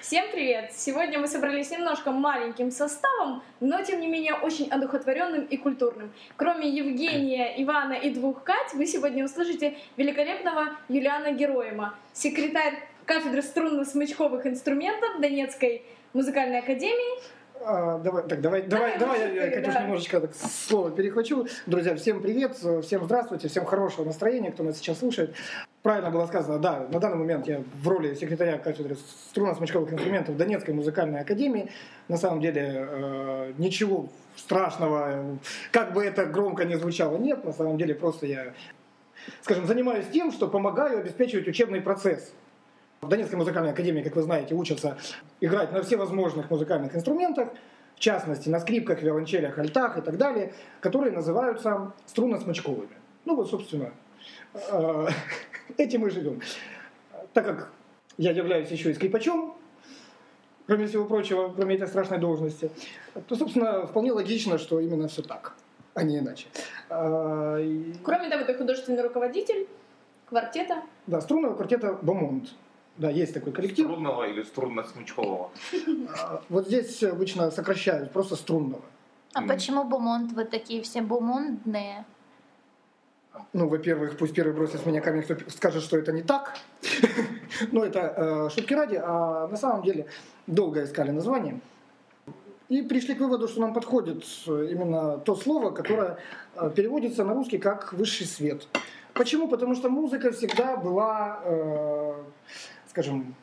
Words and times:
Всем 0.00 0.26
привет! 0.30 0.70
Сегодня 0.72 1.18
мы 1.18 1.26
собрались 1.26 1.70
немножко 1.72 2.12
маленьким 2.12 2.70
составом, 2.70 3.42
но 3.58 3.82
тем 3.82 4.00
не 4.00 4.06
менее 4.06 4.34
очень 4.34 4.68
одухотворенным 4.68 5.44
и 5.44 5.56
культурным. 5.56 6.12
Кроме 6.36 6.68
Евгения, 6.68 7.60
Ивана 7.62 7.94
и 7.94 8.10
двух 8.10 8.44
Кать, 8.44 8.74
вы 8.74 8.86
сегодня 8.86 9.24
услышите 9.24 9.76
великолепного 9.96 10.68
Юлиана 10.88 11.32
Героема, 11.32 11.96
секретарь 12.12 12.74
кафедры 13.06 13.42
струнно-смычковых 13.42 14.46
инструментов 14.46 15.20
Донецкой 15.20 15.82
музыкальной 16.12 16.60
академии, 16.60 17.20
а, 17.60 17.98
давай, 17.98 18.22
так, 18.22 18.40
давай, 18.40 18.62
давай, 18.62 18.98
давай, 18.98 19.24
давай 19.24 19.34
я, 19.34 19.50
Катюш, 19.50 19.74
да. 19.74 19.82
немножечко 19.82 20.20
так, 20.20 20.30
слово 20.34 20.92
перехвачу. 20.92 21.48
Друзья, 21.66 21.96
всем 21.96 22.22
привет, 22.22 22.56
всем 22.56 23.04
здравствуйте, 23.04 23.48
всем 23.48 23.64
хорошего 23.64 24.04
настроения, 24.04 24.52
кто 24.52 24.62
нас 24.62 24.78
сейчас 24.78 25.00
слушает. 25.00 25.34
Правильно 25.82 26.10
было 26.10 26.26
сказано, 26.26 26.58
да, 26.58 26.86
на 26.90 26.98
данный 26.98 27.18
момент 27.18 27.46
я 27.46 27.62
в 27.82 27.88
роли 27.88 28.14
секретаря 28.14 28.58
кафедры 28.58 28.96
струнно-смычковых 29.32 29.92
инструментов 29.92 30.36
Донецкой 30.36 30.74
музыкальной 30.74 31.20
академии. 31.20 31.70
На 32.08 32.16
самом 32.16 32.40
деле 32.40 32.88
э, 32.90 33.52
ничего 33.58 34.08
страшного, 34.36 35.38
как 35.70 35.92
бы 35.92 36.04
это 36.04 36.26
громко 36.26 36.64
не 36.64 36.76
звучало, 36.76 37.16
нет. 37.16 37.44
На 37.44 37.52
самом 37.52 37.78
деле 37.78 37.94
просто 37.94 38.26
я, 38.26 38.54
скажем, 39.42 39.66
занимаюсь 39.66 40.06
тем, 40.12 40.32
что 40.32 40.48
помогаю 40.48 40.98
обеспечивать 40.98 41.46
учебный 41.46 41.80
процесс 41.80 42.32
в 43.00 43.08
Донецкой 43.08 43.38
музыкальной 43.38 43.70
академии, 43.70 44.02
как 44.02 44.16
вы 44.16 44.22
знаете, 44.22 44.56
учатся 44.56 44.98
играть 45.40 45.72
на 45.72 45.82
всевозможных 45.82 46.50
музыкальных 46.50 46.96
инструментах, 46.96 47.50
в 47.94 48.00
частности 48.00 48.48
на 48.48 48.58
скрипках, 48.58 49.02
виолончелях, 49.02 49.58
альтах 49.58 49.98
и 49.98 50.00
так 50.00 50.16
далее, 50.16 50.52
которые 50.80 51.12
называются 51.12 51.92
струнно-смычковыми. 52.06 52.96
Ну 53.24 53.36
вот, 53.36 53.48
собственно, 53.48 53.92
э, 54.72 55.06
этим 55.76 56.02
мы 56.02 56.10
живем. 56.10 56.40
Так 57.32 57.44
как 57.46 57.72
я 58.16 58.32
являюсь 58.32 58.70
еще 58.70 58.90
и 58.90 58.94
скрипачом, 58.94 59.56
кроме 60.66 60.86
всего 60.86 61.04
прочего, 61.04 61.52
кроме 61.54 61.76
этой 61.76 61.88
страшной 61.88 62.18
должности, 62.18 62.70
то, 63.26 63.36
собственно, 63.36 63.86
вполне 63.86 64.12
логично, 64.12 64.58
что 64.58 64.80
именно 64.80 65.08
все 65.08 65.22
так, 65.22 65.54
а 65.94 66.02
не 66.02 66.18
иначе. 66.18 66.46
А, 66.90 67.58
кроме 68.02 68.28
того, 68.28 68.44
ты 68.44 68.54
художественный 68.54 69.02
руководитель 69.02 69.66
квартета. 70.26 70.82
Да, 71.06 71.20
струнного 71.20 71.54
квартета 71.54 71.98
«Бомонд». 72.02 72.50
Да, 72.96 73.10
есть 73.10 73.32
такой 73.32 73.52
коллектив. 73.52 73.86
Струнного 73.86 74.24
или 74.24 74.42
струнно-смычкового? 74.42 75.50
А, 76.18 76.42
вот 76.48 76.66
здесь 76.66 77.02
обычно 77.04 77.50
сокращают, 77.50 78.12
просто 78.12 78.34
струнного. 78.34 78.82
А 79.34 79.42
почему 79.42 79.84
бумонт? 79.84 80.32
Вы 80.32 80.44
такие 80.44 80.82
все 80.82 81.00
бумондные? 81.00 82.04
Ну, 83.52 83.68
во-первых, 83.68 84.16
пусть 84.16 84.34
первый 84.34 84.54
бросит 84.54 84.80
с 84.80 84.86
меня 84.86 85.00
камень, 85.00 85.22
кто 85.22 85.36
скажет, 85.50 85.82
что 85.82 85.98
это 85.98 86.12
не 86.12 86.22
так. 86.22 86.56
Но 87.72 87.84
это 87.84 88.14
э, 88.16 88.50
шутки 88.54 88.74
ради. 88.74 89.00
А 89.02 89.48
на 89.48 89.56
самом 89.56 89.82
деле 89.82 90.06
долго 90.46 90.84
искали 90.84 91.10
название. 91.10 91.60
И 92.68 92.82
пришли 92.82 93.14
к 93.14 93.20
выводу, 93.20 93.48
что 93.48 93.60
нам 93.60 93.72
подходит 93.72 94.24
именно 94.46 95.18
то 95.18 95.34
слово, 95.34 95.70
которое 95.70 96.18
э, 96.54 96.70
переводится 96.74 97.24
на 97.24 97.34
русский 97.34 97.58
как 97.58 97.92
«высший 97.92 98.26
свет». 98.26 98.68
Почему? 99.14 99.48
Потому 99.48 99.74
что 99.74 99.88
музыка 99.88 100.30
всегда 100.30 100.76
была 100.76 101.40
э, 101.44 102.22
скажем, 102.98 103.36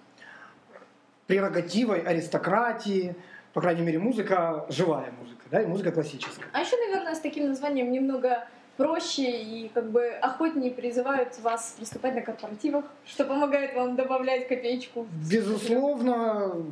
прерогативой 1.27 2.01
аристократии, 2.01 3.15
по 3.53 3.61
крайней 3.61 3.83
мере, 3.83 3.99
музыка 3.99 4.65
живая 4.69 5.11
музыка, 5.19 5.43
да, 5.49 5.61
и 5.61 5.65
музыка 5.65 5.91
классическая. 5.91 6.45
А 6.51 6.59
еще, 6.59 6.75
наверное, 6.77 7.15
с 7.15 7.19
таким 7.19 7.47
названием 7.47 7.91
немного 7.91 8.47
проще 8.77 9.41
и 9.41 9.69
как 9.69 9.89
бы 9.91 10.07
охотнее 10.07 10.71
призывают 10.71 11.39
вас 11.39 11.75
выступать 11.79 12.15
на 12.15 12.21
корпоративах, 12.21 12.85
что 13.05 13.25
помогает 13.25 13.75
вам 13.75 13.95
добавлять 13.95 14.47
копеечку. 14.47 15.07
Безусловно, 15.29 16.65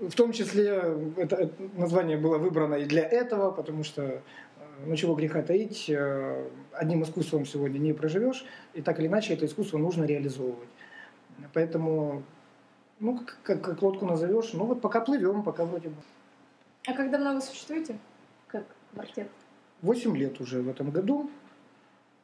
в 0.00 0.12
том 0.14 0.32
числе 0.32 0.82
это 1.16 1.50
название 1.76 2.16
было 2.16 2.38
выбрано 2.38 2.74
и 2.74 2.84
для 2.84 3.02
этого, 3.02 3.50
потому 3.50 3.84
что 3.84 4.20
ну 4.86 4.96
чего 4.96 5.14
греха 5.14 5.42
таить, 5.42 5.86
э, 5.88 6.48
одним 6.72 7.02
искусством 7.02 7.46
сегодня 7.46 7.78
не 7.78 7.92
проживешь, 7.92 8.44
и 8.74 8.82
так 8.82 8.98
или 9.00 9.06
иначе 9.06 9.34
это 9.34 9.46
искусство 9.46 9.78
нужно 9.78 10.04
реализовывать. 10.04 10.68
Поэтому, 11.52 12.22
ну, 13.00 13.20
как, 13.42 13.62
как 13.62 13.82
лодку 13.82 14.06
назовешь, 14.06 14.52
ну 14.52 14.64
вот 14.64 14.80
пока 14.80 15.00
плывем, 15.00 15.42
пока 15.42 15.64
вроде 15.64 15.88
бы. 15.88 15.96
А 16.86 16.92
как 16.92 17.10
давно 17.10 17.34
вы 17.34 17.40
существуете, 17.40 17.98
как 18.48 18.64
квартет? 18.92 19.28
Восемь 19.82 20.16
лет 20.16 20.40
уже 20.40 20.62
в 20.62 20.68
этом 20.68 20.90
году. 20.90 21.30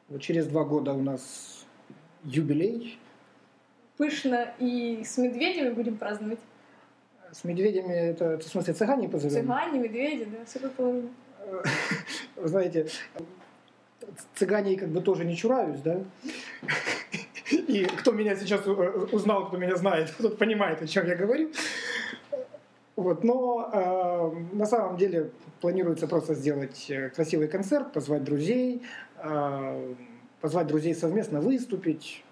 Вот 0.09 0.21
через 0.21 0.47
два 0.47 0.63
года 0.63 0.93
у 0.93 1.01
нас 1.01 1.65
юбилей. 2.23 2.99
Пышно 3.97 4.53
и 4.59 5.03
с 5.03 5.17
медведями 5.17 5.71
будем 5.71 5.97
праздновать. 5.97 6.39
С 7.31 7.43
медведями 7.43 7.93
это, 7.93 8.25
это 8.25 8.45
в 8.45 8.47
смысле 8.47 8.73
цыгане 8.73 9.09
позовем? 9.09 9.35
Цыгане, 9.35 9.79
медведи, 9.79 10.25
да, 10.25 10.45
все 10.45 10.59
как 10.59 10.73
положено. 10.73 11.09
Вы 12.35 12.47
знаете, 12.47 12.87
цыгане 14.35 14.77
как 14.77 14.89
бы 14.89 15.01
тоже 15.01 15.25
не 15.25 15.35
чураюсь, 15.35 15.79
да? 15.81 15.99
И 17.51 17.85
кто 17.85 18.11
меня 18.11 18.35
сейчас 18.35 18.61
э, 18.65 18.71
узнал, 19.11 19.47
кто 19.47 19.57
меня 19.57 19.75
знает, 19.75 20.13
тот 20.19 20.37
понимает, 20.37 20.81
о 20.81 20.87
чем 20.87 21.07
я 21.07 21.15
говорю. 21.15 21.51
Вот, 22.95 23.23
но 23.23 23.69
э, 23.73 24.55
на 24.55 24.65
самом 24.65 24.97
деле 24.97 25.31
планируется 25.61 26.07
просто 26.07 26.33
сделать 26.33 26.85
э, 26.89 27.09
красивый 27.09 27.47
концерт, 27.47 27.91
позвать 27.91 28.23
друзей, 28.23 28.83
позвать 30.41 30.67
друзей 30.67 30.93
совместно 30.95 31.41
выступить, 31.41 32.23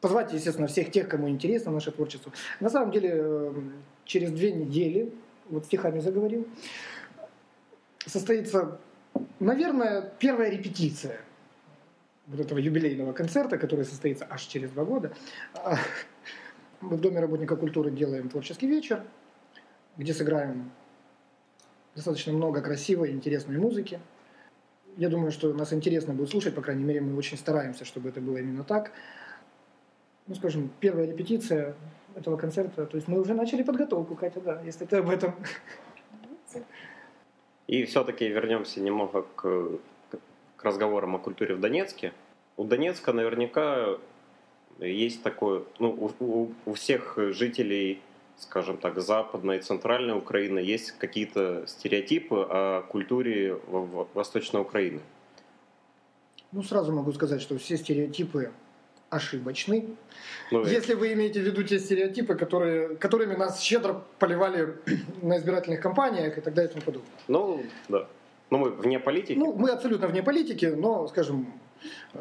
позвать, 0.00 0.32
естественно, 0.32 0.66
всех 0.66 0.90
тех, 0.90 1.08
кому 1.08 1.28
интересно 1.28 1.72
наше 1.72 1.92
творчество. 1.92 2.32
На 2.60 2.70
самом 2.70 2.90
деле, 2.90 3.10
э, 3.14 3.52
через 4.04 4.32
две 4.32 4.52
недели, 4.52 5.12
вот 5.48 5.66
стихами 5.66 6.00
заговорил, 6.00 6.46
состоится, 8.06 8.78
наверное, 9.40 10.12
первая 10.18 10.50
репетиция– 10.50 11.20
вот 12.26 12.40
этого 12.40 12.58
юбилейного 12.58 13.12
концерта, 13.12 13.58
который 13.58 13.84
состоится 13.84 14.26
аж 14.28 14.42
через 14.42 14.70
два 14.70 14.84
года. 14.84 15.12
А, 15.54 15.76
мы 16.80 16.96
в 16.96 17.00
Доме 17.00 17.20
работника 17.20 17.56
культуры 17.56 17.90
делаем 17.90 18.28
творческий 18.28 18.66
вечер, 18.66 19.04
где 19.96 20.14
сыграем 20.14 20.70
достаточно 21.94 22.32
много 22.32 22.60
красивой, 22.60 23.10
интересной 23.10 23.58
музыки. 23.58 24.00
Я 24.96 25.08
думаю, 25.08 25.32
что 25.32 25.52
нас 25.54 25.72
интересно 25.72 26.14
будет 26.14 26.30
слушать, 26.30 26.54
по 26.54 26.62
крайней 26.62 26.84
мере, 26.84 27.00
мы 27.00 27.16
очень 27.16 27.38
стараемся, 27.38 27.84
чтобы 27.84 28.10
это 28.10 28.20
было 28.20 28.38
именно 28.38 28.64
так. 28.64 28.92
Ну, 30.26 30.34
скажем, 30.34 30.70
первая 30.80 31.06
репетиция 31.06 31.74
этого 32.14 32.36
концерта, 32.36 32.86
то 32.86 32.96
есть 32.96 33.08
мы 33.08 33.20
уже 33.20 33.34
начали 33.34 33.62
подготовку, 33.62 34.14
Катя, 34.14 34.40
да, 34.40 34.60
если 34.62 34.84
ты 34.84 34.96
об 34.96 35.08
этом. 35.08 35.34
И 37.66 37.84
все-таки 37.84 38.28
вернемся 38.28 38.80
немного 38.80 39.22
к 39.34 39.80
к 40.62 40.64
разговорам 40.64 41.16
о 41.16 41.18
культуре 41.18 41.56
в 41.56 41.60
Донецке. 41.60 42.12
У 42.56 42.64
Донецка 42.64 43.12
наверняка 43.12 43.98
есть 44.78 45.22
такое, 45.22 45.64
ну, 45.80 46.12
у, 46.20 46.52
у 46.64 46.74
всех 46.74 47.18
жителей, 47.18 48.00
скажем 48.42 48.76
так, 48.76 49.00
западной 49.00 49.58
и 49.58 49.60
центральной 49.60 50.14
Украины 50.14 50.58
есть 50.58 50.92
какие-то 50.92 51.64
стереотипы 51.66 52.46
о 52.48 52.82
культуре 52.82 53.56
Восточной 54.14 54.60
Украины. 54.60 55.00
Ну, 56.50 56.62
сразу 56.62 56.92
могу 56.92 57.12
сказать, 57.12 57.40
что 57.40 57.56
все 57.56 57.76
стереотипы 57.76 58.50
ошибочны. 59.10 59.86
Ну, 60.50 60.64
Если 60.66 60.94
вы 60.94 61.12
имеете 61.12 61.40
в 61.40 61.44
виду 61.44 61.62
те 61.62 61.78
стереотипы, 61.78 62.34
которые, 62.34 62.96
которыми 62.96 63.34
нас 63.36 63.60
щедро 63.60 64.02
поливали 64.18 64.74
на 65.22 65.38
избирательных 65.38 65.80
кампаниях 65.80 66.36
и 66.36 66.40
так 66.40 66.52
далее 66.54 66.70
и 66.70 66.72
тому 66.72 66.84
подобное. 66.84 67.10
Ну, 67.28 67.62
да. 67.88 68.08
Ну, 68.50 68.58
мы 68.58 68.70
вне 68.70 68.98
политики? 68.98 69.38
Ну, 69.38 69.54
мы 69.54 69.70
абсолютно 69.70 70.08
вне 70.08 70.22
политики, 70.22 70.66
но, 70.66 71.08
скажем, 71.08 71.46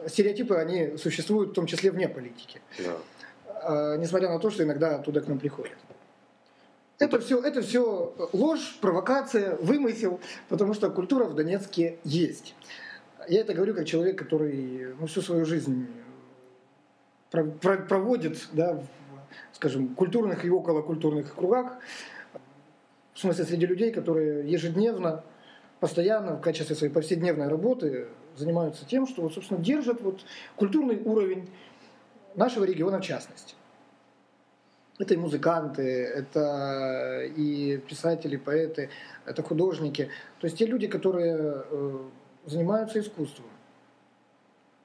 стереотипы, 0.07 0.55
они 0.55 0.97
существуют 0.97 1.51
в 1.51 1.53
том 1.53 1.65
числе 1.65 1.91
вне 1.91 2.07
политики. 2.07 2.61
Да. 2.77 2.97
А, 3.63 3.97
несмотря 3.97 4.29
на 4.29 4.39
то, 4.39 4.49
что 4.49 4.63
иногда 4.63 4.95
оттуда 4.95 5.21
к 5.21 5.27
нам 5.27 5.39
приходят. 5.39 5.77
Это 7.01 7.19
все, 7.19 7.41
это 7.41 7.63
все 7.63 8.13
ложь, 8.31 8.77
провокация, 8.79 9.55
вымысел, 9.55 10.19
потому 10.49 10.75
что 10.75 10.91
культура 10.91 11.23
в 11.23 11.33
Донецке 11.33 11.97
есть. 12.03 12.53
Я 13.27 13.41
это 13.41 13.55
говорю 13.55 13.73
как 13.73 13.87
человек, 13.87 14.19
который 14.19 14.93
ну, 14.99 15.07
всю 15.07 15.23
свою 15.23 15.43
жизнь 15.45 15.87
проводит 17.31 18.47
да, 18.53 18.75
в, 18.75 18.85
скажем, 19.55 19.95
культурных 19.95 20.45
и 20.45 20.51
околокультурных 20.51 21.33
кругах, 21.33 21.79
в 23.15 23.19
смысле 23.19 23.45
среди 23.45 23.65
людей, 23.65 23.91
которые 23.91 24.47
ежедневно 24.47 25.23
постоянно 25.79 26.35
в 26.35 26.41
качестве 26.41 26.75
своей 26.75 26.93
повседневной 26.93 27.47
работы 27.47 28.09
занимаются 28.35 28.85
тем, 28.85 29.07
что, 29.07 29.23
вот, 29.23 29.33
собственно, 29.33 29.59
держат 29.59 30.01
вот 30.01 30.21
культурный 30.55 31.01
уровень 31.03 31.49
нашего 32.35 32.63
региона 32.63 32.99
в 32.99 33.03
частности. 33.03 33.55
Это 35.01 35.15
и 35.15 35.17
музыканты, 35.17 35.81
это 35.81 37.23
и 37.35 37.77
писатели, 37.89 38.37
поэты, 38.37 38.89
это 39.25 39.41
художники. 39.41 40.09
То 40.39 40.45
есть 40.45 40.59
те 40.59 40.67
люди, 40.67 40.87
которые 40.87 41.63
э, 41.71 41.99
занимаются 42.45 42.99
искусством. 42.99 43.47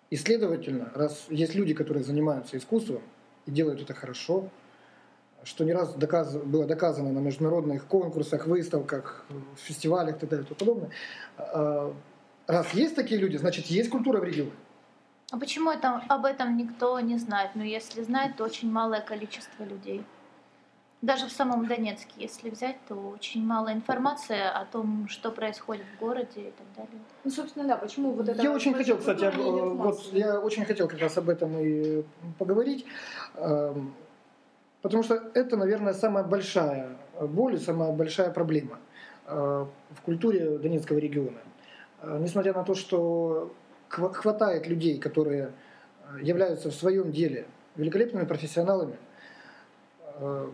И 0.08 0.16
следовательно, 0.16 0.90
раз 0.94 1.26
есть 1.28 1.54
люди, 1.54 1.74
которые 1.74 2.02
занимаются 2.02 2.56
искусством 2.56 3.02
и 3.44 3.50
делают 3.50 3.82
это 3.82 3.92
хорошо, 3.92 4.48
что 5.44 5.64
не 5.64 5.74
раз 5.74 5.92
доказ... 5.92 6.34
было 6.34 6.64
доказано 6.64 7.12
на 7.12 7.18
международных 7.18 7.84
конкурсах, 7.86 8.46
выставках, 8.46 9.26
фестивалях 9.56 10.16
и 10.16 10.20
так 10.20 10.30
далее 10.30 10.46
и 10.46 10.48
тому 10.48 10.58
подобное. 10.58 10.90
А, 11.36 11.94
раз 12.46 12.72
есть 12.72 12.94
такие 12.94 13.20
люди, 13.20 13.36
значит, 13.36 13.66
есть 13.66 13.90
культура 13.90 14.18
в 14.18 14.24
регионе. 14.24 14.52
А 15.36 15.38
почему 15.38 15.70
это, 15.70 16.00
об 16.08 16.24
этом 16.24 16.56
никто 16.56 16.98
не 16.98 17.18
знает? 17.18 17.50
Но 17.54 17.62
если 17.62 18.02
знает, 18.02 18.36
то 18.36 18.44
очень 18.44 18.72
малое 18.72 19.02
количество 19.02 19.64
людей. 19.64 20.02
Даже 21.02 21.26
в 21.26 21.30
самом 21.30 21.66
Донецке, 21.66 22.14
если 22.16 22.48
взять, 22.48 22.76
то 22.88 22.94
очень 22.94 23.44
мало 23.44 23.70
информации 23.70 24.40
о 24.40 24.64
том, 24.64 25.06
что 25.10 25.30
происходит 25.30 25.84
в 25.94 26.00
городе 26.00 26.40
и 26.40 26.52
так 26.52 26.66
далее. 26.74 27.02
Ну, 27.22 27.30
собственно, 27.30 27.68
да, 27.68 27.76
почему 27.76 28.12
вот 28.12 28.26
это... 28.30 28.42
Я 28.42 28.50
очень 28.50 28.72
хотел, 28.72 28.96
кстати, 28.96 29.24
об- 29.24 29.36
вот, 29.36 30.00
я 30.12 30.40
очень 30.40 30.64
хотел 30.64 30.88
как 30.88 31.00
раз 31.00 31.18
об 31.18 31.28
этом 31.28 31.54
и 31.58 32.02
поговорить, 32.38 32.86
эм, 33.34 33.92
потому 34.80 35.02
что 35.02 35.16
это, 35.34 35.58
наверное, 35.58 35.92
самая 35.92 36.24
большая 36.24 36.96
боль 37.20 37.56
и 37.56 37.58
самая 37.58 37.92
большая 37.92 38.30
проблема 38.30 38.78
э, 39.26 39.66
в 39.90 40.00
культуре 40.00 40.56
Донецкого 40.56 40.96
региона. 40.96 41.40
Э, 42.00 42.18
Несмотря 42.22 42.54
на 42.54 42.64
то, 42.64 42.74
что 42.74 43.52
хватает 43.88 44.66
людей, 44.66 44.98
которые 44.98 45.52
э, 46.12 46.22
являются 46.22 46.70
в 46.70 46.74
своем 46.74 47.12
деле 47.12 47.46
великолепными 47.76 48.24
профессионалами, 48.24 48.96
э, 50.18 50.48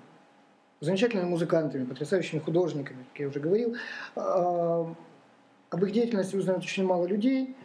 замечательными 0.81 1.29
музыкантами, 1.29 1.84
потрясающими 1.84 2.40
художниками, 2.40 3.05
как 3.12 3.20
я 3.20 3.29
уже 3.29 3.40
говорил, 3.40 3.76
э, 4.17 4.84
об 5.70 5.84
их 5.84 5.93
деятельности 5.93 6.37
узнают 6.37 6.64
очень 6.64 6.84
мало 6.84 7.06
людей. 7.06 7.56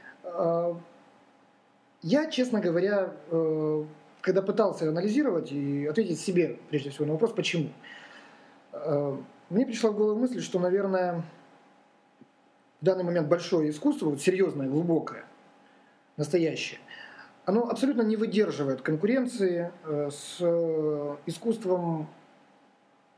Я, 2.04 2.30
честно 2.30 2.62
говоря, 2.62 3.12
когда 4.22 4.42
пытался 4.42 4.88
анализировать 4.88 5.52
и 5.52 5.88
ответить 5.88 6.20
себе, 6.20 6.58
прежде 6.70 6.90
всего, 6.90 7.06
на 7.06 7.14
вопрос, 7.14 7.34
почему, 7.34 7.70
мне 9.50 9.66
пришла 9.66 9.92
в 9.92 9.98
голову 9.98 10.20
мысль, 10.20 10.42
что, 10.42 10.60
наверное, 10.60 11.24
в 12.82 12.86
данный 12.86 13.04
момент 13.04 13.28
большое 13.28 13.70
искусство, 13.72 14.10
вот 14.10 14.22
серьезное, 14.22 14.68
глубокое, 14.68 15.26
настоящее, 16.18 16.80
оно 17.46 17.70
абсолютно 17.70 18.02
не 18.02 18.16
выдерживает 18.18 18.82
конкуренции 18.82 19.72
э, 19.86 20.10
с 20.12 20.38
э, 20.42 21.16
искусством, 21.28 22.08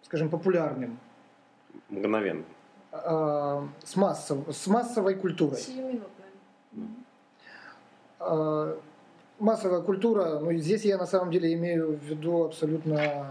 скажем, 0.04 0.30
популярным, 0.30 1.00
Мгновенно. 1.90 2.44
э, 2.92 3.62
с, 3.84 3.96
массов, 3.96 4.38
с 4.56 4.68
массовой 4.68 5.16
культурой. 5.16 5.58
Сиюминутная. 5.58 6.28
Э, 8.20 8.78
Массовая 9.40 9.80
культура, 9.80 10.38
ну 10.40 10.52
и 10.52 10.58
здесь 10.58 10.84
я 10.84 10.98
на 10.98 11.06
самом 11.06 11.32
деле 11.32 11.54
имею 11.54 11.96
в 11.96 12.04
виду 12.04 12.44
абсолютно 12.44 13.26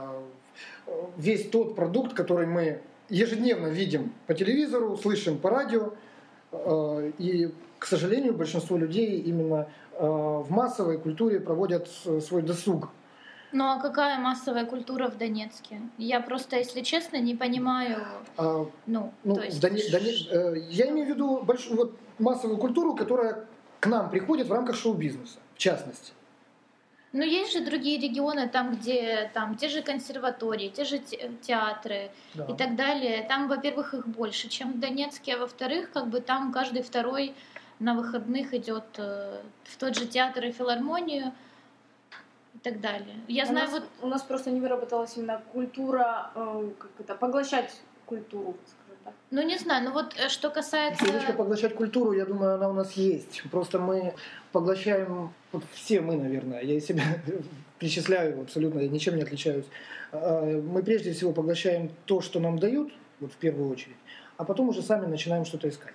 весь 1.18 1.50
тот 1.50 1.76
продукт, 1.76 2.14
который 2.14 2.46
мы 2.46 2.80
ежедневно 3.10 3.66
видим 3.66 4.14
по 4.26 4.32
телевизору, 4.32 4.96
слышим 4.96 5.36
по 5.36 5.50
радио. 5.50 5.92
И, 7.18 7.52
к 7.78 7.86
сожалению, 7.86 8.34
большинство 8.34 8.76
людей 8.76 9.20
именно 9.20 9.68
э, 9.92 10.04
в 10.06 10.46
массовой 10.50 10.98
культуре 10.98 11.40
проводят 11.40 11.88
свой 11.88 12.42
досуг. 12.42 12.90
Ну 13.52 13.64
а 13.64 13.80
какая 13.80 14.18
массовая 14.18 14.66
культура 14.66 15.08
в 15.08 15.16
Донецке? 15.16 15.80
Я 15.96 16.20
просто, 16.20 16.56
если 16.56 16.82
честно, 16.82 17.16
не 17.16 17.34
понимаю, 17.34 17.98
А, 18.36 18.66
ну, 18.86 19.12
Ну, 19.24 19.36
то 19.36 19.42
есть... 19.42 19.62
Доне- 19.62 19.90
Доне- 19.90 20.28
э, 20.30 20.58
я 20.70 20.90
имею 20.90 21.06
в 21.06 21.10
виду 21.10 21.42
большую 21.42 21.76
вот, 21.76 21.98
массовую 22.18 22.58
культуру, 22.58 22.94
которая 22.94 23.46
к 23.80 23.86
нам 23.86 24.10
приходит 24.10 24.48
в 24.48 24.52
рамках 24.52 24.76
шоу-бизнеса, 24.76 25.38
в 25.54 25.58
частности. 25.58 26.12
Ну, 27.14 27.22
есть 27.22 27.54
же 27.54 27.64
другие 27.64 27.98
регионы, 27.98 28.48
там, 28.50 28.74
где 28.76 29.30
там 29.32 29.56
те 29.56 29.70
же 29.70 29.80
консерватории, 29.80 30.68
те 30.68 30.84
же 30.84 30.98
те- 30.98 31.30
театры 31.40 32.10
Да. 32.34 32.44
и 32.44 32.54
так 32.54 32.76
далее. 32.76 33.24
Там, 33.26 33.48
во-первых, 33.48 33.94
их 33.94 34.06
больше, 34.06 34.48
чем 34.50 34.72
в 34.74 34.78
Донецке, 34.78 35.36
а 35.36 35.38
во-вторых, 35.38 35.90
как 35.92 36.08
бы 36.08 36.20
там 36.20 36.52
каждый 36.52 36.82
второй 36.82 37.34
на 37.80 37.94
выходных 37.94 38.54
идет 38.54 38.84
э, 38.96 39.40
в 39.64 39.76
тот 39.76 39.96
же 39.96 40.06
театр 40.06 40.44
и 40.44 40.52
филармонию 40.52 41.32
и 42.54 42.58
так 42.58 42.80
далее. 42.80 43.16
Я 43.28 43.44
у 43.44 43.46
знаю, 43.46 43.70
нас, 43.70 43.80
вот 43.80 43.88
у 44.02 44.06
нас 44.08 44.22
просто 44.22 44.50
не 44.50 44.60
выработалась 44.60 45.16
именно 45.16 45.40
культура, 45.52 46.30
э, 46.34 46.70
как 46.78 46.90
это, 46.98 47.14
поглощать 47.14 47.80
культуру, 48.06 48.56
скажем 48.66 49.04
так. 49.04 49.14
ну 49.30 49.42
не 49.42 49.58
знаю, 49.58 49.84
ну 49.84 49.92
вот 49.92 50.14
э, 50.18 50.28
что 50.28 50.50
касается... 50.50 51.04
Привычка 51.04 51.32
поглощать 51.32 51.74
культуру, 51.74 52.12
я 52.12 52.24
думаю, 52.24 52.54
она 52.54 52.68
у 52.68 52.74
нас 52.74 52.92
есть. 52.92 53.42
Просто 53.50 53.78
мы 53.78 54.14
поглощаем, 54.50 55.32
вот 55.52 55.62
все 55.72 56.00
мы, 56.00 56.16
наверное, 56.16 56.62
я 56.62 56.80
себя 56.80 57.04
причисляю 57.78 58.40
абсолютно, 58.42 58.80
я 58.80 58.88
ничем 58.88 59.16
не 59.16 59.22
отличаюсь. 59.22 59.66
Мы 60.10 60.82
прежде 60.82 61.12
всего 61.12 61.32
поглощаем 61.32 61.90
то, 62.06 62.22
что 62.22 62.40
нам 62.40 62.58
дают, 62.58 62.92
вот 63.20 63.30
в 63.30 63.36
первую 63.36 63.70
очередь, 63.70 63.96
а 64.38 64.44
потом 64.44 64.70
уже 64.70 64.80
сами 64.80 65.04
начинаем 65.04 65.44
что-то 65.44 65.68
искать. 65.68 65.92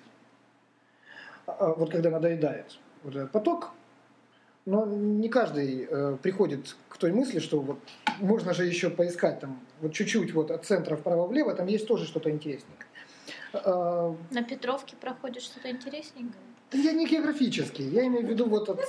А, 1.45 1.73
Вот 1.73 1.91
когда 1.91 2.09
надоедает 2.09 2.77
вот 3.03 3.15
этот 3.15 3.31
поток, 3.31 3.71
но 4.65 4.85
не 4.85 5.27
каждый 5.27 5.87
э, 5.89 6.17
приходит 6.21 6.75
к 6.87 6.97
той 6.97 7.11
мысли, 7.11 7.39
что 7.39 7.59
вот 7.59 7.79
можно 8.19 8.53
же 8.53 8.65
еще 8.65 8.89
поискать 8.89 9.39
там 9.41 9.59
вот 9.81 9.91
чуть-чуть 9.93 10.33
вот 10.33 10.51
от 10.51 10.65
центра 10.65 10.95
вправо-влево, 10.95 11.53
там 11.53 11.67
есть 11.67 11.85
тоже 11.85 12.05
что-то 12.05 12.29
интересненькое. 12.29 12.87
А, 13.53 14.15
На 14.31 14.43
Петровке 14.43 14.95
проходит 14.95 15.43
что-то 15.43 15.69
интересненькое. 15.69 16.41
я 16.71 16.93
не 16.93 17.05
географический, 17.05 17.89
я 17.89 18.05
имею 18.07 18.25
в 18.25 18.29
виду 18.29 18.45
вот 18.47 18.69
от... 18.69 18.79
А? 18.79 18.83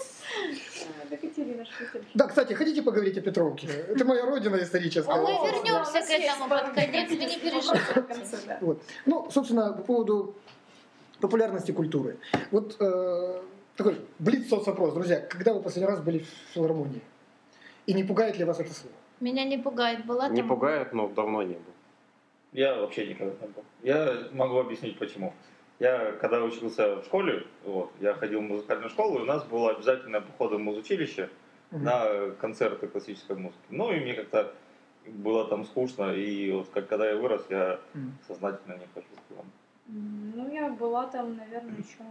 Да, 2.14 2.28
кстати, 2.28 2.52
хотите 2.52 2.82
поговорить 2.82 3.18
о 3.18 3.20
Петровке? 3.20 3.66
Это 3.66 4.04
моя 4.04 4.24
родина 4.26 4.56
историческая. 4.56 5.10
А 5.12 5.16
мы 5.16 5.30
вернемся 5.30 6.00
к 6.00 6.10
этому 6.10 6.48
под 6.48 6.72
конец, 6.72 7.10
вы 7.10 7.16
не 7.16 7.38
переживайте. 7.38 8.80
Ну, 9.06 9.28
собственно, 9.30 9.72
по 9.72 9.82
поводу 9.82 10.34
популярности 11.20 11.72
культуры. 11.72 12.18
Вот 12.50 12.76
э, 12.80 13.40
такой 13.76 13.96
блиц 14.18 14.48
соцопрос. 14.48 14.94
Друзья, 14.94 15.20
когда 15.20 15.54
вы 15.54 15.62
последний 15.62 15.88
раз 15.90 16.00
были 16.00 16.20
в 16.20 16.28
филармонии? 16.54 17.02
И 17.86 17.92
не 17.92 18.04
пугает 18.04 18.38
ли 18.38 18.44
вас 18.44 18.60
это 18.60 18.72
слово? 18.72 18.94
Меня 19.20 19.44
не 19.44 19.58
пугает, 19.58 20.06
была 20.06 20.28
Не 20.28 20.38
там... 20.38 20.48
пугает, 20.48 20.92
но 20.92 21.08
давно 21.08 21.42
не 21.42 21.54
был. 21.54 21.72
Я 22.52 22.74
вообще 22.76 23.06
никогда 23.06 23.34
не 23.40 23.52
был. 23.52 23.64
Я 23.82 24.28
могу 24.32 24.58
объяснить 24.58 24.98
почему. 24.98 25.32
Я 25.80 26.12
когда 26.12 26.42
учился 26.42 26.96
в 26.96 27.04
школе, 27.04 27.46
вот, 27.64 27.90
я 28.00 28.14
ходил 28.14 28.40
в 28.40 28.44
музыкальную 28.44 28.90
школу, 28.90 29.18
и 29.18 29.22
у 29.22 29.24
нас 29.26 29.44
было 29.44 29.72
обязательное 29.72 30.20
походы 30.20 30.56
в 30.56 30.60
музучилище 30.60 31.30
Мгм. 31.70 31.84
на 31.84 32.30
концерты 32.40 32.86
классической 32.86 33.36
музыки. 33.36 33.58
Ну 33.70 33.92
и 33.92 33.98
мне 33.98 34.14
как-то 34.14 34.54
было 35.06 35.46
там 35.48 35.64
скучно, 35.64 36.14
и 36.14 36.52
вот 36.52 36.68
как, 36.72 36.88
когда 36.88 37.10
я 37.10 37.16
вырос, 37.16 37.44
я 37.50 37.80
сознательно 38.28 38.74
не 38.74 38.86
хожу 38.94 39.06
к 39.28 39.36
вам. 39.36 39.46
Ну, 39.86 40.50
я 40.52 40.68
была 40.70 41.06
там, 41.06 41.36
наверное, 41.36 41.76
еще 41.76 42.04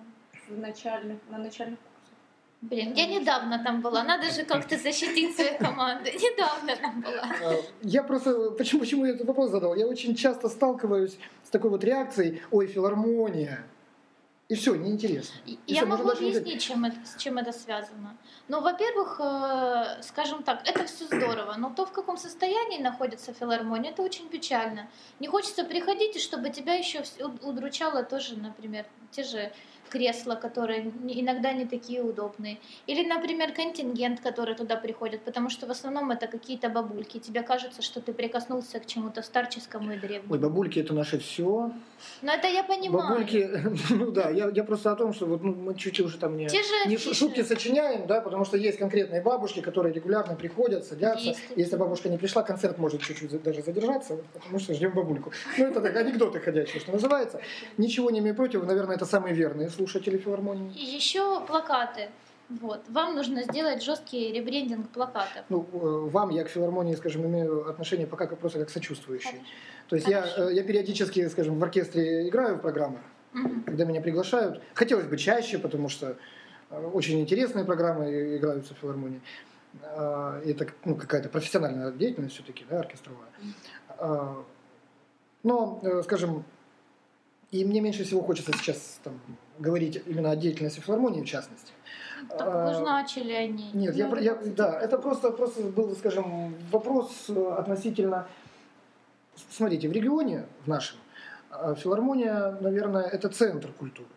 в 0.50 0.60
начальных, 0.60 1.18
на 1.30 1.38
начальных 1.38 1.80
курсах. 1.80 2.18
Блин, 2.62 2.94
я 2.94 3.08
недавно 3.08 3.63
там 3.63 3.82
была. 3.82 4.03
Надо 4.03 4.30
же 4.32 4.44
как-то 4.44 4.77
защитить 4.77 5.36
свою 5.36 5.58
команду. 5.58 6.10
Недавно 6.13 6.75
там 6.75 7.01
была. 7.01 7.53
Э, 7.53 7.62
Я 7.82 8.03
просто, 8.03 8.51
почему, 8.51 8.82
почему 8.82 9.06
я 9.06 9.13
этот 9.13 9.27
вопрос 9.27 9.51
задал? 9.51 9.75
Я 9.75 9.88
очень 9.88 10.15
часто 10.15 10.50
сталкиваюсь 10.50 11.18
с 11.44 11.50
такой 11.50 11.70
вот 11.72 11.84
реакцией, 11.84 12.42
ой, 12.51 12.68
филармония. 12.68 13.63
И 14.53 14.55
все, 14.55 14.75
неинтересно. 14.75 15.33
И- 15.48 15.57
Я 15.65 15.77
всё, 15.77 15.86
могу 15.88 16.10
объяснить, 16.12 16.62
чем 16.62 16.86
это, 16.86 16.95
с 17.07 17.15
чем 17.19 17.39
это 17.39 17.51
связано. 17.51 18.15
Ну, 18.48 18.62
во-первых, 18.62 19.19
э, 19.19 20.03
скажем 20.03 20.43
так, 20.43 20.62
это 20.67 20.86
все 20.86 21.05
здорово, 21.05 21.55
но 21.57 21.72
то, 21.72 21.88
в 21.88 21.91
каком 21.91 22.17
состоянии 22.17 22.79
находится 22.79 23.33
филармония, 23.33 23.89
это 23.89 24.03
очень 24.03 24.29
печально. 24.29 24.88
Не 25.19 25.27
хочется 25.27 25.63
приходить, 25.63 26.15
и 26.17 26.19
чтобы 26.19 26.51
тебя 26.51 26.75
еще 26.75 27.01
удручало 27.41 28.03
тоже, 28.03 28.38
например, 28.38 28.86
те 29.10 29.24
же 29.24 29.51
кресла, 29.89 30.35
которые 30.35 30.91
иногда 31.07 31.53
не 31.53 31.65
такие 31.65 32.01
удобные. 32.01 32.57
Или, 32.87 33.07
например, 33.07 33.53
контингент, 33.53 34.19
который 34.19 34.55
туда 34.55 34.75
приходит, 34.75 35.21
потому 35.21 35.49
что 35.49 35.67
в 35.67 35.71
основном 35.71 36.11
это 36.11 36.27
какие-то 36.27 36.69
бабульки. 36.69 37.19
Тебе 37.19 37.41
кажется, 37.41 37.81
что 37.81 38.01
ты 38.01 38.13
прикоснулся 38.13 38.79
к 38.79 38.85
чему-то 38.85 39.21
старческому 39.21 39.93
и 39.93 39.97
древнему. 39.97 40.33
Ой, 40.33 40.39
бабульки 40.39 40.79
это 40.79 40.93
наше 40.93 41.19
все. 41.19 41.71
Но 42.21 42.33
это 42.33 42.47
я 42.47 42.63
понимаю. 42.63 43.09
Бабульки, 43.09 43.49
ну 43.89 44.11
да, 44.11 44.29
я, 44.29 44.49
я 44.49 44.63
просто 44.63 44.91
о 44.91 44.95
том, 44.95 45.13
что 45.13 45.25
вот, 45.25 45.43
ну, 45.43 45.53
мы 45.53 45.75
чуть-чуть 45.75 46.05
уже 46.05 46.17
там 46.17 46.37
не, 46.37 46.47
Те 46.47 46.63
же 46.63 46.89
не 46.89 46.97
шутки 46.97 47.43
сочиняем, 47.43 48.07
да, 48.07 48.21
потому 48.21 48.45
что 48.45 48.57
есть 48.57 48.77
конкретные 48.77 49.21
бабушки, 49.21 49.61
которые 49.61 49.93
регулярно 49.93 50.35
приходят, 50.35 50.85
садятся. 50.85 51.29
Есть. 51.29 51.39
Если 51.55 51.75
бабушка 51.75 52.09
не 52.09 52.17
пришла, 52.17 52.43
концерт 52.43 52.77
может 52.77 53.01
чуть-чуть 53.01 53.41
даже 53.43 53.61
задержаться, 53.61 54.17
потому 54.33 54.59
что 54.59 54.73
ждем 54.73 54.93
бабульку. 54.93 55.31
Ну, 55.57 55.65
это 55.65 55.81
так, 55.81 55.95
анекдоты 55.95 56.39
ходячие, 56.39 56.79
что 56.79 56.91
называется. 56.91 57.39
Ничего 57.77 58.09
не 58.09 58.19
имею 58.19 58.35
против, 58.35 58.63
наверное, 58.63 58.95
это 58.95 59.05
самые 59.05 59.35
верные 59.35 59.69
слушатели 59.74 60.18
филармонии. 60.18 60.72
И 60.77 60.86
еще 60.86 61.42
плакаты. 61.46 62.10
Вот. 62.50 62.82
Вам 62.89 63.15
нужно 63.15 63.44
сделать 63.44 63.84
жесткий 63.84 64.32
ребрендинг 64.32 64.89
плакатов. 64.89 65.44
Ну, 65.50 65.65
э, 65.74 66.10
вам 66.10 66.30
я 66.30 66.44
к 66.44 66.50
филармонии, 66.50 66.96
скажем, 66.96 67.25
имею 67.25 67.70
отношение 67.70 68.06
пока 68.06 68.27
как 68.27 68.39
просто 68.39 68.60
как 68.60 68.70
сочувствующий. 68.70 69.42
То 69.88 69.96
есть 69.96 70.08
я, 70.08 70.22
Хорошо. 70.22 70.50
э, 70.50 70.53
я 70.53 70.63
периодически, 70.63 71.27
скажем, 71.30 71.58
в 71.58 71.63
оркестре 71.63 72.27
играю 72.27 72.58
в 72.58 72.62
программах, 72.62 73.01
Мгм. 73.34 73.63
когда 73.63 73.86
меня 73.86 74.01
приглашают. 74.01 74.62
Хотелось 74.74 75.06
бы 75.06 75.18
чаще, 75.18 75.58
потому 75.58 75.89
что 75.89 76.18
э, 76.70 76.86
очень 76.94 77.20
интересные 77.22 77.65
программы 77.65 78.38
играются 78.38 78.74
в 78.75 78.77
филармонии. 78.77 79.22
Это 79.82 80.68
ну, 80.86 80.96
какая-то 80.96 81.30
профессиональная 81.30 81.92
деятельность 81.92 82.36
все-таки, 82.36 82.63
да, 82.70 82.82
оркестровая. 82.82 83.30
Но, 85.42 85.82
скажем, 86.03 86.46
и 87.53 87.63
мне 87.63 87.81
меньше 87.81 88.03
всего 88.03 88.24
хочется 88.24 88.51
сейчас 88.53 89.00
там, 89.03 89.19
говорить 89.60 90.01
именно 90.07 90.31
о 90.31 90.36
деятельности 90.36 90.79
филармонии 90.79 91.22
в 91.22 91.25
частности. 91.25 91.72
Так 92.27 92.48
вы 92.48 92.74
же 92.74 92.79
А, 92.79 92.83
начали 92.83 93.31
о 93.31 93.45
ней. 93.48 93.69
Нет, 93.74 93.95
я, 93.95 94.07
я- 94.17 94.36
да, 94.43 94.79
это 94.81 94.98
просто, 94.98 95.29
просто 95.29 95.62
был, 95.62 95.95
скажем, 95.95 96.55
вопрос 96.72 97.25
э, 97.29 97.55
относительно... 97.60 98.27
Смотрите, 99.51 99.88
в 99.88 99.91
регионе, 99.91 100.48
в 100.65 100.67
нашем, 100.67 100.98
э, 101.51 101.75
филармония, 101.77 102.57
наверное, 102.60 103.03
это 103.03 103.29
центр 103.29 103.72
культуры. 103.74 104.10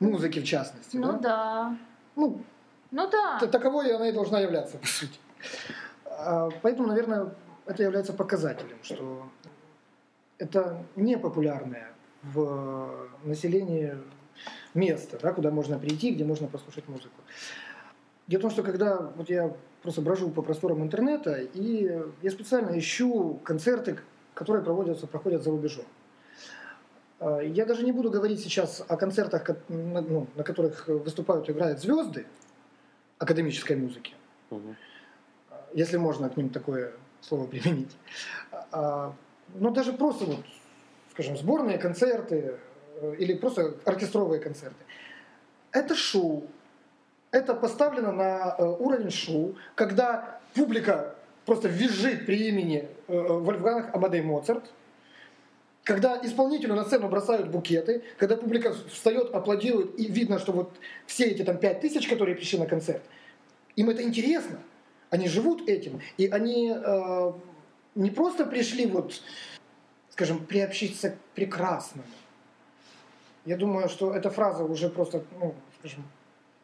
Музыки, 0.00 0.40
в 0.40 0.44
частности. 0.44 0.96
Ну 0.96 1.12
да? 1.12 1.18
да. 1.18 1.76
Ну, 2.16 2.42
Ну 2.90 3.10
да. 3.10 3.38
таковой 3.46 3.94
она 3.94 4.08
и 4.08 4.12
должна 4.12 4.40
являться, 4.40 4.78
по 4.78 4.86
сути. 4.88 5.20
А, 6.06 6.48
Поэтому, 6.62 6.88
наверное, 6.88 7.32
это 7.66 7.84
является 7.84 8.12
показателем, 8.12 8.78
что 8.82 9.28
это 10.38 10.84
непопулярное 10.96 11.93
в 12.32 13.08
населении 13.24 13.94
место, 14.74 15.18
да, 15.20 15.32
куда 15.32 15.50
можно 15.50 15.78
прийти, 15.78 16.12
где 16.14 16.24
можно 16.24 16.46
послушать 16.48 16.88
музыку. 16.88 17.14
Дело 18.26 18.40
в 18.40 18.42
том, 18.42 18.50
что 18.50 18.62
когда 18.62 19.12
вот 19.16 19.28
я 19.28 19.54
просто 19.82 20.00
брожу 20.00 20.30
по 20.30 20.42
просторам 20.42 20.82
интернета, 20.82 21.34
и 21.34 22.02
я 22.22 22.30
специально 22.30 22.76
ищу 22.78 23.38
концерты, 23.44 23.98
которые 24.34 24.64
проводятся, 24.64 25.06
проходят 25.06 25.42
за 25.42 25.50
рубежом. 25.50 25.84
А, 27.20 27.40
Я 27.40 27.66
даже 27.66 27.84
не 27.84 27.92
буду 27.92 28.10
говорить 28.10 28.40
сейчас 28.40 28.82
о 28.88 28.96
концертах, 28.96 29.46
ну, 29.68 30.26
на 30.34 30.42
которых 30.42 30.88
выступают 30.88 31.48
и 31.48 31.52
играют 31.52 31.80
звезды 31.80 32.26
академической 33.18 33.76
музыки, 33.76 34.14
Мгм. 34.50 34.74
если 35.74 35.98
можно 35.98 36.28
к 36.30 36.36
ним 36.36 36.48
такое 36.48 36.92
слово 37.20 37.46
применить. 37.46 37.96
А, 38.72 39.12
Но 39.54 39.70
даже 39.70 39.92
просто, 39.92 40.24
вот, 40.24 40.44
скажем, 41.14 41.36
сборные 41.36 41.78
концерты 41.78 42.58
э, 43.00 43.14
или 43.18 43.34
просто 43.34 43.76
оркестровые 43.84 44.40
концерты. 44.40 44.84
Это 45.72 45.94
шоу. 45.94 46.46
Это 47.30 47.54
поставлено 47.54 48.12
на 48.12 48.56
э, 48.58 48.64
уровень 48.64 49.10
шоу, 49.10 49.56
когда 49.74 50.40
публика 50.54 51.14
просто 51.46 51.68
визжит 51.68 52.26
при 52.26 52.48
имени 52.48 52.88
э, 53.08 53.16
Вольфганг 53.16 53.94
Амадей 53.94 54.22
Моцарт, 54.22 54.72
когда 55.84 56.18
исполнителю 56.22 56.74
на 56.74 56.84
сцену 56.84 57.08
бросают 57.08 57.48
букеты, 57.48 58.02
когда 58.18 58.36
публика 58.36 58.72
встает, 58.72 59.34
аплодирует, 59.34 59.98
и 59.98 60.06
видно, 60.06 60.38
что 60.38 60.52
вот 60.52 60.74
все 61.06 61.26
эти 61.26 61.42
там 61.42 61.58
пять 61.58 61.80
тысяч, 61.80 62.08
которые 62.08 62.34
пришли 62.34 62.58
на 62.58 62.66
концерт, 62.66 63.02
им 63.76 63.90
это 63.90 64.02
интересно, 64.02 64.58
они 65.10 65.28
живут 65.28 65.68
этим, 65.68 66.00
и 66.16 66.26
они 66.26 66.74
э, 66.74 67.32
не 67.94 68.10
просто 68.10 68.46
пришли 68.46 68.86
вот, 68.86 69.20
скажем, 70.14 70.46
приобщиться 70.46 71.10
к 71.10 71.16
прекрасному. 71.34 72.06
Я 73.44 73.56
думаю, 73.56 73.88
что 73.88 74.14
эта 74.14 74.30
фраза 74.30 74.62
уже 74.62 74.88
просто, 74.88 75.24
ну, 75.40 75.56
скажем, 75.80 76.04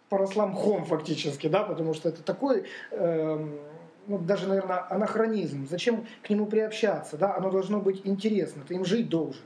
поросла 0.08 0.46
мхом 0.46 0.84
фактически, 0.84 1.48
да, 1.48 1.64
потому 1.64 1.92
что 1.92 2.10
это 2.10 2.22
такой, 2.22 2.66
эм, 2.92 3.58
ну, 4.06 4.18
даже, 4.18 4.46
наверное, 4.46 4.86
анахронизм. 4.88 5.66
Зачем 5.68 6.06
к 6.22 6.30
нему 6.30 6.46
приобщаться, 6.46 7.16
да? 7.16 7.34
Оно 7.34 7.50
должно 7.50 7.80
быть 7.80 8.02
интересно, 8.04 8.62
ты 8.66 8.74
им 8.74 8.84
жить 8.84 9.08
должен, 9.08 9.42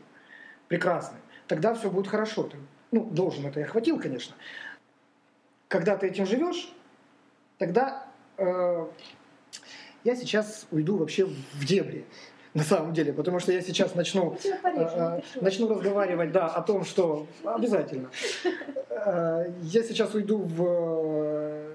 прекрасно. 0.68 1.16
Тогда 1.48 1.72
все 1.74 1.90
будет 1.90 2.08
хорошо. 2.08 2.42
Ты, 2.42 2.58
ну, 2.90 3.06
должен, 3.06 3.46
это 3.46 3.60
я 3.60 3.66
хватил, 3.66 3.98
конечно. 3.98 4.34
Когда 5.68 5.96
ты 5.96 6.08
этим 6.08 6.26
живешь, 6.26 6.70
тогда 7.56 8.06
э, 8.36 8.86
я 10.04 10.14
сейчас 10.14 10.66
уйду 10.70 10.98
вообще 10.98 11.24
в 11.24 11.64
дебри, 11.64 12.04
на 12.54 12.62
самом 12.62 12.92
деле, 12.92 13.12
потому 13.12 13.40
что 13.40 13.52
я 13.52 13.60
сейчас 13.62 13.94
начну 13.94 14.36
Э, 14.44 14.48
не 14.70 14.78
переживай. 14.78 15.24
начну 15.40 15.68
разговаривать, 15.68 16.30
да, 16.32 16.46
о 16.46 16.62
том, 16.62 16.84
что 16.84 17.26
обязательно. 17.44 18.08
Э, 18.90 19.50
Я 19.62 19.82
сейчас 19.82 20.14
уйду 20.14 20.38
в 20.38 20.62
э, 20.66 21.74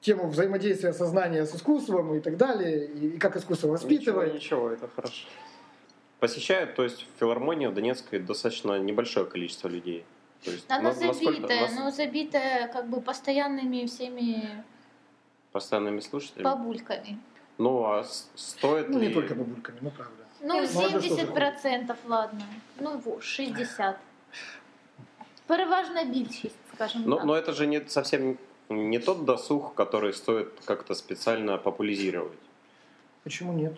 тему 0.00 0.28
взаимодействия 0.28 0.92
сознания 0.94 1.44
с 1.44 1.54
искусством 1.54 2.14
и 2.14 2.20
так 2.20 2.36
далее, 2.36 2.86
и 2.86 3.16
и 3.16 3.18
как 3.18 3.36
искусство 3.36 3.66
Ничего, 3.66 3.72
воспитывает. 3.72 4.34
ничего, 4.34 4.70
это 4.70 4.88
хорошо. 4.96 5.26
Посещают, 6.20 6.74
то 6.74 6.82
есть 6.82 7.02
в 7.02 7.20
филармонии 7.20 7.66
в 7.66 7.74
Донецкой 7.74 8.20
достаточно 8.20 8.78
небольшое 8.78 9.26
количество 9.26 9.68
людей. 9.68 10.04
То 10.44 10.50
есть, 10.52 10.64
Она 10.70 10.82
на- 10.84 10.92
забитая, 10.92 11.60
нас- 11.62 11.74
но 11.76 11.90
забитая 11.90 12.68
как 12.68 12.88
бы 12.88 13.00
постоянными 13.02 13.84
всеми 13.86 14.64
постоянными 15.52 16.00
слушателями. 16.00 16.44
бабульками. 16.44 17.18
Ну, 17.58 17.84
а 17.84 18.04
стоит 18.34 18.88
Ну, 18.88 18.98
ли... 18.98 19.08
не 19.08 19.14
только 19.14 19.34
бабульками, 19.34 19.78
ну 19.80 19.90
правда. 19.90 20.24
Ну, 20.42 20.54
Молодежь 20.54 21.08
тоже 21.08 21.24
70%, 21.24 21.96
ладно. 22.06 22.40
Ну, 22.80 22.98
во, 23.04 23.20
60. 23.20 23.96
Переважна 25.46 26.04
більшість, 26.04 26.56
скажем 26.74 27.02
Но, 27.06 27.16
так. 27.16 27.24
но 27.26 27.36
это 27.36 27.52
же 27.52 27.66
не 27.66 27.80
совсем 27.88 28.38
не 28.68 28.98
тот 28.98 29.24
досуг, 29.24 29.74
который 29.74 30.12
стоит 30.12 30.48
как-то 30.64 30.94
специально 30.94 31.56
популяризировать. 31.58 32.38
Почему 33.22 33.52
нет? 33.52 33.72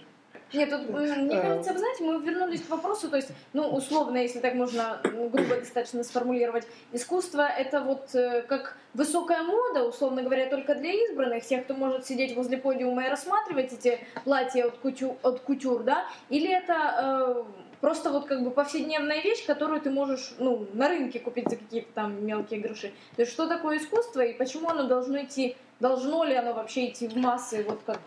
Нет, 0.53 0.71
тут, 0.71 0.89
мне 0.89 1.37
Э, 1.37 1.43
кажется, 1.43 1.73
вы 1.73 1.79
знаете, 1.79 2.05
мы 2.05 2.21
вернулись 2.23 2.63
к 2.63 2.71
вопросу, 2.71 3.11
то 3.11 3.17
есть, 3.17 3.29
ну, 3.53 3.69
условно, 3.69 4.17
если 4.17 4.39
так 4.41 4.55
можно 4.55 5.01
м, 5.05 5.29
грубо 5.29 5.57
достаточно 5.57 6.03
сформулировать, 6.05 6.67
искусство 6.93 7.43
это 7.43 7.81
вот 7.83 8.15
э, 8.15 8.43
как 8.43 8.77
высокая 8.95 9.43
мода, 9.43 9.85
условно 9.85 10.23
говоря, 10.23 10.47
только 10.49 10.75
для 10.75 10.93
избранных, 10.93 11.45
тех, 11.45 11.65
кто 11.65 11.75
может 11.75 12.07
сидеть 12.07 12.35
возле 12.35 12.57
подиума 12.57 13.05
и 13.05 13.09
рассматривать 13.09 13.73
эти 13.73 13.99
платья 14.25 14.67
от, 14.67 14.79
кутю, 14.79 15.19
от 15.23 15.41
кутюр, 15.41 15.83
да, 15.83 16.07
или 16.31 16.51
это 16.51 17.45
э, 17.45 17.45
просто 17.83 18.11
вот 18.11 18.27
как 18.27 18.43
бы 18.43 18.51
повседневная 18.51 19.21
вещь, 19.21 19.45
которую 19.45 19.83
ты 19.83 19.91
можешь, 19.91 20.35
ну, 20.39 20.67
на 20.73 20.89
рынке 20.89 21.21
купить 21.21 21.51
за 21.51 21.57
какие-то 21.57 21.93
там 21.95 22.25
мелкие 22.25 22.61
гроши. 22.61 22.93
То 23.17 23.23
есть, 23.23 23.33
что 23.33 23.47
такое 23.47 23.79
искусство 23.79 24.23
и 24.23 24.33
почему 24.33 24.71
оно 24.71 24.85
должно 24.85 25.23
идти, 25.23 25.57
должно 25.79 26.25
ли 26.25 26.35
оно 26.35 26.55
вообще 26.55 26.87
идти 26.87 27.07
в 27.07 27.17
массы, 27.17 27.65
вот 27.69 27.81
как 27.85 27.99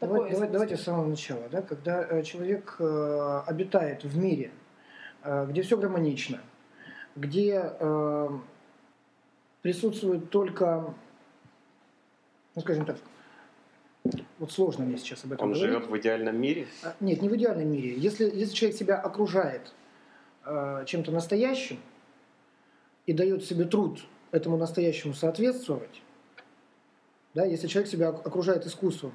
такое 0.00 0.16
Давай- 0.16 0.30
давай- 0.30 0.30
искусство? 0.32 0.52
давайте 0.52 0.76
с 0.76 0.82
самого 0.82 1.06
начала. 1.06 1.48
Да? 1.50 1.62
Когда 1.62 2.02
э, 2.08 2.22
человек 2.22 2.76
э, 2.78 3.42
обитает 3.46 4.04
в 4.04 4.16
мире, 4.18 4.50
э, 5.22 5.46
где 5.48 5.62
все 5.62 5.76
гармонично, 5.76 6.40
где 7.16 7.72
э, 7.78 8.28
присутствует 9.62 10.30
только, 10.30 10.94
ну 12.54 12.62
скажем 12.62 12.86
так, 12.86 12.96
вот 14.38 14.50
сложно 14.50 14.84
мне 14.86 14.96
сейчас 14.96 15.24
об 15.24 15.32
этом 15.32 15.46
Он 15.48 15.52
говорить. 15.52 15.72
живет 15.74 15.88
в 15.90 15.98
идеальном 15.98 16.40
мире. 16.40 16.66
А, 16.82 16.94
Нет, 17.00 17.20
не 17.20 17.28
в 17.28 17.36
идеальном 17.36 17.70
мире. 17.70 17.94
Если, 17.96 18.24
если 18.24 18.54
человек 18.54 18.78
себя 18.78 18.96
окружает 18.98 19.72
э, 20.46 20.84
чем-то 20.86 21.12
настоящим 21.12 21.78
и 23.04 23.12
дает 23.12 23.44
себе 23.44 23.66
труд 23.66 24.00
этому 24.30 24.56
настоящему 24.56 25.12
соответствовать, 25.12 26.00
да, 27.34 27.44
если 27.44 27.66
человек 27.66 27.90
себя 27.90 28.10
ок- 28.10 28.26
окружает 28.26 28.64
искусством, 28.64 29.12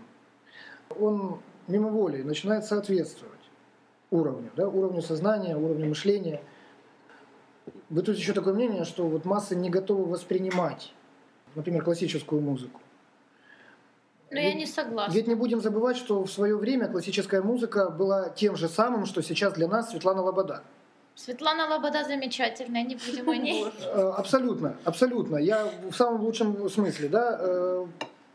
он 0.89 1.39
мимо 1.67 1.89
воли 1.89 2.21
начинает 2.21 2.65
соответствовать 2.65 3.33
уровню, 4.11 4.51
да, 4.55 4.67
уровню 4.67 5.01
сознания, 5.01 5.55
уровню 5.55 5.89
мышления. 5.89 6.41
Бытует 7.89 8.17
еще 8.17 8.33
такое 8.33 8.53
мнение, 8.53 8.83
что 8.83 9.07
вот 9.07 9.25
массы 9.25 9.55
не 9.55 9.69
готовы 9.69 10.05
воспринимать, 10.05 10.93
например, 11.55 11.83
классическую 11.83 12.41
музыку. 12.41 12.79
Но 14.31 14.39
я 14.39 14.53
не 14.53 14.65
согласна. 14.65 15.13
Ведь 15.13 15.27
не 15.27 15.35
будем 15.35 15.61
забывать, 15.61 15.97
что 15.97 16.23
в 16.23 16.31
свое 16.31 16.57
время 16.57 16.87
классическая 16.87 17.41
музыка 17.41 17.89
была 17.89 18.29
тем 18.29 18.55
же 18.55 18.67
самым, 18.67 19.05
что 19.05 19.21
сейчас 19.21 19.53
для 19.53 19.67
нас 19.67 19.91
Светлана 19.91 20.21
Лобода. 20.21 20.63
Светлана 21.15 21.67
Лобода 21.67 22.03
замечательная, 22.03 22.83
не 22.83 22.95
будем 22.95 23.29
о 23.29 23.37
ней. 23.37 23.65
Э, 23.81 24.13
Абсолютно, 24.17 24.75
абсолютно. 24.83 25.37
Я 25.37 25.69
в 25.89 25.95
самом 25.95 26.21
лучшем 26.21 26.69
смысле, 26.69 27.07
да. 27.07 27.85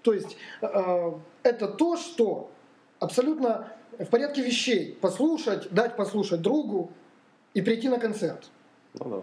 Э, 0.01 0.03
То 0.03 0.13
есть 0.13 0.37
э, 0.63 1.13
это 1.43 1.69
то, 1.69 1.97
что 1.97 2.51
абсолютно 2.99 3.73
в 3.99 4.07
порядке 4.07 4.43
вещей 4.43 4.99
послушать, 5.01 5.71
дать 5.71 5.97
послушать 5.97 6.41
другу 6.41 6.91
и 7.55 7.63
прийти 7.63 7.89
на 7.89 7.99
концерт. 7.99 8.51
Ну 8.95 9.11
да. 9.11 9.23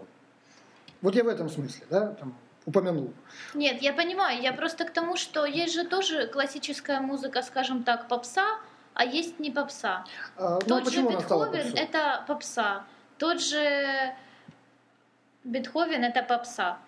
Вот 1.00 1.14
я 1.14 1.24
в 1.24 1.28
этом 1.28 1.48
смысле, 1.48 1.86
да, 1.90 2.08
там, 2.14 2.34
упомянул. 2.66 3.12
Нет, 3.54 3.82
я 3.82 3.92
понимаю, 3.92 4.42
я 4.42 4.52
просто 4.52 4.84
к 4.84 4.92
тому, 4.92 5.16
что 5.16 5.46
есть 5.46 5.74
же 5.74 5.84
тоже 5.84 6.26
классическая 6.26 7.00
музыка, 7.00 7.42
скажем 7.42 7.84
так, 7.84 8.08
попса, 8.08 8.58
а 8.94 9.04
есть 9.04 9.38
не 9.38 9.50
попса. 9.50 10.04
А, 10.36 10.58
ну, 10.66 10.80
Тот 10.80 10.92
же 10.92 11.02
Бетховен 11.02 11.76
это 11.76 12.24
попса. 12.26 12.84
Тот 13.18 13.40
же 13.40 14.14
Бетховен 15.44 16.02
это 16.04 16.22
попса. 16.22 16.78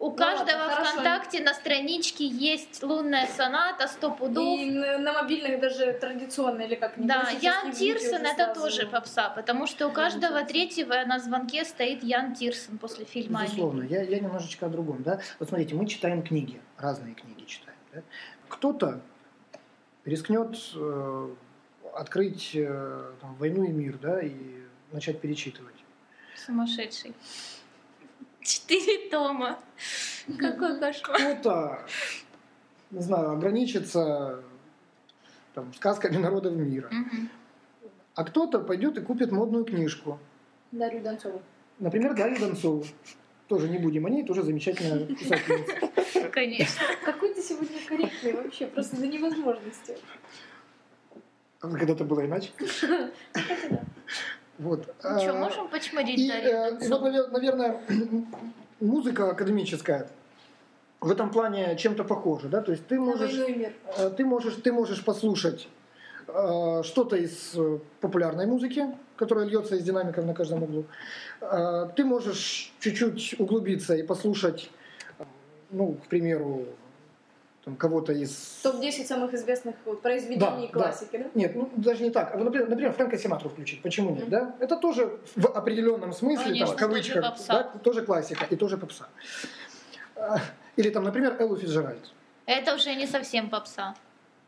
У 0.00 0.10
Ну 0.10 0.16
каждого 0.16 0.58
ладно, 0.58 0.74
хорошо. 0.74 0.90
ВКонтакте 0.92 1.42
на 1.42 1.54
страничке 1.54 2.24
есть 2.24 2.80
лунная 2.84 3.26
соната, 3.26 3.88
сто 3.88 4.12
пудов. 4.12 4.60
И 4.60 4.70
на, 4.70 4.98
на 4.98 5.12
мобильных 5.12 5.58
даже 5.60 5.92
традиционно, 5.94 6.62
или 6.62 6.76
как 6.76 6.92
Да, 6.96 7.28
Ян 7.42 7.72
Тирсон 7.72 8.24
это 8.24 8.44
сразу. 8.44 8.60
тоже 8.60 8.86
попса, 8.86 9.28
потому 9.30 9.66
что 9.66 9.88
у 9.88 9.90
каждого 9.90 10.44
третьего 10.44 10.94
на 11.04 11.18
звонке 11.18 11.64
стоит 11.64 12.04
Ян 12.04 12.32
Тирсон 12.34 12.78
после 12.78 13.06
фильма 13.06 13.42
Безусловно, 13.42 13.82
я, 13.82 14.02
я 14.02 14.20
немножечко 14.20 14.66
о 14.66 14.68
другом. 14.68 15.02
Да? 15.02 15.20
Вот 15.40 15.48
смотрите, 15.48 15.74
мы 15.74 15.84
читаем 15.86 16.22
книги, 16.22 16.60
разные 16.76 17.14
книги 17.14 17.44
читаем. 17.44 17.78
да. 17.92 18.02
Кто-то 18.48 19.00
рискнет 20.04 20.56
э, 20.76 21.28
открыть 21.94 22.52
э, 22.54 23.12
там, 23.20 23.34
«Войну 23.34 23.64
и 23.64 23.68
мир», 23.72 23.98
да, 24.00 24.20
и 24.20 24.32
начать 24.92 25.20
перечитывать. 25.20 25.74
Сумасшедший. 26.36 27.14
Четыре 28.42 29.08
тома. 29.10 29.58
Какой 30.38 30.78
кошмар. 30.78 31.16
Кто-то, 31.16 31.86
не 32.90 33.00
знаю, 33.02 33.32
ограничится 33.32 34.42
там, 35.54 35.72
сказками 35.74 36.16
народов 36.16 36.54
мира. 36.54 36.90
А 38.14 38.24
кто-то 38.24 38.60
пойдет 38.60 38.98
и 38.98 39.00
купит 39.00 39.32
модную 39.32 39.64
книжку. 39.64 40.18
Дарью 40.72 41.02
Донцову. 41.02 41.40
Например, 41.78 42.14
Дарью 42.14 42.40
Донцову. 42.40 42.84
Тоже 43.46 43.68
не 43.68 43.78
будем 43.78 44.04
о 44.04 44.10
ней, 44.10 44.24
тоже 44.24 44.42
замечательная 44.42 45.06
писательница. 45.06 46.28
Конечно. 46.30 46.82
Какой 47.04 47.32
ты 47.32 47.40
сегодня 47.40 47.78
корректный 47.86 48.32
вообще, 48.34 48.66
просто 48.66 48.96
до 48.96 49.06
невозможности. 49.06 49.96
А 51.60 51.70
Когда-то 51.70 52.04
было 52.04 52.26
иначе. 52.26 52.50
Вот. 54.58 54.86
Ну 55.04 55.20
что, 55.20 55.30
А, 55.30 55.34
можем 55.34 55.68
почморить 55.68 56.18
И, 56.18 56.28
Дарью 56.28 56.50
э, 56.50 56.78
и 56.80 56.88
навер- 56.88 57.30
наверное, 57.30 57.80
музыка 58.80 59.30
академическая 59.30 60.08
в 61.00 61.10
этом 61.12 61.30
плане 61.30 61.76
чем-то 61.76 62.02
похожа, 62.04 62.48
да? 62.48 62.60
То 62.60 62.72
есть 62.72 62.86
ты 62.88 62.98
можешь, 62.98 63.32
э, 63.38 64.10
ты 64.16 64.24
можешь, 64.24 64.54
ты 64.56 64.72
можешь 64.72 65.04
послушать 65.04 65.68
э, 66.26 66.82
что-то 66.84 67.16
из 67.16 67.52
э, 67.54 67.78
популярной 68.00 68.46
музыки, 68.46 68.86
которая 69.16 69.46
льется 69.46 69.76
из 69.76 69.84
динамиков 69.84 70.24
на 70.24 70.34
каждом 70.34 70.62
углу. 70.64 70.84
Э, 71.40 71.88
Ты 71.94 72.04
можешь 72.04 72.72
чуть-чуть 72.80 73.36
углубиться 73.38 73.94
и 73.94 74.02
послушать, 74.02 74.70
ну, 75.70 75.92
к 75.94 76.08
примеру, 76.08 76.66
там, 77.68 77.76
кого-то 77.76 78.12
из... 78.12 78.60
Топ-10 78.62 79.04
самых 79.06 79.34
известных 79.34 79.74
вот, 79.84 80.00
произведений 80.00 80.40
Да, 80.40 80.56
да. 80.56 80.68
классики, 80.68 81.18
да? 81.18 81.24
Нет, 81.34 81.54
ну, 81.54 81.70
даже 81.76 82.02
не 82.02 82.10
так. 82.10 82.34
А 82.34 82.38
Например, 82.38 82.68
например, 82.68 82.92
Фрэнка 82.92 83.18
Синатру 83.18 83.50
включить. 83.50 83.82
Почему 83.82 84.10
нет? 84.10 84.22
Мгм. 84.22 84.30
Да? 84.30 84.54
Это 84.58 84.76
тоже 84.76 85.18
в 85.36 85.46
определенном 85.46 86.12
смысле, 86.14 86.44
Конечно, 86.44 86.66
там, 86.66 86.76
в 86.76 86.78
кавычках, 86.78 87.14
тоже 87.14 87.30
попса. 87.30 87.52
да, 87.52 87.78
тоже 87.80 88.02
классика 88.02 88.46
и 88.48 88.56
тоже 88.56 88.78
попса. 88.78 89.08
А, 90.16 90.38
Или 90.76 90.90
там, 90.90 91.04
например, 91.04 91.36
Эллу 91.38 91.56
Фиджеральд. 91.56 92.10
Это 92.46 92.74
уже 92.74 92.94
не 92.94 93.06
совсем 93.06 93.50
попса. 93.50 93.94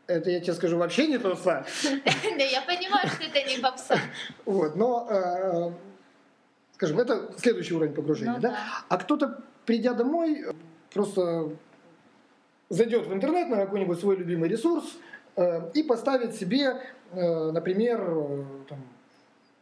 Это, 0.07 0.31
я 0.31 0.39
тебе 0.39 0.53
скажу, 0.53 0.77
вообще 0.77 1.05
не 1.07 1.19
попса. 1.19 1.63
Да, 1.83 2.43
я 2.43 2.61
понимаю, 2.61 3.07
что 3.07 3.23
это 3.23 3.43
не 3.47 3.61
попса. 3.61 3.99
Вот, 4.45 4.75
но, 4.75 5.07
э, 5.09 5.71
скажем, 6.73 6.99
это 6.99 7.31
следующий 7.37 7.75
уровень 7.75 7.93
погружения. 7.93 8.33
Ну 8.33 8.39
да? 8.41 8.49
да. 8.49 8.57
А 8.89 8.97
кто-то, 8.97 9.41
придя 9.65 9.93
домой, 9.93 10.43
просто 10.91 11.51
зайдет 12.71 13.05
в 13.05 13.13
интернет 13.13 13.49
на 13.49 13.57
какой-нибудь 13.57 13.99
свой 13.99 14.15
любимый 14.15 14.49
ресурс 14.49 14.85
э, 15.35 15.71
и 15.73 15.83
поставит 15.83 16.35
себе, 16.35 16.81
э, 17.11 17.51
например, 17.51 18.01
э, 18.01 18.43
там, 18.69 18.79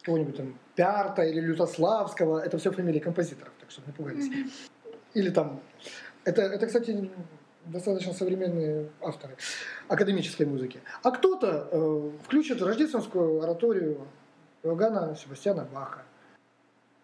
кого-нибудь 0.04 0.38
там 0.38 0.58
Пярта 0.76 1.24
или 1.24 1.42
Лютославского. 1.42 2.40
Это 2.40 2.58
все 2.58 2.72
фамилии 2.72 3.00
композиторов, 3.00 3.52
так 3.60 3.72
что 3.72 3.82
не 3.86 3.94
пугайтесь. 3.94 4.28
Мгм. 4.28 4.52
Или 5.16 5.30
там... 5.30 5.60
Это, 6.24 6.44
это, 6.44 6.68
кстати, 6.68 7.10
достаточно 7.66 8.14
современные 8.14 8.90
авторы 9.02 9.36
академической 9.88 10.46
музыки. 10.46 10.80
А 11.02 11.12
кто-то 11.12 11.68
э, 11.72 12.12
включит 12.24 12.62
рождественскую 12.62 13.42
ораторию 13.42 14.08
Иоганна 14.64 15.16
Себастьяна 15.16 15.68
Баха. 15.74 16.04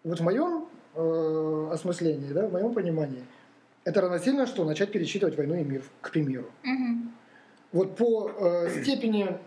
Вот 0.04 0.20
в 0.20 0.22
моем 0.22 0.68
э, 0.94 1.68
осмыслении, 1.72 2.32
да, 2.32 2.46
в 2.46 2.52
моем 2.52 2.72
понимании, 2.72 3.24
это 3.86 4.00
равносильно, 4.00 4.46
что 4.46 4.64
начать 4.64 4.90
перечитывать 4.90 5.36
«Войну 5.36 5.54
и 5.54 5.64
мир», 5.64 5.82
к 6.00 6.10
примеру. 6.10 6.50
Мгм. 6.64 7.14
Вот 7.72 7.96
по 7.96 8.30
э, 8.36 8.82
степени 8.82 9.38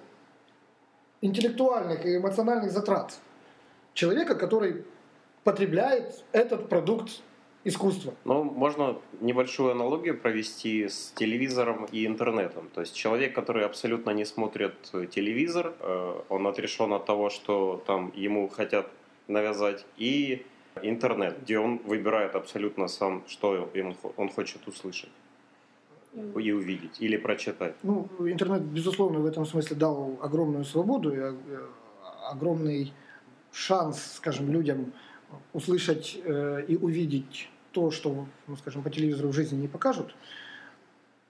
интеллектуальных 1.21 2.05
и 2.05 2.15
эмоциональных 2.15 2.71
затрат 2.71 3.19
человека, 3.93 4.35
который 4.35 4.85
потребляет 5.43 6.23
этот 6.31 6.69
продукт 6.69 7.21
искусства. 7.65 8.13
Ну, 8.23 8.43
можно 8.45 8.97
небольшую 9.19 9.71
аналогию 9.71 10.17
провести 10.17 10.87
с 10.87 11.11
телевизором 11.15 11.85
и 11.91 12.05
интернетом. 12.05 12.69
То 12.73 12.79
есть 12.79 12.95
человек, 12.95 13.35
который 13.35 13.65
абсолютно 13.65 14.11
не 14.11 14.23
смотрит 14.23 14.75
э, 14.93 15.05
телевизор, 15.07 15.73
э, 15.81 16.21
он 16.29 16.47
отрешен 16.47 16.93
от 16.93 17.05
того, 17.05 17.29
что 17.29 17.83
там 17.85 18.13
ему 18.15 18.47
хотят 18.47 18.89
навязать, 19.27 19.85
и 19.97 20.45
интернет, 20.83 21.41
где 21.41 21.59
он 21.59 21.77
выбирает 21.85 22.35
абсолютно 22.35 22.87
сам, 22.87 23.23
что 23.27 23.69
он 24.17 24.29
хочет 24.29 24.67
услышать 24.67 25.09
и 26.13 26.51
увидеть, 26.51 26.99
или 26.99 27.17
прочитать. 27.17 27.75
Ну, 27.83 28.07
интернет, 28.19 28.61
безусловно, 28.63 29.19
в 29.19 29.25
этом 29.25 29.45
смысле 29.45 29.75
дал 29.75 30.17
огромную 30.21 30.65
свободу 30.65 31.13
и 31.13 31.17
э, 31.19 31.67
огромный 32.31 32.93
шанс, 33.51 34.13
скажем, 34.15 34.51
людям 34.51 34.91
услышать 35.53 36.19
э, 36.23 36.65
и 36.67 36.75
увидеть 36.75 37.49
то, 37.71 37.91
что, 37.91 38.25
ну, 38.47 38.55
скажем, 38.55 38.81
по 38.81 38.89
телевизору 38.89 39.29
в 39.29 39.33
жизни 39.33 39.55
не 39.61 39.67
покажут. 39.67 40.15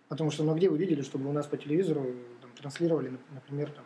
Потому 0.08 0.32
что, 0.32 0.44
ну, 0.44 0.56
где 0.56 0.70
вы 0.70 0.78
видели, 0.78 1.02
чтобы 1.02 1.30
у 1.30 1.34
нас 1.34 1.46
по 1.46 1.58
телевизору 1.58 2.16
там, 2.42 2.52
транслировали, 2.58 3.10
нап- 3.10 3.34
например, 3.34 3.72
там, 3.72 3.84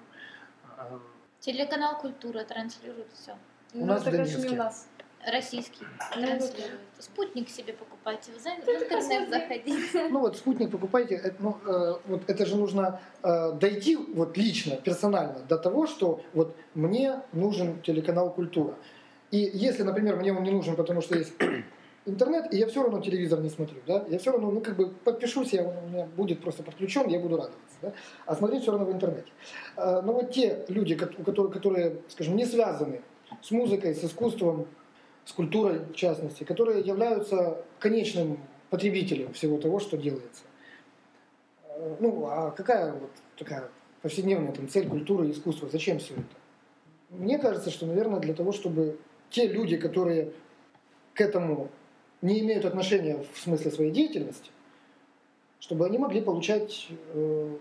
а, 0.77 0.99
Телеканал 1.39 1.99
«Культура» 1.99 2.43
транслирует 2.43 3.07
все. 3.13 3.35
Ну, 3.73 3.85
нас 3.85 4.01
это, 4.01 4.11
в 4.11 4.13
конечно, 4.13 4.37
не 4.37 4.43
Донецке. 4.43 4.55
у 4.55 4.63
нас. 4.63 4.87
Российский 5.31 5.85
транслирует. 6.13 6.79
Спутник 6.99 7.49
себе 7.49 7.73
покупайте, 7.73 8.31
в 8.31 8.37
интернет 8.37 9.29
заходите. 9.29 10.07
Ну 10.09 10.19
вот 10.19 10.37
спутник 10.37 10.71
покупайте, 10.71 11.15
это, 11.15 11.35
ну, 11.39 11.57
э, 11.65 11.95
вот 12.07 12.21
это 12.27 12.45
же 12.45 12.55
нужно 12.55 12.99
э, 13.23 13.51
дойти 13.53 13.95
вот 13.95 14.37
лично, 14.37 14.75
персонально 14.77 15.39
до 15.49 15.57
того, 15.57 15.87
что 15.87 16.21
вот 16.33 16.55
мне 16.73 17.21
нужен 17.33 17.81
телеканал 17.81 18.31
«Культура». 18.33 18.75
И 19.31 19.37
если, 19.53 19.83
например, 19.83 20.15
мне 20.15 20.31
он 20.33 20.43
не 20.43 20.51
нужен, 20.51 20.75
потому 20.75 21.01
что 21.01 21.17
есть 21.17 21.33
интернет, 22.05 22.53
и 22.53 22.57
я 22.57 22.67
все 22.67 22.83
равно 22.83 23.01
телевизор 23.01 23.39
не 23.41 23.49
смотрю, 23.49 23.77
да, 23.87 24.05
я 24.09 24.17
все 24.19 24.31
равно, 24.31 24.51
ну, 24.51 24.61
как 24.61 24.75
бы 24.75 24.89
подпишусь, 24.89 25.53
я, 25.53 25.63
он 25.63 25.75
у 25.77 25.87
меня 25.89 26.05
будет 26.05 26.41
просто 26.41 26.63
подключен, 26.63 27.07
я 27.09 27.19
буду 27.19 27.35
радоваться, 27.37 27.77
да, 27.81 27.93
а 28.25 28.35
смотреть 28.35 28.61
все 28.61 28.71
равно 28.71 28.85
в 28.85 28.91
интернете. 28.91 29.31
Э, 29.75 30.01
Но 30.01 30.13
вот 30.13 30.31
те 30.31 30.65
люди, 30.69 30.95
ко- 30.95 31.11
у 31.17 31.23
которых, 31.23 31.51
которые, 31.53 31.97
скажем, 32.09 32.35
не 32.35 32.45
связаны 32.45 33.01
с 33.41 33.51
музыкой, 33.51 33.93
с 33.95 34.03
искусством, 34.03 34.67
с 35.25 35.31
культурой 35.31 35.79
в 35.79 35.95
частности, 35.95 36.43
которые 36.43 36.81
являются 36.81 37.63
конечным 37.79 38.39
потребителем 38.69 39.33
всего 39.33 39.57
того, 39.57 39.79
что 39.79 39.97
делается. 39.97 40.43
Э, 41.67 41.95
Ну, 41.99 42.25
а 42.27 42.51
какая 42.51 42.93
вот 42.93 43.11
такая 43.37 43.69
повседневная 44.01 44.51
там, 44.51 44.67
цель 44.67 44.87
культуры 44.87 45.27
и 45.27 45.31
искусства? 45.31 45.69
Зачем 45.71 45.99
все 45.99 46.13
это? 46.15 46.23
Мне 47.09 47.37
кажется, 47.37 47.69
что, 47.69 47.85
наверное, 47.85 48.19
для 48.19 48.33
того, 48.33 48.51
чтобы 48.51 48.99
те 49.29 49.47
люди, 49.47 49.77
которые 49.77 50.33
к 51.13 51.21
этому 51.21 51.69
не 52.21 52.39
имеют 52.39 52.65
отношения 52.65 53.23
в 53.33 53.39
смысле 53.39 53.71
своей 53.71 53.91
деятельности, 53.91 54.51
чтобы 55.59 55.85
они 55.85 55.97
могли 55.97 56.21
получать, 56.21 56.87
э, 57.13 57.57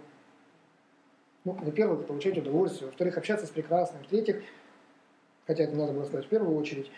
ну, 1.44 1.52
во-первых, 1.52 2.06
получать 2.06 2.38
удовольствие, 2.38 2.86
во-вторых, 2.86 3.18
общаться 3.18 3.46
с 3.46 3.50
прекрасным, 3.50 4.02
в-третьих, 4.04 4.42
хотя 5.46 5.64
это 5.64 5.76
надо 5.76 5.92
было 5.92 6.04
сказать 6.04 6.26
в 6.26 6.28
первую 6.28 6.56
очередь, 6.56 6.90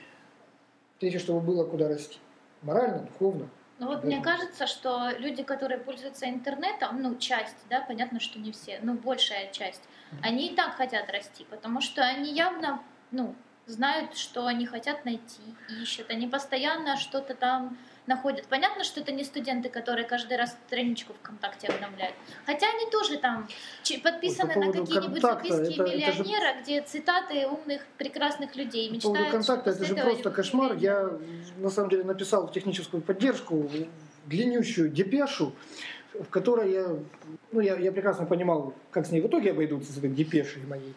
в-третьих, 1.05 1.21
чтобы 1.21 1.41
было 1.41 1.65
куда 1.65 1.89
расти. 1.89 2.19
Морально, 2.63 3.01
духовно. 3.01 3.51
Ну 3.79 3.89
вот 3.89 4.01
Да. 4.01 4.07
мне 4.07 4.23
кажется, 4.23 4.67
что 4.67 5.11
люди, 5.19 5.43
которые 5.43 5.79
пользуются 5.79 6.27
интернетом, 6.31 7.03
ну 7.03 7.17
часть, 7.17 7.57
да, 7.69 7.83
понятно, 7.83 8.21
что 8.21 8.39
не 8.39 8.53
все, 8.53 8.79
но 8.83 8.95
большая 8.95 9.53
часть, 9.53 9.83
они 10.23 10.47
и 10.47 10.55
так 10.55 10.77
хотят 10.77 11.11
расти, 11.11 11.45
потому 11.51 11.83
что 11.83 12.03
они 12.03 12.33
явно, 12.33 12.81
ну, 13.11 13.35
знают, 13.67 14.17
что 14.17 14.47
они 14.47 14.65
хотят 14.65 15.05
найти, 15.05 15.43
ищут, 15.83 16.09
они 16.09 16.27
постоянно 16.27 16.97
что-то 16.97 17.35
там 17.35 17.77
находят. 18.07 18.47
Понятно, 18.49 18.85
что 18.85 19.01
это 19.01 19.13
не 19.13 19.25
студенты, 19.25 19.69
которые 19.69 20.07
каждый 20.07 20.37
раз 20.37 20.57
страничку 20.67 21.13
ВКонтакте 21.15 21.69
обновляют. 21.69 22.15
Хотя 22.47 22.67
они 22.69 22.91
тоже 22.91 23.19
там 23.19 23.49
подписаны 24.03 24.55
по 24.55 24.61
на 24.61 24.67
поводу 24.73 24.87
какие-нибудь 24.87 25.23
записки 25.23 25.53
это- 25.73 25.83
это 25.85 26.13
же- 26.13 26.23
миллионера, 26.23 26.61
где 26.63 26.83
цитаты 26.83 27.47
умных, 27.47 27.83
прекрасных 27.99 28.57
людей. 28.57 28.89
По 28.95 29.01
поводу 29.01 29.21
Мечтают, 29.23 29.33
контакта, 29.47 29.73
что 29.75 29.85
это 29.85 29.95
же 29.97 30.03
просто 30.03 30.31
кошмар. 30.31 30.75
Я 30.75 31.11
на 31.59 31.71
самом 31.71 31.91
деле 31.91 32.05
написал 32.05 32.47
в 32.47 32.53
техническую 32.53 33.03
поддержку 33.03 33.71
длиннющую 34.27 34.89
депешу, 34.89 35.53
в 36.15 36.29
которой 36.31 36.71
я, 36.73 36.87
ну, 37.53 37.61
я, 37.61 37.77
я 37.77 37.91
прекрасно 37.91 38.25
понимал, 38.25 38.73
как 38.91 39.05
с 39.07 39.11
ней 39.11 39.21
в 39.21 39.27
итоге 39.27 39.51
обойдутся 39.51 39.93
с 39.93 39.99
этой 39.99 40.11
депешей 40.11 40.63
моей. 40.67 40.95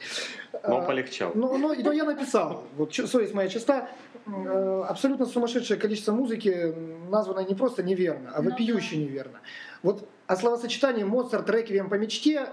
Но 0.67 0.77
А, 0.77 0.81
полегчал. 0.85 1.31
но, 1.35 1.57
но- 1.57 1.73
но 1.73 1.91
я 1.91 2.03
написал, 2.03 2.63
вот 2.75 2.93
совесть 2.93 3.33
моя 3.33 3.49
чиста, 3.49 3.89
э, 4.27 4.83
абсолютно 4.87 5.25
сумасшедшее 5.25 5.79
количество 5.79 6.11
музыки 6.11 6.73
названо 7.09 7.39
не 7.39 7.55
просто 7.55 7.83
неверно, 7.83 8.31
а 8.33 8.41
Ну 8.41 8.49
вопиюще 8.49 8.97
неверно. 8.97 9.39
Вот, 9.83 10.07
а 10.27 10.35
словосочетание 10.35 11.05
Моцарт, 11.05 11.49
Реквием 11.49 11.89
по 11.89 11.95
мечте 11.95 12.47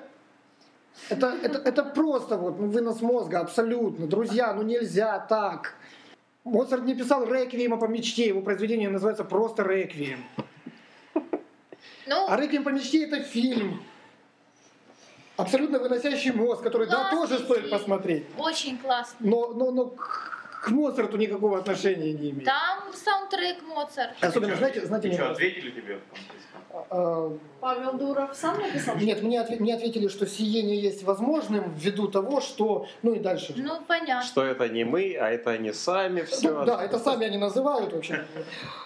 это, 1.08 1.36
это, 1.42 1.58
это 1.58 1.84
просто 1.84 2.36
вот 2.36 2.58
ну, 2.58 2.68
вынос 2.68 3.00
мозга, 3.02 3.40
абсолютно. 3.40 4.06
Друзья, 4.06 4.52
ну 4.54 4.62
нельзя 4.62 5.18
так. 5.18 5.74
Моцарт 6.44 6.84
не 6.84 6.94
писал 6.94 7.24
Реквиема 7.24 7.78
по 7.78 7.86
мечте, 7.86 8.26
его 8.28 8.42
произведение 8.42 8.90
называется 8.90 9.24
просто 9.24 9.62
Реквием. 9.62 10.24
Ну, 12.06 12.26
А 12.28 12.36
Реквием 12.38 12.64
по 12.64 12.68
мечте 12.68 13.04
это 13.04 13.20
фильм. 13.20 13.82
Абсолютно 15.36 15.78
выносящий 15.78 16.32
мозг, 16.32 16.62
который, 16.62 16.86
да, 16.86 17.10
тоже 17.10 17.38
стоит 17.38 17.62
фильм. 17.62 17.70
посмотреть. 17.70 18.24
Очень 18.38 18.78
классно. 18.78 19.16
Но, 19.20 19.48
но, 19.54 19.70
но 19.72 19.94
к 20.64 20.70
Моцарту 20.70 21.18
никакого 21.18 21.58
отношения 21.58 22.14
не 22.14 22.30
имеет. 22.30 22.44
Там 22.44 22.90
саундтрек 22.94 23.62
Моцарт. 23.62 24.12
Особенно, 24.22 24.56
знаете, 24.56 24.86
знаете, 24.86 25.12
что, 25.12 25.30
ответили 25.30 25.70
тебе 25.70 26.00
конце? 26.70 26.86
А, 26.90 27.36
Павел 27.60 27.92
Дуров 27.98 28.34
сам 28.34 28.58
написал? 28.58 28.96
Нет, 28.96 29.22
мне, 29.22 29.40
отве- 29.42 29.58
мне 29.60 29.74
ответили, 29.74 30.08
что 30.08 30.26
сиение 30.26 30.80
есть 30.80 31.02
возможным 31.02 31.70
ввиду 31.74 32.08
того, 32.08 32.40
что... 32.40 32.86
Ну 33.02 33.12
и 33.12 33.18
дальше. 33.18 33.52
Ну, 33.56 33.82
понятно. 33.86 34.26
Что 34.26 34.42
это 34.42 34.66
не 34.70 34.84
мы, 34.84 35.14
а 35.20 35.28
это 35.28 35.50
они 35.50 35.70
сами, 35.72 36.22
все. 36.22 36.58
Ну, 36.60 36.64
да, 36.64 36.82
это 36.82 36.98
сами 36.98 37.26
они 37.26 37.36
называют, 37.36 37.92
в 37.92 37.96
общем. 37.98 38.16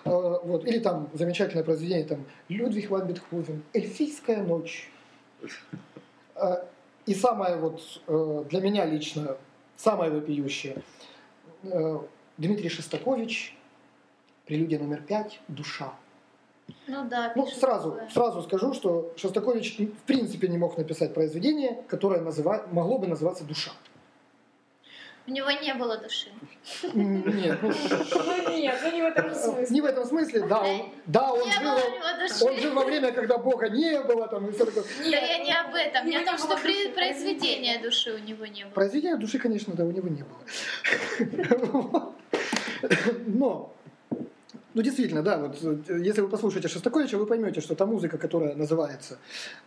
Э, 0.05 0.11
Вот. 0.43 0.65
Или 0.67 0.81
там 0.81 1.09
замечательное 1.15 1.63
произведение, 1.63 2.07
там, 2.07 2.25
Людвиг 2.49 2.91
ван 2.91 3.07
Бетховен, 3.07 3.63
«Эльфийская 3.73 4.43
ночь». 4.43 4.91
И 7.07 7.15
самое 7.15 7.57
вот 7.57 7.81
э, 8.07 8.45
для 8.51 8.61
меня 8.61 8.85
лично, 8.85 9.37
самое 9.77 10.11
вопиющее, 10.11 10.77
Дмитрий 11.63 12.69
Шостакович, 12.69 13.57
прелюдия 14.47 14.79
номер 14.79 15.03
пять 15.03 15.41
«Душа». 15.49 15.93
Ну 16.87 17.09
да, 17.09 17.33
Ну, 17.35 17.47
сразу, 17.47 17.93
такое. 17.93 18.09
сразу 18.11 18.43
скажу, 18.43 18.75
что 18.75 19.13
Шостакович 19.17 19.79
в 19.79 20.03
принципе 20.07 20.49
не 20.49 20.59
мог 20.59 20.77
написать 20.77 21.15
произведение, 21.15 21.83
которое 21.89 22.21
называ- 22.21 22.67
могло 22.73 22.99
бы 22.99 23.07
называться 23.07 23.45
«Душа». 23.45 23.73
У 25.29 25.31
него 25.31 25.51
не 25.51 25.75
было 25.75 25.99
души. 25.99 26.29
Нет, 26.95 27.59
ну, 27.63 27.69
нет, 28.57 28.81
ну 28.83 28.93
не 28.93 29.03
в 29.03 29.05
этом 29.05 29.35
смысле. 29.35 29.67
не 29.75 29.81
в 29.83 29.85
этом 29.85 30.07
смысле, 30.07 30.47
да, 30.47 30.61
он, 30.61 30.91
да, 31.05 31.33
он 31.33 31.47
не 31.47 31.53
жил, 31.53 31.63
было 31.63 31.75
у 31.75 31.91
него 31.91 32.19
души. 32.19 32.45
он 32.45 32.57
жил 32.57 32.73
во 32.73 32.85
время, 32.85 33.13
когда 33.13 33.37
Бога 33.37 33.69
не 33.69 34.01
было, 34.01 34.27
там, 34.29 34.49
и 34.49 34.53
все 34.53 34.65
такое. 34.65 34.85
Да 34.85 35.17
я 35.19 35.45
не 35.45 35.53
об 35.53 35.75
этом. 35.75 36.07
Я 36.09 36.23
о 36.23 36.25
том, 36.25 36.39
что 36.39 36.57
произведения 36.57 37.79
души 37.79 38.15
у 38.15 38.19
него 38.19 38.47
не 38.47 38.65
было. 38.65 38.73
Произведения 38.73 39.17
души, 39.19 39.39
конечно, 39.39 39.75
да, 39.75 39.85
у 39.85 39.91
него 39.91 40.09
не 40.09 40.23
было. 40.23 42.15
Но, 43.27 43.75
ну 44.73 44.83
действительно, 44.83 45.23
да, 45.23 45.37
вот 45.37 45.59
э, 45.63 46.01
если 46.01 46.23
вы 46.23 46.29
послушаете 46.29 46.69
Шостаковича, 46.69 47.19
вы 47.19 47.27
поймете, 47.27 47.61
что 47.61 47.75
та 47.75 47.85
музыка, 47.85 48.17
которая 48.17 48.55
называется 48.55 49.19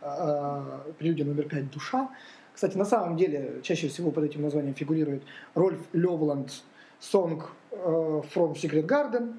а, 0.02 0.88
«Прелюдия 0.98 1.26
номер 1.26 1.48
пять. 1.48 1.70
Душа», 1.70 2.10
кстати, 2.54 2.78
на 2.78 2.86
самом 2.86 3.18
деле 3.18 3.62
чаще 3.64 3.88
всего 3.88 4.12
под 4.12 4.26
этим 4.26 4.42
названием 4.42 4.74
фигурирует 4.76 5.24
Рольф 5.56 5.80
Левланд 5.94 6.52
«Song 7.00 7.44
э, 7.72 8.22
from 8.34 8.54
Secret 8.54 8.86
Garden». 8.86 9.34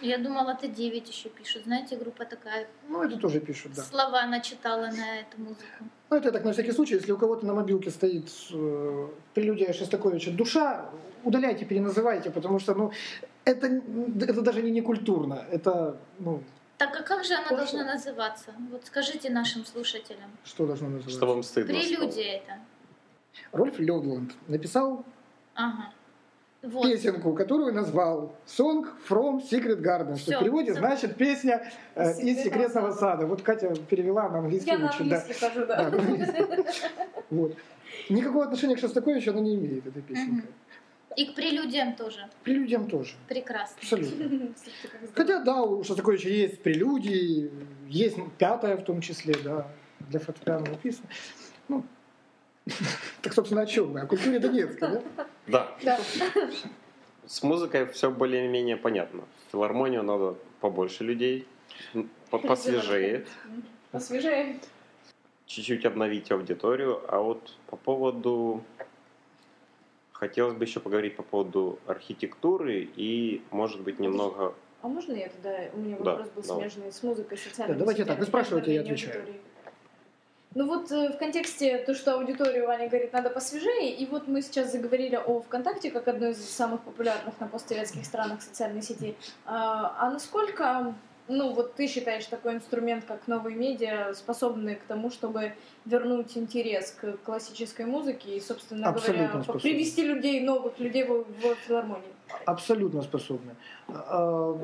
Я 0.00 0.18
думала, 0.18 0.50
это 0.50 0.68
9 0.68 1.08
еще 1.08 1.28
пишут. 1.30 1.64
Знаете, 1.64 1.96
группа 1.96 2.24
такая. 2.24 2.66
Ну, 2.88 3.02
это 3.02 3.16
тоже 3.16 3.40
пишут, 3.40 3.72
да. 3.74 3.82
Слова 3.82 4.26
начитала 4.26 4.86
на 4.86 5.20
эту 5.20 5.38
музыку. 5.38 5.64
Ну, 6.10 6.16
это 6.16 6.30
так 6.30 6.44
на 6.44 6.52
всякий 6.52 6.72
случай, 6.72 6.94
если 6.94 7.12
у 7.12 7.16
кого-то 7.16 7.46
на 7.46 7.54
мобилке 7.54 7.90
стоит 7.90 8.28
э, 8.52 9.08
прелюдия 9.32 9.72
Шостаковича 9.72 10.30
«Душа», 10.30 10.90
удаляйте, 11.24 11.64
переназывайте, 11.64 12.30
потому 12.30 12.58
что, 12.58 12.74
ну, 12.74 12.92
это, 13.44 13.66
это 14.20 14.42
даже 14.42 14.62
не 14.62 14.70
некультурно, 14.70 15.44
это, 15.50 15.96
ну, 16.18 16.42
Так 16.84 17.00
а 17.00 17.02
как 17.02 17.24
же 17.24 17.34
она 17.34 17.48
Тоже- 17.48 17.56
должна 17.72 17.84
называться? 17.94 18.52
Вот 18.70 18.84
скажите 18.84 19.30
нашим 19.30 19.64
слушателям. 19.64 20.30
что 20.44 20.66
должно 20.66 20.88
называться? 20.88 21.16
Что 21.16 21.26
вам 21.26 21.42
стыдно 21.42 21.72
стало? 21.80 21.96
Прелюдия 21.96 22.36
это. 22.38 22.58
Рольф 23.52 23.78
Лёдланд 23.78 24.32
написал 24.48 25.04
Ага. 25.54 25.90
Вот. 26.62 26.84
песенку, 26.84 27.34
которую 27.34 27.72
назвал 27.74 28.34
«Song 28.46 28.86
from 29.08 29.42
Secret 29.50 29.80
Garden», 29.82 30.16
что 30.16 30.30
Всё, 30.32 30.36
в 30.36 30.40
переводе 30.40 30.72
всё. 30.72 30.80
значит 30.80 31.16
«Песня 31.16 31.70
э, 31.94 32.10
Из 32.12 32.18
из 32.18 32.42
секретного 32.44 32.90
сада». 32.90 33.00
сада». 33.00 33.26
Вот 33.26 33.42
Катя 33.42 33.74
перевела 33.88 34.28
на 34.28 34.38
английский 34.38 34.70
Я 34.70 34.78
на 34.78 34.88
учит, 34.88 35.08
да. 35.08 35.16
английский 35.16 35.34
хожу, 35.46 35.66
Да, 35.66 35.76
да. 35.76 35.86
английский. 35.98 36.82
Вот. 37.30 37.54
Никакого 38.10 38.44
отношения 38.44 38.76
к 38.76 38.78
Шостаковичу 38.80 39.30
она 39.30 39.40
не 39.40 39.54
имеет, 39.54 39.86
эта 39.86 40.00
песенка. 40.02 40.46
И 41.16 41.26
к 41.26 41.34
прелюдиям 41.34 41.94
тоже. 41.94 42.28
К 42.40 42.44
прелюдиям 42.44 42.88
тоже, 42.88 43.14
Прекрасно. 43.28 43.76
абсолютно. 43.80 44.54
Хотя, 45.14 45.42
да, 45.42 45.62
у 45.62 45.84
Шостаковича 45.84 46.28
есть 46.28 46.62
прелюдии, 46.62 47.50
есть 47.88 48.16
пятая 48.38 48.76
в 48.76 48.84
том 48.84 49.00
числе, 49.00 49.34
да, 49.44 49.68
для 50.00 50.20
фортепиано 50.20 50.70
написано. 50.70 51.08
Ну, 51.68 51.84
так, 53.22 53.32
собственно, 53.32 53.62
о 53.62 53.66
чем 53.66 53.92
мы? 53.92 54.00
О 54.00 54.06
культуре 54.06 54.38
Донецка, 54.38 55.02
да? 55.16 55.26
Да. 55.46 55.76
Да. 55.82 56.00
С 57.26 57.42
музыкой 57.42 57.86
все 57.86 58.10
более-менее 58.10 58.76
понятно. 58.76 59.22
В 59.46 59.52
филармонию 59.52 60.02
надо 60.02 60.36
побольше 60.60 61.04
людей, 61.04 61.46
посвежее, 62.30 63.24
Посвежее. 63.90 64.58
чуть-чуть 65.46 65.84
обновить 65.86 66.30
аудиторию. 66.30 67.00
А 67.08 67.20
вот 67.20 67.56
по 67.68 67.76
поводу... 67.76 68.62
Хотелось 70.14 70.54
бы 70.54 70.64
еще 70.64 70.78
поговорить 70.78 71.16
по 71.16 71.24
поводу 71.24 71.80
архитектуры 71.86 72.88
и, 72.96 73.42
может 73.50 73.80
быть, 73.82 73.98
немного... 73.98 74.54
А 74.80 74.88
можно 74.88 75.12
я 75.12 75.28
тогда? 75.28 75.58
У 75.74 75.78
меня 75.78 75.96
Да, 75.98 76.12
вопрос 76.12 76.28
был 76.30 76.42
давай. 76.42 76.70
смежный 76.70 76.92
с 76.92 77.02
музыкой, 77.02 77.36
социальной 77.36 77.74
Да, 77.74 77.80
давайте 77.80 78.04
так, 78.04 78.18
вы 78.20 78.24
спрашиваете, 78.24 78.74
я 78.74 78.82
отвечаю. 78.82 79.26
Ну 80.54 80.68
вот 80.68 80.92
э, 80.92 81.12
в 81.12 81.18
контексте 81.18 81.78
то, 81.78 81.94
что 81.94 82.14
аудиторию 82.14 82.68
Ваня 82.68 82.88
говорит, 82.88 83.12
надо 83.12 83.28
посвежее, 83.28 83.92
и 83.92 84.06
вот 84.06 84.28
мы 84.28 84.40
сейчас 84.40 84.70
заговорили 84.70 85.16
о 85.16 85.40
ВКонтакте 85.40 85.90
как 85.90 86.06
одной 86.06 86.30
из 86.30 86.48
самых 86.48 86.82
популярных 86.82 87.40
на 87.40 87.48
постсоветских 87.48 88.04
странах 88.06 88.40
социальной 88.40 88.82
сети. 88.82 89.16
А, 89.46 89.96
а 89.98 90.10
насколько, 90.12 90.94
ну 91.28 91.52
вот 91.52 91.74
ты 91.74 91.86
считаешь 91.86 92.26
такой 92.26 92.54
инструмент, 92.54 93.04
как 93.04 93.26
новые 93.26 93.56
медиа, 93.56 94.12
способны 94.14 94.76
к 94.76 94.82
тому, 94.82 95.10
чтобы 95.10 95.52
вернуть 95.84 96.36
интерес 96.36 96.90
к 97.00 97.16
классической 97.24 97.86
музыке 97.86 98.36
и, 98.36 98.40
собственно 98.40 98.88
Абсолютно 98.88 99.26
говоря, 99.28 99.42
способны. 99.42 99.60
привести 99.60 100.02
людей, 100.02 100.40
новых 100.40 100.78
людей 100.78 101.04
в, 101.04 101.24
в 101.24 101.54
филармонию? 101.66 102.04
Абсолютно 102.46 103.02
способны. 103.02 103.54
А, 103.88 104.58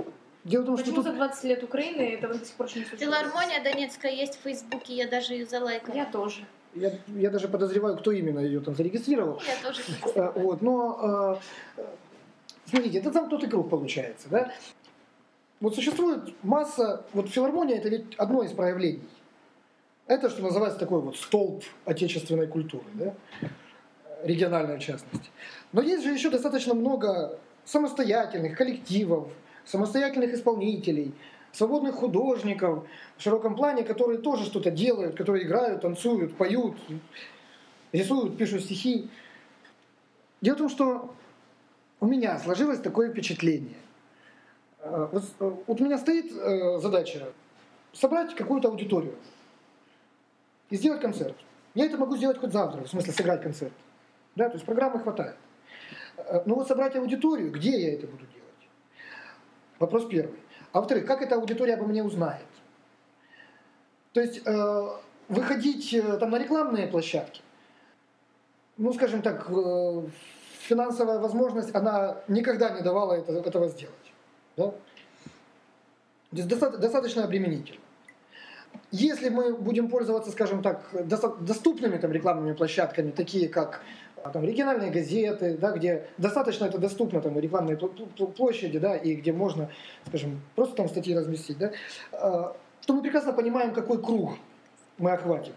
Дело 0.44 0.62
в 0.62 0.66
том, 0.66 0.76
что 0.78 0.84
Почему 0.86 1.02
тут... 1.02 1.12
за 1.12 1.12
20 1.12 1.44
лет 1.44 1.62
Украины 1.62 2.00
этого 2.14 2.34
до 2.34 2.44
сих 2.44 2.54
пор 2.54 2.66
не 2.68 2.84
случилось? 2.84 3.00
Филармония 3.00 3.62
Донецкая 3.62 4.12
есть 4.12 4.38
в 4.38 4.42
Фейсбуке, 4.42 4.94
я 4.94 5.06
даже 5.08 5.34
ее 5.34 5.44
залайкала. 5.46 5.94
Я 5.94 6.06
тоже. 6.06 6.46
Я, 6.74 6.92
я 7.08 7.30
даже 7.30 7.48
подозреваю, 7.48 7.96
кто 7.98 8.10
именно 8.12 8.38
ее 8.38 8.60
там 8.60 8.74
зарегистрировал. 8.74 9.42
Я 9.46 9.68
тоже. 9.68 9.82
Э, 10.14 10.32
Вот, 10.36 10.62
но 10.62 11.40
э, 11.76 11.82
смотрите, 12.66 12.98
это 12.98 13.10
замкнутый 13.12 13.50
круг 13.50 13.68
получается, 13.68 14.28
да? 14.30 14.50
Вот 15.60 15.74
существует 15.74 16.34
масса, 16.42 17.04
вот 17.12 17.28
филармония 17.28 17.76
это 17.76 17.90
ведь 17.90 18.14
одно 18.16 18.42
из 18.42 18.52
проявлений. 18.52 19.02
Это, 20.06 20.30
что 20.30 20.42
называется, 20.42 20.78
такой 20.78 21.00
вот 21.00 21.16
столб 21.16 21.62
отечественной 21.84 22.46
культуры, 22.46 22.86
да? 22.94 23.14
региональной 24.24 24.78
в 24.78 24.80
частности. 24.80 25.30
Но 25.72 25.82
есть 25.82 26.02
же 26.02 26.10
еще 26.10 26.30
достаточно 26.30 26.74
много 26.74 27.38
самостоятельных 27.64 28.56
коллективов, 28.56 29.28
самостоятельных 29.64 30.32
исполнителей, 30.32 31.14
свободных 31.52 31.96
художников 31.96 32.84
в 33.16 33.22
широком 33.22 33.54
плане, 33.54 33.82
которые 33.82 34.18
тоже 34.18 34.44
что-то 34.44 34.70
делают, 34.70 35.16
которые 35.16 35.44
играют, 35.44 35.82
танцуют, 35.82 36.36
поют, 36.36 36.76
рисуют, 37.92 38.36
пишут 38.38 38.62
стихи. 38.64 39.10
Дело 40.40 40.54
в 40.54 40.58
том, 40.58 40.68
что 40.70 41.14
у 42.00 42.06
меня 42.06 42.38
сложилось 42.38 42.80
такое 42.80 43.10
впечатление. 43.10 43.76
Э, 44.82 45.08
э, 45.12 45.20
вот 45.66 45.80
у 45.80 45.84
меня 45.84 45.98
стоит 45.98 46.32
э, 46.32 46.78
задача 46.78 47.32
собрать 47.92 48.34
какую-то 48.34 48.68
аудиторию 48.68 49.16
и 50.70 50.76
сделать 50.76 51.00
концерт. 51.00 51.36
Я 51.74 51.86
это 51.86 51.98
могу 51.98 52.16
сделать 52.16 52.38
хоть 52.38 52.52
завтра, 52.52 52.82
в 52.82 52.88
смысле 52.88 53.12
сыграть 53.12 53.42
концерт. 53.42 53.72
Да, 54.36 54.48
то 54.48 54.54
есть 54.54 54.64
программы 54.64 55.00
хватает. 55.00 55.36
Но 56.46 56.54
вот 56.54 56.68
собрать 56.68 56.94
аудиторию, 56.96 57.50
где 57.50 57.70
я 57.70 57.94
это 57.94 58.06
буду 58.06 58.26
делать? 58.26 58.68
Вопрос 59.78 60.06
первый. 60.06 60.38
А 60.72 60.80
во-вторых, 60.80 61.06
как 61.06 61.22
эта 61.22 61.34
аудитория 61.36 61.74
обо 61.74 61.86
мне 61.86 62.04
узнает? 62.04 62.46
То 64.12 64.20
есть 64.20 64.42
э, 64.44 64.88
выходить 65.28 65.92
э, 65.94 66.18
там 66.18 66.30
на 66.30 66.38
рекламные 66.38 66.86
площадки, 66.86 67.42
ну, 68.76 68.92
скажем 68.92 69.22
так, 69.22 69.48
э, 69.50 70.02
финансовая 70.60 71.18
возможность, 71.18 71.74
она 71.74 72.22
никогда 72.28 72.70
не 72.70 72.82
давала 72.82 73.14
это- 73.14 73.32
этого 73.32 73.68
сделать. 73.68 73.94
Да? 74.60 74.74
Здесь 76.32 76.46
достаточно 76.46 77.24
обременительно. 77.24 77.80
Если 78.92 79.30
мы 79.30 79.54
будем 79.56 79.88
пользоваться, 79.88 80.30
скажем 80.30 80.62
так, 80.62 80.88
доступными 81.40 81.96
там, 81.98 82.12
рекламными 82.12 82.54
площадками, 82.54 83.10
такие 83.10 83.48
как 83.48 83.82
а, 84.22 84.30
там, 84.30 84.44
региональные 84.44 84.90
газеты, 84.90 85.56
да, 85.56 85.72
где 85.72 86.06
достаточно 86.18 86.66
это 86.66 86.78
доступно, 86.78 87.20
там, 87.20 87.38
рекламные 87.38 87.76
пл- 87.76 87.92
пл- 88.16 88.32
площади, 88.32 88.78
да, 88.78 88.96
и 88.96 89.14
где 89.14 89.32
можно, 89.32 89.70
скажем, 90.06 90.40
просто 90.54 90.76
там 90.76 90.88
статьи 90.88 91.16
разместить, 91.16 91.58
да, 91.58 91.72
а, 92.12 92.56
то 92.86 92.94
мы 92.94 93.02
прекрасно 93.02 93.32
понимаем, 93.32 93.72
какой 93.74 94.00
круг 94.00 94.34
мы 94.98 95.12
охватим. 95.12 95.54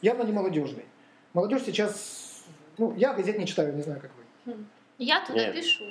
Явно 0.00 0.22
не 0.22 0.32
молодежный. 0.32 0.84
Молодежь 1.32 1.62
сейчас, 1.62 2.44
ну, 2.78 2.94
я 2.96 3.14
газет 3.14 3.38
не 3.38 3.46
читаю, 3.46 3.74
не 3.74 3.82
знаю, 3.82 4.00
как 4.00 4.10
вы. 4.46 4.54
Я 4.98 5.24
туда 5.24 5.46
Нет. 5.46 5.54
пишу. 5.56 5.84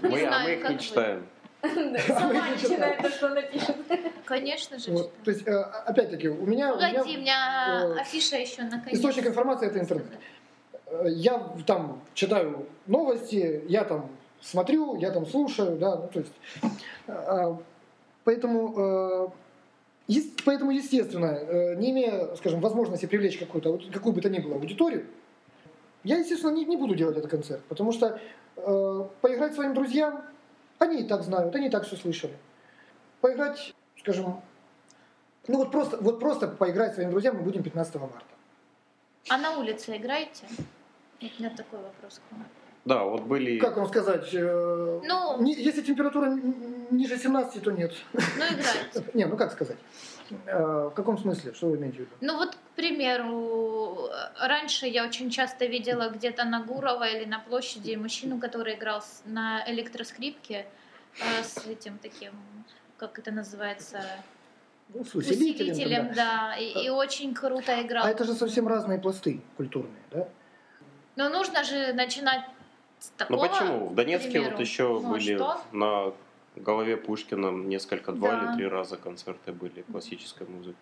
Мы, 0.00 0.22
а 0.22 0.28
знаю, 0.28 0.48
мы 0.48 0.54
их 0.54 0.62
как 0.62 0.70
не 0.70 0.76
вы. 0.76 0.82
читаем. 0.82 1.26
Сама 2.08 2.48
не 2.50 2.58
читает 2.58 2.98
то, 3.02 3.08
что 3.08 3.28
она 3.28 3.42
пишет. 3.42 3.76
Конечно 4.24 4.78
же, 4.78 4.90
Вот. 4.90 5.12
То 5.24 5.30
есть, 5.30 5.46
э, 5.46 5.52
опять-таки, 5.52 6.28
у 6.28 6.44
меня, 6.46 6.74
у 6.74 6.76
меня 6.76 6.90
Погоди, 6.92 7.16
у 7.16 7.20
меня 7.20 7.82
э, 7.96 8.00
афиша 8.00 8.36
еще 8.36 8.62
наконец. 8.62 8.98
источник 8.98 9.26
информации 9.26 9.68
это 9.68 9.78
интернет. 9.78 10.06
Э, 10.86 11.04
Я 11.08 11.38
там 11.66 12.02
читаю 12.14 12.66
новости, 12.86 13.62
я 13.68 13.84
там 13.84 14.10
смотрю, 14.40 14.96
я 14.96 15.10
там 15.12 15.24
слушаю, 15.26 15.76
да, 15.78 15.96
ну, 15.96 16.08
то 16.08 16.18
есть, 16.18 16.32
поэтому, 18.24 19.32
поэтому, 20.44 20.70
естественно, 20.72 21.74
не 21.76 21.90
имея, 21.92 22.34
скажем, 22.36 22.60
возможности 22.60 23.06
привлечь 23.06 23.38
какую-то, 23.38 23.78
какую 23.92 24.12
бы 24.14 24.20
то 24.20 24.28
ни 24.28 24.40
было 24.40 24.56
аудиторию, 24.56 25.06
я, 26.04 26.18
естественно, 26.18 26.50
не, 26.50 26.64
не 26.64 26.76
буду 26.76 26.96
делать 26.96 27.16
этот 27.16 27.30
концерт, 27.30 27.62
потому 27.68 27.92
что 27.92 28.18
э, 28.56 29.04
поиграть 29.20 29.54
своим 29.54 29.74
друзьям, 29.74 30.24
они 30.82 31.00
и 31.00 31.04
так 31.04 31.22
знают, 31.22 31.54
они 31.54 31.66
и 31.68 31.70
так 31.70 31.84
все 31.86 31.96
слышали. 31.96 32.36
Поиграть, 33.20 33.74
скажем, 34.00 34.40
ну 35.48 35.58
вот 35.58 35.70
просто, 35.70 35.96
вот 35.98 36.20
просто 36.20 36.48
поиграть 36.48 36.94
своим 36.94 37.10
друзьям 37.10 37.36
мы 37.36 37.42
будем 37.42 37.62
15 37.62 37.94
марта. 37.96 38.22
А 39.30 39.38
на 39.38 39.56
улице 39.58 39.96
играете? 39.96 40.46
Вот 41.20 41.30
у 41.38 41.42
меня 41.42 41.54
такой 41.56 41.78
вопрос 41.80 42.20
к 42.28 42.32
вам. 42.32 42.44
Да, 42.84 43.04
вот 43.04 43.22
были... 43.22 43.60
Как 43.60 43.76
вам 43.76 43.86
сказать? 43.86 44.28
э, 44.34 45.00
Ну, 45.04 45.40
ни- 45.40 45.54
если 45.54 45.82
температура 45.82 46.36
ниже 46.90 47.16
17, 47.16 47.62
то 47.62 47.70
нет. 47.70 47.92
ну 48.12 48.20
играете. 48.44 49.04
Не, 49.14 49.26
ну 49.26 49.36
как 49.36 49.52
сказать? 49.52 49.76
Э, 50.46 50.88
В 50.90 50.94
каком 50.94 51.18
смысле? 51.18 51.52
Что 51.54 51.68
вы 51.68 51.76
имеете 51.76 51.96
в 51.98 52.00
виду? 52.00 52.10
Ну 52.20 52.36
вот, 52.36 52.54
к 52.54 52.76
примеру, 52.76 54.08
раньше 54.40 54.86
я 54.86 55.04
очень 55.04 55.30
часто 55.30 55.66
видела 55.66 56.08
где-то 56.10 56.44
на 56.44 56.60
Гурова 56.62 57.04
или 57.08 57.24
на 57.24 57.38
площади 57.38 57.94
мужчину, 57.96 58.38
который 58.40 58.74
играл 58.74 59.02
на 59.26 59.62
электроскрипке 59.70 60.66
э, 61.20 61.42
с 61.42 61.66
этим 61.66 61.98
таким, 61.98 62.32
как 62.96 63.18
это 63.18 63.30
называется, 63.30 64.00
Ну, 64.94 65.04
с 65.04 65.14
усилителем. 65.14 65.72
усилителем, 65.72 66.06
там, 66.06 66.14
да, 66.14 66.56
и, 66.56 66.84
и 66.86 66.90
очень 66.90 67.34
круто 67.34 67.80
играл. 67.82 68.04
А 68.06 68.10
это 68.10 68.24
же 68.24 68.32
совсем 68.34 68.68
разные 68.68 68.98
пласты 68.98 69.40
культурные, 69.56 70.02
да? 70.10 70.28
Но 71.16 71.28
нужно 71.28 71.62
же 71.64 71.92
начинать 71.92 72.40
с 72.98 73.10
Ну 73.10 73.16
такого. 73.36 73.48
почему? 73.48 73.88
В 73.88 73.94
Донецке 73.94 74.30
примеру. 74.30 74.52
вот 74.52 74.60
еще 74.60 74.82
Ну, 74.88 75.06
а 75.06 75.10
были 75.10 75.34
что? 75.36 75.60
на 75.72 76.12
голове 76.56 76.96
Пушкина 76.96 77.50
несколько, 77.50 78.12
два 78.12 78.30
Да. 78.30 78.44
или 78.50 78.56
три 78.56 78.68
раза 78.68 78.96
концерты 78.96 79.52
были 79.52 79.82
классической 79.90 80.46
музыки. 80.46 80.76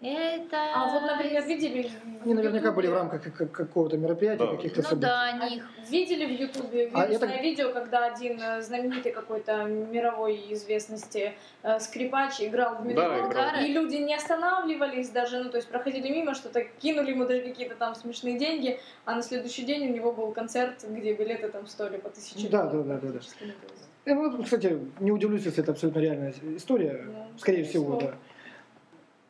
Это... 0.00 0.56
А 0.74 0.88
вот, 0.88 1.02
например, 1.02 1.44
видели... 1.46 1.90
в 2.20 2.22
Они 2.24 2.32
наверняка 2.34 2.70
были 2.70 2.86
в 2.86 2.94
рамках 2.94 3.24
как- 3.24 3.34
как- 3.34 3.50
какого-то 3.50 3.98
мероприятия, 3.98 4.44
Да. 4.46 4.54
каких-то 4.56 4.78
Ну 4.82 4.82
событий. 4.84 5.00
да, 5.06 5.22
А 5.24 5.48
них. 5.48 5.68
Видели 5.90 6.26
в 6.26 6.40
Ютубе 6.40 6.90
А 6.94 7.04
это- 7.06 7.26
видео, 7.26 7.72
когда 7.72 8.06
один 8.06 8.40
э, 8.40 8.62
знаменитый 8.62 9.10
какой-то 9.12 9.64
мировой 9.64 10.36
известности 10.54 11.32
э, 11.64 11.80
скрипач 11.80 12.40
играл 12.40 12.76
в 12.76 12.84
Да, 12.84 12.84
метро, 12.84 13.28
играл. 13.28 13.64
и 13.64 13.72
люди 13.72 13.96
не 13.96 14.14
останавливались 14.14 15.08
даже, 15.10 15.42
ну 15.42 15.50
то 15.50 15.56
есть 15.56 15.68
проходили 15.68 16.08
мимо, 16.08 16.34
что-то 16.34 16.62
кинули 16.62 17.10
ему 17.10 17.26
даже 17.26 17.42
какие-то 17.42 17.74
там 17.74 17.96
смешные 17.96 18.38
деньги, 18.38 18.78
а 19.04 19.16
на 19.16 19.22
следующий 19.22 19.64
день 19.64 19.90
у 19.90 19.92
него 19.92 20.12
был 20.12 20.30
концерт, 20.30 20.84
где 20.88 21.14
билеты 21.14 21.48
там 21.48 21.66
стоили 21.66 21.96
по 21.98 22.08
тысяче 22.10 22.48
Да, 22.48 22.66
да, 22.68 22.82
да, 22.84 22.96
да, 22.96 23.08
да. 23.08 23.20
Ну, 24.06 24.42
кстати, 24.42 24.78
не 25.00 25.12
удивлюсь, 25.12 25.44
если 25.44 25.62
это 25.62 25.72
абсолютно 25.72 26.00
реальная 26.00 26.34
история. 26.56 27.04
Ну, 27.06 27.38
Скорее 27.38 27.64
всего, 27.64 28.00
да. 28.00 28.14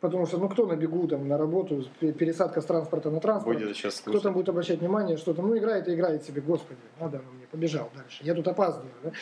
Потому 0.00 0.26
что, 0.26 0.38
ну, 0.38 0.48
кто 0.48 0.66
на 0.66 0.76
бегу, 0.76 1.06
там, 1.08 1.28
на 1.28 1.36
работу, 1.36 1.84
пе- 1.98 2.12
пересадка 2.12 2.62
с 2.62 2.64
транспорта 2.64 3.10
на 3.10 3.20
транспорт, 3.20 3.58
Будет 3.58 3.76
сейчас 3.76 4.00
кто 4.00 4.18
там 4.18 4.32
будет 4.32 4.48
обращать 4.48 4.80
внимание, 4.80 5.18
что 5.18 5.34
там, 5.34 5.48
ну, 5.48 5.58
играет 5.58 5.88
и 5.88 5.94
играет 5.94 6.24
себе, 6.24 6.40
господи, 6.40 6.80
надо 6.98 7.18
оно 7.18 7.30
мне, 7.32 7.46
побежал 7.46 7.90
дальше. 7.94 8.24
Я 8.24 8.34
тут 8.34 8.48
опаздываю, 8.48 8.94
да? 9.02 9.12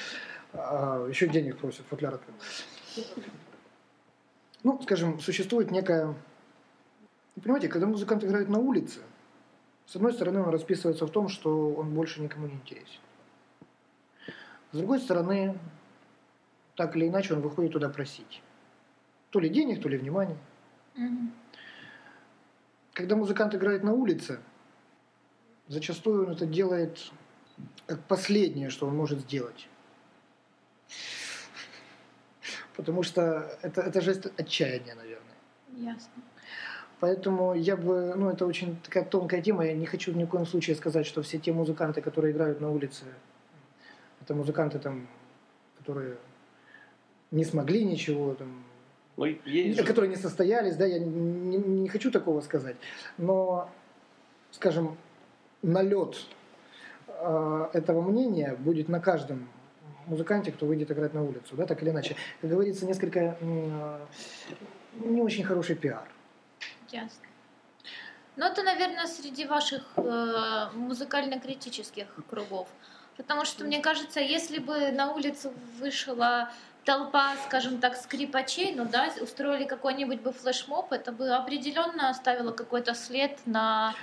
А, 0.52 1.06
еще 1.08 1.26
денег 1.26 1.58
просят, 1.58 1.84
футляр 1.90 2.14
открыл. 2.14 2.36
Ну, 4.62 4.80
скажем, 4.82 5.18
существует 5.18 5.70
некая... 5.72 6.14
Вы 7.36 7.42
понимаете, 7.42 7.68
когда 7.68 7.86
музыкант 7.86 8.22
играет 8.24 8.48
на 8.48 8.58
улице, 8.58 9.00
с 9.86 9.96
одной 9.96 10.12
стороны, 10.12 10.42
он 10.42 10.50
расписывается 10.50 11.06
в 11.06 11.10
том, 11.10 11.28
что 11.28 11.70
он 11.70 11.90
больше 11.94 12.20
никому 12.20 12.46
не 12.46 12.54
интересен. 12.54 13.00
С 14.72 14.76
другой 14.76 15.00
стороны, 15.00 15.58
так 16.76 16.96
или 16.96 17.08
иначе, 17.08 17.34
он 17.34 17.40
выходит 17.40 17.72
туда 17.72 17.88
просить. 17.88 18.42
То 19.30 19.40
ли 19.40 19.48
денег, 19.48 19.82
то 19.82 19.88
ли 19.88 19.96
внимания. 19.98 20.36
Мгм. 20.94 21.32
Когда 22.92 23.16
музыкант 23.16 23.54
играет 23.54 23.82
на 23.84 23.92
улице, 23.92 24.40
зачастую 25.68 26.26
он 26.26 26.32
это 26.32 26.46
делает 26.46 26.98
как 27.86 28.00
последнее, 28.04 28.70
что 28.70 28.86
он 28.86 28.96
может 28.96 29.20
сделать. 29.20 29.68
Потому 32.76 33.02
что 33.02 33.58
это, 33.62 33.80
это 33.80 34.00
жест 34.00 34.32
отчаяния, 34.36 34.94
наверное. 34.94 35.36
Ясно. 35.94 36.22
Поэтому 37.00 37.54
я 37.54 37.76
бы, 37.76 38.14
ну 38.16 38.28
это 38.30 38.46
очень 38.46 38.76
такая 38.80 39.04
тонкая 39.04 39.40
тема, 39.40 39.64
я 39.64 39.74
не 39.74 39.86
хочу 39.86 40.12
ни 40.12 40.24
в 40.24 40.28
коем 40.28 40.46
случае 40.46 40.76
сказать, 40.76 41.06
что 41.06 41.22
все 41.22 41.38
те 41.38 41.52
музыканты, 41.52 42.00
которые 42.00 42.32
играют 42.32 42.60
на 42.60 42.70
улице, 42.70 43.04
это 44.28 44.34
музыканты 44.34 44.78
там, 44.78 45.08
которые 45.78 46.18
не 47.30 47.44
смогли 47.44 47.82
ничего, 47.82 48.34
там, 48.34 48.62
Ну, 49.16 49.24
есть 49.24 49.78
же- 49.78 49.84
которые 49.86 50.10
не 50.10 50.16
состоялись, 50.16 50.76
да, 50.76 50.84
я 50.84 50.98
не, 50.98 51.56
не 51.56 51.88
хочу 51.88 52.10
такого 52.10 52.42
сказать, 52.42 52.76
но, 53.16 53.70
скажем, 54.50 54.98
налет 55.62 56.26
э, 57.08 57.68
этого 57.72 58.02
мнения 58.02 58.54
будет 58.58 58.88
на 58.90 59.00
каждом 59.00 59.48
музыканте, 60.06 60.52
кто 60.52 60.66
выйдет 60.66 60.90
играть 60.90 61.14
на 61.14 61.22
улицу, 61.24 61.56
да, 61.56 61.64
так 61.66 61.82
или 61.82 61.88
иначе. 61.90 62.14
Как 62.42 62.50
говорится, 62.50 62.84
несколько 62.86 63.38
э, 63.40 64.06
не 65.04 65.22
очень 65.22 65.44
хороший 65.44 65.74
пиар. 65.74 66.06
Ясно. 66.90 67.24
Ну, 68.36 68.44
это, 68.44 68.62
наверное, 68.62 69.06
среди 69.06 69.46
ваших 69.46 69.82
э, 69.96 70.66
музыкально-критических 70.74 72.06
кругов. 72.30 72.68
Потому 73.18 73.44
что, 73.44 73.64
мне 73.64 73.80
кажется, 73.80 74.20
если 74.20 74.58
бы 74.58 74.92
на 74.92 75.12
улицу 75.12 75.52
вышла 75.78 76.50
толпа, 76.84 77.34
скажем 77.46 77.78
так, 77.78 77.96
скрипачей, 77.96 78.74
ну 78.74 78.86
да, 78.90 79.10
устроили 79.20 79.64
какой-нибудь 79.64 80.22
бы 80.22 80.32
флешмоб, 80.32 80.92
это 80.92 81.12
бы 81.12 81.28
определенно 81.28 82.08
оставило 82.08 82.52
какой-то 82.52 82.94
след 82.94 83.38
на 83.44 83.94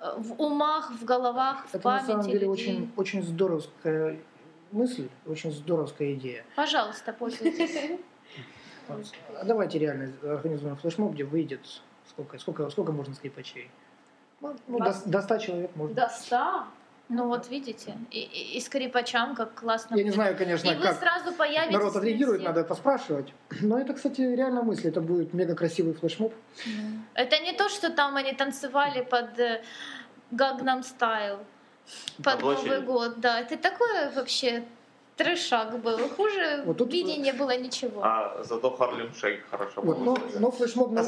э, 0.00 0.14
в 0.18 0.38
умах, 0.42 0.90
в 0.90 1.04
головах, 1.04 1.66
в 1.68 1.74
Это 1.74 1.78
на 1.78 1.82
памяти 1.82 2.06
самом 2.08 2.26
деле 2.26 2.38
людей. 2.40 2.48
очень, 2.50 2.92
очень 2.96 3.22
здоровская 3.22 4.18
мысль, 4.72 5.08
очень 5.26 5.52
здоровская 5.52 6.12
идея. 6.14 6.44
Пожалуйста, 6.56 7.12
пользуйтесь. 7.14 7.98
А 9.38 9.44
давайте 9.44 9.78
реально 9.78 10.12
организуем 10.24 10.76
флешмоб, 10.76 11.12
где 11.12 11.22
выйдет 11.22 11.60
сколько, 12.08 12.38
сколько, 12.40 12.68
сколько 12.70 12.90
можно 12.90 13.14
скрипачей? 13.14 13.70
Ну, 14.40 14.56
ну, 14.66 14.78
до, 14.80 14.92
до 15.06 15.22
100 15.22 15.38
человек 15.38 15.76
можно. 15.76 15.94
До 15.94 16.08
100? 16.08 16.64
Ну 17.12 17.26
вот 17.26 17.48
видите, 17.50 17.96
и, 18.12 18.20
и- 18.20 18.56
и 18.56 18.60
скрипачам 18.60 19.34
как 19.34 19.54
классно. 19.54 19.96
Я 19.96 20.02
не 20.04 20.10
будет. 20.10 20.14
знаю, 20.14 20.36
конечно, 20.36 20.70
И 20.70 20.74
вы 20.76 20.82
как 20.82 20.96
сразу 20.98 21.32
появитесь. 21.36 21.72
народ 21.72 21.94
на 21.94 21.98
отреагирует, 22.00 22.42
надо 22.44 22.62
поспрашивать. 22.64 23.34
Но 23.60 23.78
это, 23.80 23.94
кстати, 23.94 24.20
реально 24.20 24.62
мысль. 24.62 24.88
Это 24.88 25.00
будет 25.00 25.34
мега 25.34 25.56
красивый 25.56 25.92
флешмоб. 25.94 26.32
Это 27.14 27.38
не 27.40 27.52
то, 27.52 27.68
что 27.68 27.90
там 27.90 28.14
они 28.16 28.32
танцевали 28.32 29.02
под 29.02 29.38
э, 29.40 29.60
Gangnam 30.32 30.82
Style, 30.82 31.38
По 32.18 32.30
под 32.30 32.38
площади. 32.40 32.68
Новый 32.68 32.80
год. 32.82 33.20
Да, 33.20 33.40
это 33.40 33.56
такое 33.56 34.12
вообще 34.12 34.62
трешак 35.24 35.78
был. 35.80 35.98
Хуже 36.16 36.62
Вот 36.64 36.78
тут- 36.78 36.88
в 36.88 36.92
мире 36.92 37.16
не 37.18 37.32
было 37.32 37.56
ничего. 37.58 38.00
А 38.02 38.42
зато 38.42 38.70
Харлем 38.70 39.12
Шейк 39.14 39.40
хорошо 39.50 39.82
Вот, 39.82 39.98
но, 40.00 40.16
но 40.38 40.50
флешмоб, 40.50 40.98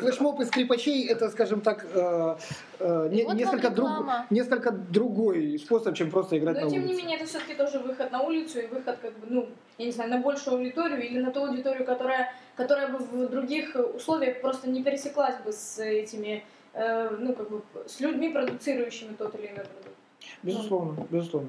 флешмоб 0.00 0.40
из 0.40 0.48
скрипачей 0.48 1.06
это, 1.08 1.30
скажем 1.30 1.60
так, 1.60 1.86
э, 1.94 2.36
э, 2.80 3.08
не- 3.12 3.24
Вот 3.24 3.34
несколько, 3.36 3.70
друг- 3.70 3.90
несколько 4.30 4.70
другой 4.72 5.58
способ, 5.58 5.94
чем 5.94 6.10
просто 6.10 6.36
играть 6.38 6.56
Но 6.56 6.64
на 6.64 6.70
тем 6.70 6.80
не 6.80 6.86
улице. 6.88 7.02
менее, 7.02 7.16
это 7.18 7.26
все-таки 7.26 7.54
тоже 7.54 7.78
выход 7.78 8.10
на 8.12 8.22
улицу 8.22 8.58
и 8.60 8.66
выход, 8.66 8.96
как 9.02 9.12
бы, 9.18 9.26
ну, 9.28 9.46
я 9.78 9.86
не 9.86 9.92
знаю, 9.92 10.10
на 10.10 10.18
большую 10.18 10.56
аудиторию 10.56 11.02
или 11.02 11.20
на 11.22 11.30
ту 11.30 11.44
аудиторию, 11.44 11.84
которая, 11.86 12.32
которая 12.56 12.88
бы 12.88 12.98
в 12.98 13.28
других 13.30 13.76
условиях 13.94 14.40
просто 14.40 14.68
не 14.68 14.82
пересеклась 14.82 15.36
бы 15.44 15.52
с 15.52 15.78
этими, 15.78 16.42
э, 16.74 17.10
ну, 17.20 17.34
как 17.34 17.48
бы, 17.50 17.62
с 17.86 18.00
людьми, 18.00 18.28
продуцирующими 18.30 19.14
тот 19.14 19.34
или 19.34 19.46
иной 19.46 19.64
продукт. 19.64 19.96
Безусловно, 20.42 21.06
безусловно. 21.10 21.48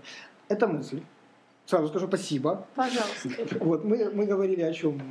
Это 0.50 0.68
мысль. 0.68 1.02
Сразу 1.72 1.88
скажу 1.88 2.08
спасибо. 2.08 2.68
Пожалуйста. 2.76 3.30
Вот 3.62 3.86
мы, 3.86 4.12
мы 4.14 4.26
говорили 4.26 4.62
о 4.62 4.74
чем. 4.74 5.02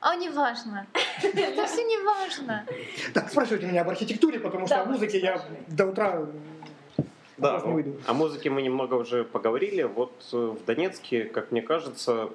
А 0.00 0.16
не 0.16 0.30
важно. 0.30 0.86
Это 1.22 1.66
все 1.66 1.84
не 1.84 1.98
важно. 1.98 2.64
Так, 3.12 3.28
спрашивайте 3.28 3.66
меня 3.66 3.82
об 3.82 3.90
архитектуре, 3.90 4.40
потому 4.40 4.66
что 4.66 4.76
Да, 4.76 4.82
о 4.84 4.84
музыке 4.86 5.18
я 5.18 5.44
до 5.68 5.84
утра 5.88 6.26
Да, 7.36 7.58
не 7.58 7.66
ну, 7.66 7.72
выйду. 7.74 8.00
о 8.06 8.14
музыке 8.14 8.48
мы 8.48 8.62
немного 8.62 8.94
уже 8.94 9.22
поговорили. 9.22 9.82
Вот 9.82 10.12
э, 10.32 10.36
в 10.36 10.64
Донецке, 10.64 11.24
как 11.24 11.50
мне 11.50 11.60
кажется, 11.60 12.30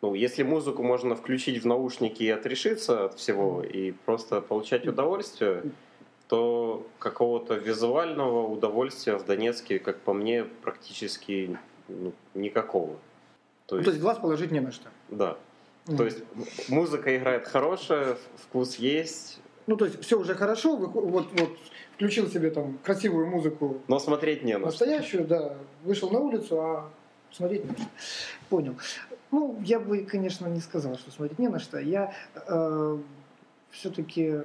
ну, 0.00 0.14
если 0.14 0.44
музыку 0.44 0.84
можно 0.84 1.16
включить 1.16 1.64
в 1.64 1.66
наушники 1.66 2.22
и 2.22 2.30
отрешиться 2.30 3.06
от 3.06 3.14
всего 3.14 3.64
и 3.64 3.90
просто 3.90 4.40
получать 4.40 4.86
удовольствие, 4.86 5.64
то 6.28 6.86
какого-то 7.00 7.54
визуального 7.54 8.46
удовольствия 8.46 9.16
в 9.16 9.24
Донецке, 9.26 9.80
как 9.80 9.98
по 9.98 10.12
мне, 10.12 10.44
практически 10.44 11.58
ну, 11.88 12.12
никакого. 12.34 12.96
То 13.66 13.76
Ну, 13.76 13.80
есть, 13.80 13.84
то 13.86 13.90
есть 13.90 14.00
глаз 14.02 14.18
положить 14.18 14.50
не 14.52 14.60
на 14.60 14.72
что. 14.72 14.88
да. 15.08 15.36
Мгм. 15.86 15.96
То 15.98 16.04
есть 16.04 16.18
музыка 16.68 17.16
играет 17.16 17.46
хорошая, 17.46 18.16
вкус 18.36 18.74
есть, 18.76 19.40
Ну, 19.68 19.76
то 19.76 19.84
есть 19.84 20.02
все 20.02 20.18
уже 20.18 20.34
хорошо, 20.34 20.76
вот, 20.76 21.28
вот 21.32 21.58
включил 21.94 22.26
себе 22.28 22.50
там 22.50 22.78
красивую 22.84 23.26
музыку 23.28 23.80
но 23.88 23.98
смотреть 24.00 24.42
не 24.42 24.54
на 24.54 24.58
что. 24.58 24.66
настоящую, 24.66 25.26
да, 25.26 25.56
вышел 25.84 26.10
на 26.10 26.18
улицу, 26.18 26.60
а 26.60 26.90
смотреть 27.30 27.64
не 27.64 27.70
на 27.70 27.76
что. 27.76 27.86
Понял. 28.48 28.74
Ну, 29.30 29.56
я 29.64 29.78
бы, 29.78 29.98
конечно, 30.04 30.46
не 30.48 30.60
сказал, 30.60 30.96
что 30.96 31.10
смотреть 31.12 31.38
не 31.38 31.48
на 31.48 31.58
что. 31.60 31.78
Я 31.78 32.12
все-таки 33.70 34.42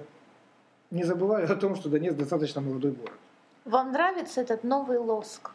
не 0.91 1.04
забываю 1.04 1.51
о 1.51 1.56
том, 1.56 1.75
что 1.75 1.89
Донецк 1.89 2.17
достаточно 2.17 2.62
молодой 2.62 2.91
город. 2.91 3.13
Вам 3.65 3.91
нравится 3.91 4.41
этот 4.41 4.63
новый 4.63 4.97
лоск? 4.97 5.51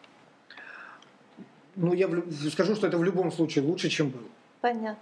Ну, 1.76 1.92
я 1.94 2.08
в 2.08 2.50
скажу, 2.50 2.74
что 2.74 2.86
это 2.86 2.98
в 2.98 3.04
любом 3.04 3.30
случае 3.32 3.64
лучше, 3.64 3.88
чем 3.88 4.08
был. 4.10 4.22
Понятно. 4.60 4.96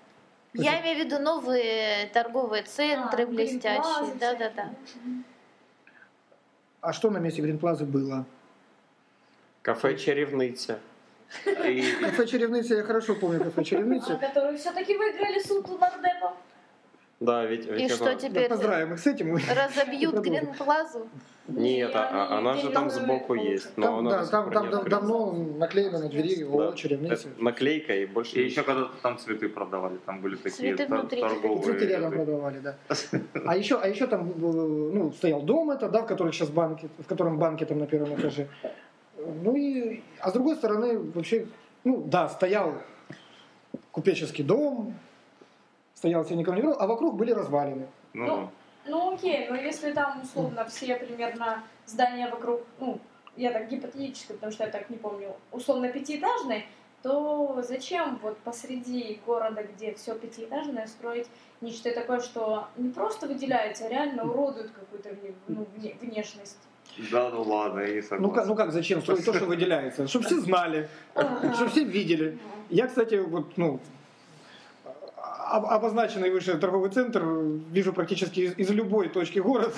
То 0.52 0.58
есть- 0.58 0.70
Я 0.72 0.80
имею 0.80 0.96
в 0.96 1.04
виду 1.06 1.18
новые 1.22 2.06
торговые 2.12 2.62
центры 2.62 3.22
А, 3.22 3.26
блестящие. 3.26 3.82
Гринплаза 3.82 4.14
Да, 4.20 4.34
да, 4.34 4.50
всякие. 4.50 4.54
да. 4.56 4.70
А 6.80 6.92
что 6.92 7.10
на 7.10 7.18
месте 7.18 7.42
Гринплазы 7.42 7.84
было? 7.84 8.24
Кафе 9.62 9.96
«Чарівниця». 9.96 10.78
И 11.46 11.82
Кафе 12.00 12.26
Черевницы, 12.26 12.74
я 12.74 12.82
хорошо 12.82 13.14
помню 13.14 13.42
кафе 13.42 13.64
Черевницы. 13.64 14.16
Которые 14.16 14.56
все-таки 14.58 14.96
выиграли 14.96 15.40
суд 15.40 15.68
у 15.70 15.78
нардепа. 15.78 16.36
Да, 17.20 17.44
ведь, 17.44 17.66
ведь 17.66 17.80
И 17.80 17.84
это- 17.84 17.94
что 17.94 18.04
Да, 18.06 18.14
теперь? 18.16 18.48
поздравим 18.48 18.94
их 18.94 18.98
с 19.00 19.06
этим. 19.06 19.36
Разобьют. 19.54 20.14
Гринплазу? 20.18 21.08
Нет, 21.46 21.90
а- 21.94 22.08
а- 22.10 22.38
она 22.38 22.54
же 22.54 22.70
там 22.70 22.88
сбоку 22.90 23.34
есть. 23.34 23.68
Но 23.76 23.86
Там, 23.86 23.94
она 23.98 24.10
да, 24.10 24.26
там, 24.26 24.50
там 24.50 24.70
дав- 24.70 24.84
давно 24.88 25.32
наклеено 25.32 25.98
на 25.98 26.08
двери 26.08 26.42
Да. 26.44 26.72
Черевницы. 26.72 27.28
Это 27.28 27.42
наклейка 27.42 27.94
и 27.94 28.06
больше 28.06 28.38
И 28.38 28.44
еще 28.44 28.62
когда-то 28.62 28.90
там 29.02 29.18
цветы 29.18 29.48
продавали, 29.50 29.98
там 30.06 30.20
были 30.22 30.36
такие 30.36 30.74
Цветы 30.74 30.86
внутри. 30.86 31.20
торговые. 31.20 31.62
Цветы 31.62 31.86
рядом 31.86 32.12
продавали, 32.12 32.58
да. 32.60 32.76
А 33.46 33.56
еще, 33.56 33.78
а 33.78 33.86
еще 33.88 34.06
там 34.06 34.28
был, 34.30 34.52
ну, 34.92 35.12
стоял 35.12 35.42
дом 35.42 35.70
это, 35.70 35.88
да, 35.90 36.02
в 36.02 36.06
котором 36.06 36.32
сейчас 36.32 36.48
банки, 36.48 36.88
в 36.98 37.06
котором 37.06 37.38
банки 37.38 37.64
там 37.64 37.78
на 37.78 37.86
первом 37.86 38.14
этаже. 38.18 38.48
Ну 39.42 39.54
и, 39.54 40.02
а 40.20 40.30
с 40.30 40.32
другой 40.32 40.56
стороны, 40.56 40.98
вообще, 40.98 41.46
ну 41.84 42.02
да, 42.06 42.28
стоял 42.30 42.72
купеческий 43.92 44.44
дом, 44.44 44.94
стоял 46.04 46.24
себе 46.26 46.36
никого 46.36 46.54
не 46.56 46.60
видел, 46.60 46.76
а 46.78 46.86
вокруг 46.86 47.16
были 47.16 47.32
развалины. 47.32 47.86
Ну, 48.12 48.26
Ну, 48.26 48.48
Ну 48.86 49.14
окей, 49.14 49.48
но 49.48 49.56
если 49.56 49.92
там 49.92 50.20
условно 50.22 50.64
все 50.66 50.96
примерно 50.96 51.62
здания 51.86 52.28
вокруг, 52.30 52.60
ну, 52.78 52.98
я 53.36 53.50
так 53.52 53.70
гипотетически, 53.70 54.32
потому 54.32 54.52
что 54.52 54.64
я 54.64 54.70
так 54.70 54.90
не 54.90 54.98
помню, 54.98 55.28
условно 55.52 55.88
пятиэтажные, 55.88 56.64
то 57.02 57.62
зачем 57.66 58.18
вот 58.22 58.36
посреди 58.44 59.18
города, 59.26 59.62
где 59.62 59.94
все 59.94 60.14
пятиэтажное, 60.14 60.86
строить 60.86 61.26
нечто 61.62 61.90
такое, 61.94 62.20
что 62.20 62.66
не 62.76 62.90
просто 62.90 63.26
выделяется, 63.26 63.86
а 63.86 63.88
реально 63.88 64.24
уродует 64.24 64.70
какую-то 64.72 65.08
ну, 65.48 65.66
вне- 65.76 65.96
внешность? 66.00 66.58
да, 67.10 67.30
ну 67.30 67.42
ладно, 67.42 67.80
я 67.80 67.88
не 67.94 67.94
Ну 67.96 68.02
согласен. 68.02 68.34
как, 68.34 68.46
ну 68.46 68.54
как, 68.54 68.72
зачем 68.72 69.00
строить 69.00 69.24
то, 69.24 69.32
что 69.32 69.46
выделяется? 69.46 70.06
Чтобы 70.06 70.26
все 70.26 70.40
знали, 70.40 70.88
чтобы 71.54 71.70
все 71.70 71.84
видели. 71.84 72.38
Я, 72.68 72.86
кстати, 72.88 73.14
вот, 73.14 73.56
ну, 73.56 73.80
обозначенный 75.56 76.30
выше 76.30 76.58
торговый 76.58 76.90
центр 76.90 77.24
вижу 77.70 77.92
практически 77.92 78.40
из, 78.40 78.58
из 78.58 78.70
любой 78.70 79.08
точки 79.08 79.38
города. 79.38 79.72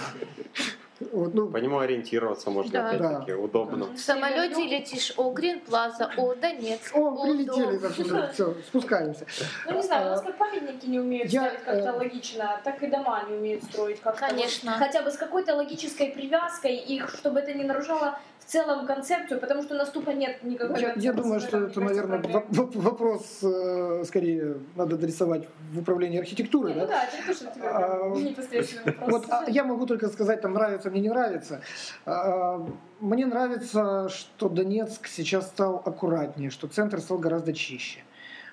Вот, 1.13 1.35
ну, 1.35 1.49
По 1.49 1.59
нему 1.59 1.79
ориентироваться 1.79 2.51
можно, 2.51 2.73
Да. 2.73 2.89
опять-таки, 2.91 3.33
удобно. 3.35 3.85
В 3.87 3.99
самолете 3.99 4.63
летишь, 4.67 5.13
о, 5.17 5.31
Гринплаза, 5.31 6.11
о, 6.17 6.35
Донецк, 6.35 6.97
о, 6.97 7.23
прилетели, 7.23 7.77
дом. 7.77 8.23
все, 8.33 8.55
спускаемся. 8.67 9.27
Ну 9.69 9.77
не 9.77 9.83
знаю, 9.83 10.07
у 10.07 10.11
нас 10.11 10.23
как 10.23 10.39
памятники 10.39 10.87
не 10.87 10.99
умеют 11.01 11.31
Я, 11.31 11.43
ставить 11.43 11.65
как-то 11.65 11.89
э, 11.91 11.99
логично, 11.99 12.61
так 12.65 12.83
и 12.83 12.87
дома 12.87 13.23
не 13.29 13.37
умеют 13.37 13.65
строить 13.65 14.01
как-то. 14.01 14.23
вот 14.25 14.31
Конечно. 14.31 14.73
хотя 14.73 15.03
бы 15.03 15.11
с 15.11 15.17
какой-то 15.19 15.55
логической 15.55 16.11
привязкой, 16.13 16.77
и 16.77 17.03
чтобы 17.09 17.41
это 17.41 17.53
не 17.53 17.65
нарушало 17.65 18.19
в 18.39 18.49
целом 18.49 18.87
концепцию, 18.87 19.41
потому 19.41 19.63
что 19.63 19.75
у 19.75 19.77
нас 19.79 19.91
тупо 19.91 20.11
нет 20.11 20.43
никакой 20.45 20.81
Я, 20.81 20.95
я 20.97 21.13
думаю, 21.13 21.41
что 21.41 21.59
это, 21.67 21.81
наверное, 21.81 22.23
вопрос 22.49 23.41
э, 23.43 24.05
скорее 24.07 24.59
надо 24.77 24.95
адресовать 24.95 25.49
в 25.73 25.81
управлении 25.81 26.21
архитектуры. 26.21 26.69
Не, 26.69 26.75
ну 26.81 26.87
да? 26.87 26.87
да, 26.87 27.05
это 27.05 27.27
тоже 27.27 27.53
тебе 27.53 27.69
А, 27.69 28.09
непосредственно 28.17 28.85
вопрос. 29.01 29.11
Вот 29.11 29.25
а, 29.31 29.45
я 29.51 29.65
могу 29.65 29.85
только 29.87 30.09
сказать, 30.09 30.41
там 30.41 30.53
нравится, 30.53 30.86
мне 30.91 31.01
не 31.01 31.09
нравится. 31.09 31.61
А, 32.05 32.67
Мне 33.01 33.27
нравится, 33.27 34.09
что 34.09 34.49
Донецк 34.49 35.07
сейчас 35.07 35.49
стал 35.49 35.83
аккуратнее, 35.85 36.51
что 36.51 36.67
центр 36.69 37.01
стал 37.01 37.19
гораздо 37.19 37.53
чище. 37.53 38.01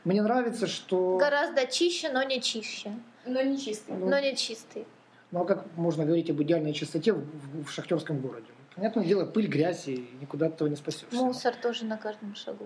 Мне 0.03 0.21
нравится, 0.21 0.67
что... 0.67 1.17
Гораздо 1.17 1.65
чище, 1.65 2.09
но 2.11 2.23
не 2.23 2.41
чище. 2.41 2.91
Но 3.25 3.41
не 3.41 3.57
чистый. 3.57 3.95
Ну, 3.95 4.09
Но 4.09 4.19
не 4.19 4.35
чистый. 4.35 4.85
Ну 5.31 5.41
а 5.41 5.45
как 5.45 5.65
можно 5.77 6.05
говорить 6.05 6.29
об 6.29 6.41
идеальной 6.41 6.73
чистоте 6.73 7.13
в, 7.13 7.19
в- 7.21 7.63
в 7.65 7.71
шахтерском 7.71 8.19
городе? 8.19 8.47
Понятное 8.75 9.05
дело, 9.05 9.25
пыль, 9.25 9.47
грязь, 9.47 9.87
и 9.87 10.09
никуда 10.19 10.47
от 10.47 10.55
этого 10.55 10.67
не 10.67 10.75
спасешься. 10.75 11.15
Мусор 11.15 11.55
тоже 11.55 11.85
на 11.85 11.97
каждом 11.97 12.35
шагу. 12.35 12.65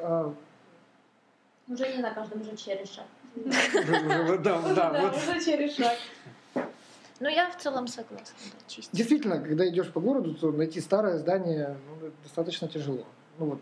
А, 0.00 0.32
Уже 1.68 1.88
не 1.96 2.02
на 2.02 2.10
каждом 2.14 2.42
же 2.44 2.56
череша. 2.56 3.02
Да, 4.42 4.60
да, 4.74 5.02
вот. 5.02 5.16
уже 5.16 5.44
через 5.44 5.76
шаг. 5.76 5.92
Ну, 7.20 7.28
я 7.28 7.50
в 7.50 7.58
целом 7.58 7.86
согласна, 7.86 8.34
да, 8.44 8.58
чистить. 8.66 8.90
Действительно, 8.92 9.38
когда 9.40 9.68
идешь 9.68 9.92
по 9.92 10.00
городу, 10.00 10.34
то 10.34 10.50
найти 10.52 10.80
старое 10.80 11.18
здание 11.18 11.76
ну, 12.00 12.10
достаточно 12.22 12.66
тяжело. 12.66 13.04
Ну 13.38 13.46
вот 13.46 13.60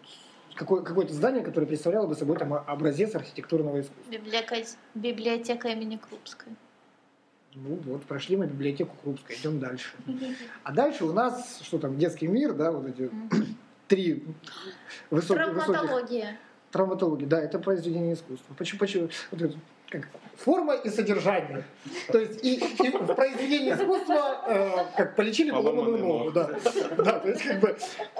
какое- 0.54 0.82
какое-то 0.82 1.12
здание, 1.12 1.42
которое 1.42 1.66
представляло 1.66 2.06
бы 2.06 2.14
собой 2.14 2.36
там 2.38 2.54
образец 2.54 3.16
архитектурного 3.16 3.80
искусства. 3.80 4.12
Библиотека, 4.12 4.56
библиотека 4.94 5.68
имени 5.68 5.96
Крупской. 5.96 6.52
Ну 7.54 7.74
вот, 7.84 8.04
прошли 8.04 8.36
мы 8.36 8.46
библиотеку 8.46 8.94
Крупской, 9.02 9.34
идем 9.34 9.58
дальше. 9.58 9.90
А 10.62 10.72
дальше 10.72 11.04
у 11.04 11.12
нас, 11.12 11.58
что 11.62 11.78
там, 11.78 11.98
детский 11.98 12.28
мир, 12.28 12.54
да, 12.54 12.70
вот 12.70 12.86
эти 12.86 13.10
три 13.88 14.22
высоких, 15.10 15.48
высоких 15.48 15.80
Травматология. 16.70 17.26
да, 17.28 17.40
это 17.40 17.58
произведение 17.58 18.14
искусства. 18.14 18.54
Почему, 18.54 18.78
почему 18.78 19.08
вот 19.32 19.42
это, 19.42 19.58
как, 19.90 20.08
форма 20.36 20.74
и 20.74 20.88
содержание. 20.88 21.64
То 22.12 22.18
есть 22.18 22.44
и, 22.44 22.54
и 22.56 22.90
в 22.90 23.14
произведении 23.14 23.72
искусства 23.72 24.44
э, 24.46 24.70
как 24.96 25.16
полечили 25.16 25.50
поломанную 25.50 25.98
ногу, 25.98 26.30
да. 26.30 26.50
Да, 26.96 27.18
то 27.18 27.28
есть 27.28 27.42
как 27.42 27.60
бы, 27.60 27.76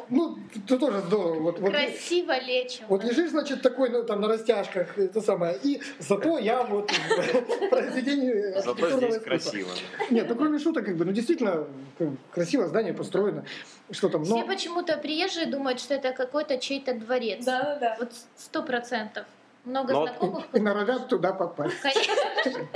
ну, 0.08 0.38
это 0.56 0.78
тоже 0.78 1.00
здорово. 1.00 1.40
Вот, 1.40 1.58
вот, 1.60 1.70
Красиво 1.70 2.38
лечим. 2.40 2.84
вот 2.88 3.04
лежишь, 3.04 3.30
значит, 3.30 3.62
такой, 3.62 3.90
ну, 3.90 4.02
там, 4.02 4.20
на 4.20 4.28
растяжках, 4.28 4.98
это 4.98 5.20
самое, 5.20 5.58
и 5.62 5.80
зато 5.98 6.38
я 6.38 6.62
вот 6.64 6.90
в 6.90 7.68
произведении 7.70 8.60
Зато 8.60 8.90
здесь 8.90 9.10
искусства. 9.10 9.20
красиво. 9.20 9.70
Нет, 10.10 10.26
ну 10.28 10.34
кроме 10.34 10.58
шуток, 10.58 10.86
как 10.86 10.96
бы, 10.96 11.04
ну 11.04 11.12
действительно 11.12 11.66
как 11.98 12.08
бы, 12.08 12.16
красиво 12.32 12.66
здание 12.66 12.94
построено, 12.94 13.44
что 13.90 14.08
там, 14.08 14.24
Все 14.24 14.34
но 14.34 14.46
почему-то 14.46 14.96
приезжие 14.98 15.46
думают, 15.46 15.80
что 15.80 15.94
это 15.94 16.12
какой-то 16.12 16.58
чей-то 16.58 16.94
дворец. 16.94 17.44
Да, 17.44 17.62
да, 17.62 17.76
да. 17.76 17.96
Вот 17.98 18.12
сто 18.36 18.62
процентов. 18.62 19.24
Много 19.64 19.92
Но 19.92 20.06
знакомых. 20.06 20.46
и 20.54 20.60
норовят 20.60 21.08
туда 21.08 21.32
попасть. 21.32 21.76
Конечно. 21.80 22.66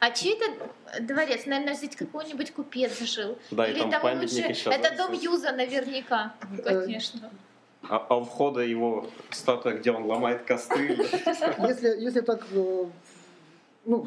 А 0.00 0.10
чей-то 0.10 1.02
дворец? 1.02 1.44
Наверное, 1.46 1.74
здесь 1.74 1.94
какой-нибудь 1.94 2.52
купец 2.52 2.98
жил. 3.00 3.36
Да, 3.50 3.66
и 3.66 3.72
Или 3.72 3.80
там 3.80 3.90
там 3.90 4.02
памятник 4.02 4.32
лучше... 4.32 4.48
еще. 4.48 4.70
Это 4.70 4.96
да, 4.96 5.06
дом. 5.06 5.12
Юза 5.12 5.52
наверняка. 5.52 6.34
Э, 6.64 6.80
Конечно. 6.84 7.30
А, 7.82 8.06
а 8.08 8.16
у 8.16 8.24
входа 8.24 8.60
его 8.60 9.06
статуя, 9.30 9.74
где 9.74 9.92
он 9.92 10.04
ломает 10.04 10.42
костыль. 10.44 10.98
Если, 11.58 12.00
если 12.00 12.20
так, 12.20 12.46
э, 12.52 12.84
ну, 13.84 14.06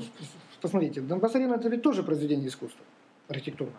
посмотрите, 0.62 1.02
Донбасс-арена 1.02 1.56
это 1.56 1.70
ведь 1.70 1.84
тоже 1.84 2.04
произведение 2.04 2.48
искусства 2.48 2.84
архитектурного. 3.30 3.78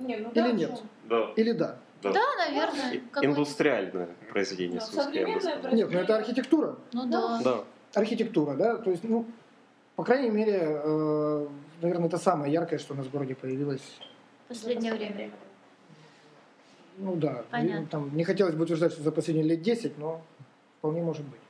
Не, 0.00 0.16
ну 0.18 0.30
Или 0.30 0.42
да, 0.42 0.52
нет? 0.52 0.82
Да, 1.04 1.32
Или 1.36 1.52
да? 1.52 1.78
Да. 2.02 2.12
Да, 2.12 2.20
наверное. 2.46 3.00
Индустриальное 3.22 4.08
произведение 4.30 4.80
Да, 4.80 4.86
сказал. 4.86 5.12
Нет, 5.12 5.90
ну 5.90 5.98
это 5.98 6.16
архитектура. 6.16 6.76
Ну 6.92 7.06
да. 7.06 7.40
Да. 7.42 7.64
Архитектура, 7.94 8.54
да? 8.54 8.76
То 8.76 8.90
есть, 8.90 9.04
ну, 9.04 9.26
по 9.96 10.04
крайней 10.04 10.30
мере, 10.30 10.60
э, 10.62 11.48
наверное, 11.82 12.06
это 12.06 12.18
самое 12.18 12.52
яркое, 12.52 12.78
что 12.78 12.94
у 12.94 12.96
нас 12.96 13.06
в 13.06 13.10
городе 13.10 13.34
появилось. 13.34 13.82
В 14.44 14.48
последнее 14.48 14.94
время. 14.94 15.30
Ну 16.98 17.16
да, 17.16 17.44
Понятно. 17.50 17.86
там, 17.86 18.16
не 18.16 18.24
хотелось 18.24 18.54
бы 18.54 18.64
утверждать, 18.64 18.92
что 18.92 19.02
за 19.02 19.12
последние 19.12 19.46
лет 19.46 19.62
10, 19.62 19.98
но 19.98 20.20
вполне 20.78 21.02
может 21.02 21.24
быть. 21.24 21.40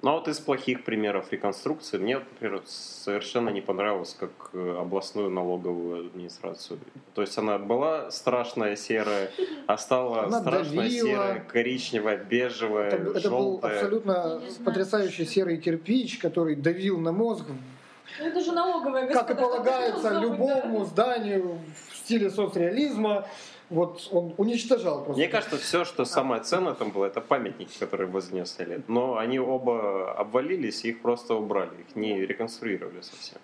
Ну 0.00 0.10
а 0.10 0.12
вот 0.14 0.28
из 0.28 0.38
плохих 0.38 0.84
примеров 0.84 1.32
реконструкции 1.32 1.98
мне, 1.98 2.18
например, 2.18 2.62
совершенно 2.66 3.50
не 3.50 3.60
понравилось, 3.60 4.16
как 4.18 4.30
э, 4.52 4.76
областную 4.80 5.28
налоговую 5.28 6.06
администрацию. 6.06 6.78
То 7.14 7.22
есть 7.22 7.36
она 7.36 7.58
была 7.58 8.12
страшная 8.12 8.76
серая, 8.76 9.30
а 9.66 9.76
стала 9.76 10.24
Она 10.24 10.40
страшная 10.40 10.76
давила. 10.84 11.08
серая, 11.08 11.40
коричневая, 11.40 12.16
бежевая, 12.16 12.86
Это, 12.90 12.96
это 13.18 13.30
был 13.30 13.38
желтая. 13.38 13.74
абсолютно 13.74 14.40
потрясающий 14.64 15.24
серый 15.24 15.56
кирпич, 15.56 16.18
который 16.18 16.54
давил 16.54 17.00
на 17.00 17.10
мозг, 17.10 17.46
Ну 18.20 18.24
это 18.26 18.40
же 18.40 18.52
налоговая 18.52 19.08
как 19.08 19.30
и 19.30 19.34
господа, 19.34 19.42
полагается 19.42 20.02
должно 20.10 20.30
быть, 20.30 20.38
да. 20.38 20.54
любому 20.54 20.84
зданию 20.84 21.58
в 21.90 21.96
стиле 21.96 22.30
соцреализма. 22.30 23.26
Вот 23.70 24.08
он 24.12 24.34
уничтожал 24.36 25.04
просто. 25.04 25.18
Мне 25.20 25.28
кажется, 25.28 25.56
все, 25.56 25.84
что 25.84 26.04
самое 26.04 26.42
ценное 26.42 26.74
там 26.74 26.90
было, 26.90 27.06
это 27.06 27.20
памятники, 27.20 27.78
которые 27.78 28.06
возле 28.08 28.36
него 28.36 28.46
стояли. 28.46 28.82
Но 28.88 29.18
они 29.18 29.38
оба 29.38 30.12
обвалились, 30.12 30.84
и 30.84 30.90
их 30.90 31.02
просто 31.02 31.34
убрали, 31.34 31.70
их 31.88 31.96
не 31.96 32.24
реконструировали 32.24 33.00
совсем. 33.02 33.38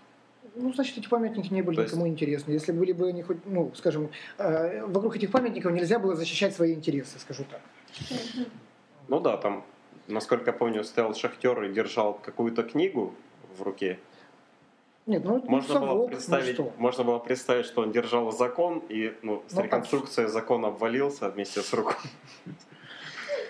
Ну, 0.57 0.73
значит, 0.73 0.97
эти 0.99 1.09
памятники 1.09 1.53
не 1.53 1.63
были 1.63 1.77
То 1.77 1.83
есть- 1.83 1.95
никому 1.95 2.09
интересны. 2.09 2.53
Если 2.53 2.73
были 2.73 2.93
бы 2.93 3.09
они 3.09 3.23
хоть, 3.23 3.39
ну, 3.45 3.73
скажем, 3.75 4.11
э, 4.39 4.85
вокруг 4.87 5.17
этих 5.17 5.31
памятников 5.31 5.73
нельзя 5.73 5.99
было 5.99 6.15
защищать 6.15 6.55
свои 6.55 6.75
интересы, 6.75 7.19
скажу 7.19 7.45
так. 7.51 7.61
Ну 9.09 9.21
да, 9.21 9.37
там, 9.37 9.65
насколько 10.07 10.47
я 10.47 10.53
помню, 10.53 10.85
стоял 10.85 11.15
шахтер 11.15 11.63
и 11.65 11.73
держал 11.73 12.15
какую-то 12.15 12.63
книгу 12.63 13.15
в 13.59 13.63
руке. 13.63 13.99
Нет, 15.07 15.23
ну, 15.25 15.37
это 15.39 15.51
Можно 15.51 15.75
совок, 15.75 15.89
было 15.91 16.03
ну 16.05 16.09
представить, 16.09 16.55
что? 16.55 16.73
можно 16.79 17.05
было 17.05 17.19
представить, 17.19 17.67
что 17.67 17.83
он 17.83 17.93
держал 17.93 18.33
закон, 18.33 18.79
и 18.89 19.15
ну, 19.23 19.43
с 19.49 19.53
Ну, 19.53 19.63
реконструкцией 19.63 20.29
закон 20.29 20.65
обвалился 20.65 21.29
вместе 21.29 21.61
с 21.61 21.73
рукой. 21.75 21.95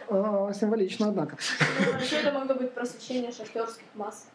А, 0.08 0.52
символично, 0.52 1.08
однако. 1.08 1.36
Ну, 1.60 1.98
Еще 2.00 2.16
это 2.16 2.32
могло 2.32 2.54
быть 2.56 2.72
просвещение 2.74 3.30
шахтерских 3.30 3.84
масс. 3.94 4.28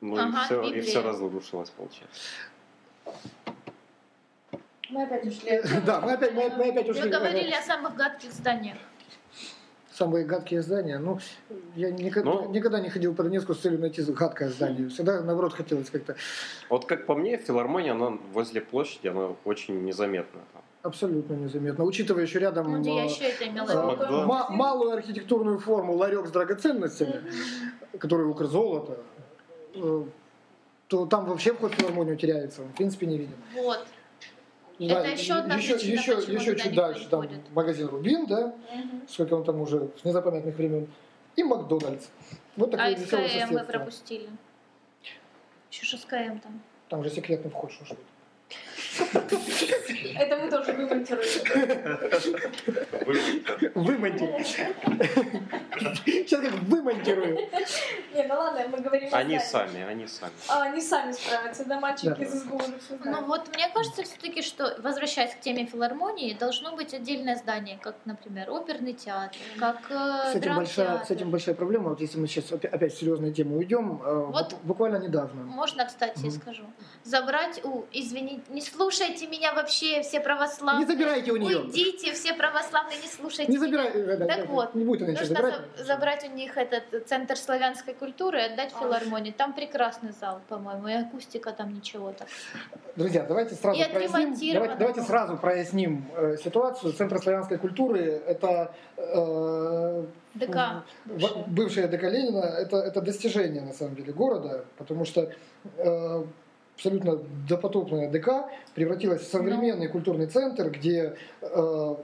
Ну 0.00 0.16
Ага, 0.16 0.42
и 0.42 0.44
все, 0.44 0.62
и 0.62 0.80
все 0.82 1.02
разрушилось, 1.02 1.70
получается. 1.70 2.20
Мы 4.88 5.02
опять 5.02 5.26
ушли. 5.26 5.60
Да, 5.84 6.00
мы 6.00 6.12
опять, 6.12 6.32
мы, 6.32 6.48
мы 6.50 6.68
опять 6.68 6.86
Вы 6.86 6.92
ушли. 6.92 7.10
говорили 7.10 7.50
о 7.52 7.62
самых 7.62 7.96
гадких 7.96 8.30
зданиях. 8.30 8.78
Самые 9.96 10.26
гадкие 10.26 10.60
здания. 10.60 10.98
Ну, 10.98 11.18
я 11.74 11.90
никогда, 11.90 12.30
Ну. 12.30 12.50
никогда 12.50 12.80
не 12.80 12.90
ходил 12.90 13.14
по 13.14 13.22
Донецку 13.22 13.54
с 13.54 13.60
целью 13.60 13.80
найти 13.80 14.02
гадкое 14.02 14.50
здание. 14.50 14.90
Всегда, 14.90 15.22
наоборот, 15.22 15.54
хотелось 15.54 15.88
как-то 15.88 16.16
Вот 16.68 16.84
как 16.84 17.06
по 17.06 17.14
мне, 17.14 17.38
филармония, 17.38 17.92
она 17.92 18.18
возле 18.34 18.60
площади, 18.60 19.08
она 19.08 19.30
очень 19.46 19.82
незаметна. 19.84 20.40
абсолютно 20.82 21.32
незаметно. 21.34 21.84
Учитывая 21.84 22.22
еще 22.24 22.38
рядом 22.40 22.70
Ну, 22.70 22.84
я 22.96 23.04
еще 23.04 23.24
это 23.24 23.44
виду. 23.46 23.56
Макдональдс. 23.86 24.26
ма- 24.28 24.50
малую 24.50 24.92
архитектурную 24.92 25.58
форму 25.58 25.94
ларек 25.96 26.26
с 26.26 26.30
драгоценностями, 26.30 27.22
который 27.98 28.26
укр 28.26 28.46
золото, 28.46 28.98
э, 29.74 30.04
то 30.88 31.06
там 31.06 31.24
вообще 31.24 31.54
вход 31.54 31.72
в 31.72 31.76
филармонию 31.76 32.16
теряется. 32.16 32.62
Он, 32.62 32.68
в 32.68 32.74
принципе, 32.76 33.06
не 33.06 33.16
виден. 33.18 33.34
Вот. 33.54 33.84
Это 34.78 35.08
еще 35.08 35.34
одна 35.34 35.56
еще, 35.56 35.74
причина, 35.74 36.00
еще, 36.00 36.32
еще 36.32 36.56
чуть 36.56 36.74
дальше 36.74 37.08
там 37.08 37.26
магазин 37.52 37.86
Рубин, 37.88 38.26
да, 38.26 38.54
сколько 39.08 39.34
он 39.34 39.44
там 39.44 39.60
уже 39.60 39.90
с 40.00 40.04
незапамятных 40.04 40.54
времен, 40.56 40.88
и 41.36 41.42
Макдональдс. 41.42 42.08
Вот 42.56 42.70
такое 42.70 42.94
А 42.94 42.98
СКМ 42.98 43.54
мы 43.54 43.64
пропустили. 43.64 44.28
Еще 45.70 45.84
же 45.84 45.98
СКМ 45.98 46.38
там. 46.38 46.62
Там 46.88 47.02
же 47.02 47.10
секретный 47.10 47.50
вход, 47.50 47.72
что. 47.72 47.96
Это 50.18 50.36
мы 50.36 50.50
тоже 50.50 50.72
вымонтируем. 50.72 51.28
Вымонтируем. 53.74 54.44
Сейчас 56.06 56.40
как 56.40 56.52
вымонтирую. 56.62 57.36
Не, 58.14 58.22
ну 58.24 58.34
ладно, 58.34 58.62
мы 58.68 58.78
говорим 58.78 59.08
Они 59.12 59.38
сами, 59.38 59.82
они 59.82 60.06
сами. 60.06 60.32
А, 60.48 60.62
они 60.62 60.80
сами 60.80 61.12
справятся, 61.12 61.64
да, 61.64 61.78
мальчики 61.80 62.22
из 62.22 62.42
все 62.42 62.98
Ну 63.04 63.24
вот 63.24 63.48
мне 63.54 63.68
кажется 63.72 64.02
все-таки, 64.02 64.42
что, 64.42 64.76
возвращаясь 64.82 65.34
к 65.34 65.40
теме 65.40 65.66
филармонии, 65.66 66.34
должно 66.34 66.74
быть 66.76 66.94
отдельное 66.94 67.36
здание, 67.36 67.78
как, 67.82 67.96
например, 68.04 68.50
оперный 68.50 68.92
театр, 68.94 69.36
как 69.58 69.80
э, 69.90 70.32
С 70.32 70.36
этим, 70.36 70.56
большая, 70.56 71.04
с 71.04 71.10
этим 71.10 71.30
большая 71.30 71.54
проблема. 71.54 71.90
Вот 71.90 72.00
если 72.00 72.18
мы 72.18 72.26
сейчас 72.26 72.50
опя- 72.50 72.68
опять 72.68 72.94
серьезную 72.94 73.32
тему 73.34 73.56
уйдем, 73.58 74.00
э, 74.04 74.24
Вот. 74.32 74.54
буквально 74.62 74.96
недавно. 74.96 75.42
Можно, 75.42 75.84
кстати, 75.86 76.28
скажу. 76.30 76.64
Забрать 77.04 77.60
у... 77.64 77.84
Извините, 77.92 78.42
не 78.48 78.60
слушайте 78.90 79.26
меня 79.26 79.52
вообще, 79.52 80.02
все 80.02 80.20
православные. 80.20 80.86
Не 80.86 80.92
забирайте 80.92 81.32
у 81.32 81.36
нее. 81.36 81.58
Уйдите, 81.58 82.12
все 82.12 82.34
православные, 82.34 82.98
не 83.02 83.08
слушайте 83.08 83.50
Не 83.50 83.58
меня. 83.58 83.66
забирай. 83.66 83.88
э, 83.88 84.16
да, 84.16 84.26
Так 84.26 84.40
да, 84.40 84.44
вот, 84.46 84.74
Не 84.74 84.84
будет 84.84 85.02
она 85.02 85.10
Нужно 85.12 85.26
забирать. 85.26 85.54
за- 85.76 85.84
забрать 85.84 86.24
у 86.24 86.32
них 86.32 86.56
этот 86.56 87.08
центр 87.08 87.36
славянской 87.36 87.94
культуры 87.94 88.38
и 88.40 88.42
отдать 88.44 88.72
А. 88.76 88.78
филармонии. 88.80 89.32
Там 89.32 89.54
прекрасный 89.54 90.12
зал, 90.12 90.40
по-моему, 90.48 90.86
и 90.88 90.92
акустика 90.92 91.52
там 91.52 91.74
ничего 91.74 92.12
так. 92.12 92.28
Друзья, 92.94 93.24
давайте 93.26 93.54
сразу 93.56 93.80
И 93.80 93.84
проясним. 93.92 94.34
Давайте, 94.54 94.74
давайте 94.76 95.02
сразу 95.02 95.36
проясним 95.36 96.04
э, 96.16 96.36
ситуацию. 96.42 96.92
Центр 96.92 97.18
славянской 97.18 97.58
культуры 97.58 98.00
это 98.26 98.72
э, 98.96 100.04
ДК. 100.34 100.84
бывшая 101.46 101.88
ДК 101.88 102.04
Ленина. 102.04 102.44
Это, 102.44 102.76
это 102.76 103.00
достижение 103.00 103.62
на 103.62 103.72
самом 103.72 103.96
деле 103.96 104.12
города, 104.12 104.64
потому 104.78 105.04
что 105.04 105.32
э, 105.78 106.24
абсолютно 106.76 107.18
допотопная 107.48 108.10
ДК 108.10 108.28
превратилась 108.74 109.22
в 109.22 109.30
современный 109.30 109.88
культурный 109.88 110.26
центр, 110.26 110.70
где 110.70 111.16
э, 111.40 111.94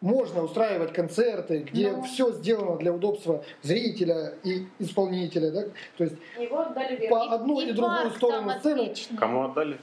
можно 0.00 0.42
устраивать 0.42 0.92
концерты, 0.92 1.58
где 1.58 1.92
Ну. 1.92 2.02
все 2.02 2.32
сделано 2.32 2.76
для 2.78 2.92
удобства 2.92 3.44
зрителя 3.62 4.34
и 4.42 4.66
исполнителя. 4.78 5.50
Да? 5.50 5.62
То 5.98 6.04
есть 6.04 6.16
Его 6.38 6.60
отдали 6.60 6.96
по 6.96 7.00
верующим. 7.02 7.32
одну 7.32 7.60
и, 7.60 7.72
другую 7.72 7.96
парк 8.02 8.16
сторону 8.16 8.48
там 8.48 8.60
сцены. 8.60 8.94
Кому 9.18 9.44
отдали? 9.44 9.78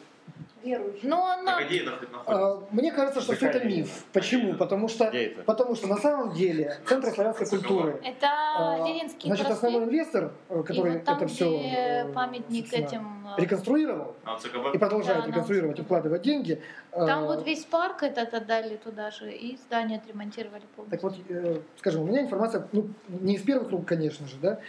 Верующим. 0.63 1.09
Ну, 1.09 1.23
она... 1.23 1.57
А 1.57 1.63
где 1.63 1.79
это 1.79 1.91
находится? 1.91 2.21
А, 2.27 2.63
Мне 2.71 2.91
кажется, 2.91 3.21
что 3.21 3.35
все 3.35 3.47
это 3.47 3.65
миф. 3.65 4.03
Почему? 4.13 4.53
Потому 4.55 4.87
что, 4.87 5.11
потому 5.45 5.75
что 5.75 5.87
на 5.87 5.97
самом 5.97 6.33
деле 6.33 6.77
Центр 6.87 7.09
славянской 7.11 7.47
культуры, 7.47 7.99
Это 8.03 8.27
а, 8.27 8.77
Ленинский 8.87 9.27
значит, 9.27 9.47
основной 9.47 9.81
проспект. 9.81 9.93
инвестор, 10.15 10.31
э, 10.49 10.59
И 10.59 10.63
который 10.63 10.91
вот 10.93 11.03
там, 11.03 11.17
это 11.17 11.27
все 11.27 11.59
где 11.59 12.13
памятник 12.13 12.73
этим... 12.73 13.27
э, 13.37 13.41
реконструировал 13.41 14.15
А 14.25 14.37
и 14.73 14.77
продолжает 14.77 15.21
Да, 15.23 15.27
реконструировать 15.27 15.77
и 15.77 15.81
да. 15.81 15.85
вкладывать 15.85 16.21
деньги. 16.21 16.61
Там 16.91 17.23
а, 17.23 17.25
вот 17.27 17.45
весь 17.45 17.65
парк 17.65 18.03
этот 18.03 18.33
отдали 18.33 18.77
туда 18.77 19.11
же, 19.11 19.31
и 19.31 19.57
здание 19.57 19.97
отремонтировали 19.99 20.63
Так 20.89 21.01
полностью. 21.01 21.09
вот, 21.09 21.15
э, 21.29 21.61
скажем, 21.77 22.01
у 22.03 22.05
меня 22.05 22.21
информация, 22.21 22.67
ну, 22.71 22.87
не 23.07 23.35
из 23.35 23.41
первых 23.41 23.71
рук, 23.71 23.85
конечно 23.87 24.27
же, 24.27 24.35
да, 24.41 24.59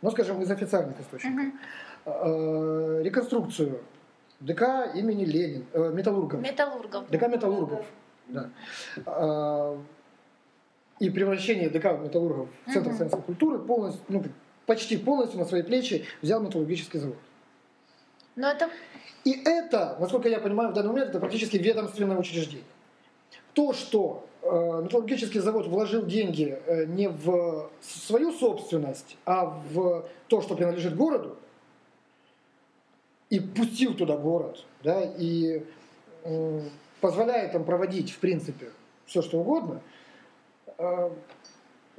но, 0.00 0.10
скажем, 0.10 0.40
из 0.42 0.50
официальных 0.50 0.98
источников. 1.00 1.44
Э, 2.04 3.00
Реконструкцию 3.04 3.80
ДК 4.42 4.62
имени 4.94 5.24
Ленин, 5.24 5.66
э, 5.72 5.90
Металлургов. 5.92 6.40
Металлургов. 6.40 7.08
ДК 7.10 7.28
Металлургов. 7.28 7.86
Да. 8.28 8.50
А, 9.06 9.78
И 10.98 11.10
превращение 11.10 11.68
ДК 11.70 11.84
Металлургов 12.00 12.48
в 12.66 12.72
Центр 12.72 12.88
Мгм. 12.90 12.96
славянской 12.96 13.22
культуры 13.22 13.58
полностью, 13.58 14.04
ну, 14.08 14.24
почти 14.66 14.96
полностью 14.96 15.38
на 15.40 15.44
свои 15.44 15.62
плечи 15.62 16.04
взял 16.22 16.40
металлургический 16.40 17.00
завод. 17.00 17.16
Но 18.36 18.48
это 18.50 18.68
И 19.24 19.32
это, 19.44 19.96
насколько 20.00 20.28
я 20.28 20.38
понимаю, 20.40 20.70
в 20.70 20.74
данный 20.74 20.88
момент 20.90 21.10
это 21.10 21.20
практически 21.20 21.56
ведомственное 21.56 22.16
учреждение. 22.18 22.64
То, 23.52 23.72
что 23.72 24.26
э, 24.42 24.46
металлургический 24.84 25.40
завод 25.40 25.66
вложил 25.66 26.04
деньги 26.06 26.58
э, 26.66 26.86
не 26.86 27.08
в 27.08 27.70
свою 27.80 28.32
собственность, 28.32 29.16
а 29.24 29.44
в 29.72 30.04
то, 30.28 30.40
что 30.40 30.56
принадлежит 30.56 30.96
городу, 30.96 31.36
и 33.32 33.40
пустил 33.40 33.94
туда 33.94 34.18
город, 34.18 34.62
да, 34.84 35.00
и 35.00 35.62
э, 36.24 36.60
позволяет 37.00 37.52
там 37.52 37.64
проводить, 37.64 38.10
в 38.10 38.18
принципе, 38.18 38.66
все 39.06 39.22
что 39.22 39.38
угодно, 39.38 39.80
э, 40.76 41.10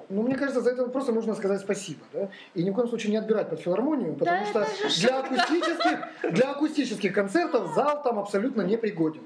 ну, 0.09 0.21
мне 0.21 0.36
кажется, 0.36 0.61
за 0.61 0.69
это 0.69 0.86
просто 0.89 1.11
нужно 1.11 1.34
сказать 1.34 1.61
спасибо, 1.61 2.01
да, 2.13 2.29
и 2.53 2.63
ни 2.63 2.69
в 2.69 2.75
коем 2.75 2.88
случае 2.88 3.13
не 3.13 3.17
отбирать 3.17 3.49
под 3.49 3.59
филармонию, 3.61 4.13
потому 4.13 4.45
Да 4.53 4.65
что 4.67 4.99
для 5.01 5.19
акустических, 5.21 5.99
для 6.34 6.51
акустических 6.51 7.11
концертов 7.11 7.73
зал 7.73 8.03
там 8.03 8.19
абсолютно 8.19 8.61
не 8.61 8.77
пригоден. 8.77 9.23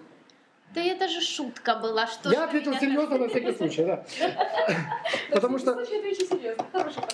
Да 0.78 0.84
это 0.84 1.08
же 1.08 1.22
шутка 1.22 1.76
была, 1.76 2.06
что 2.06 2.32
Я 2.32 2.44
ответил 2.44 2.76
серьезно 2.76 3.18
на 3.18 3.28
всякий 3.28 3.52
случай, 3.54 3.84
да. 3.84 4.06
Потому 5.32 5.58
что, 5.58 5.76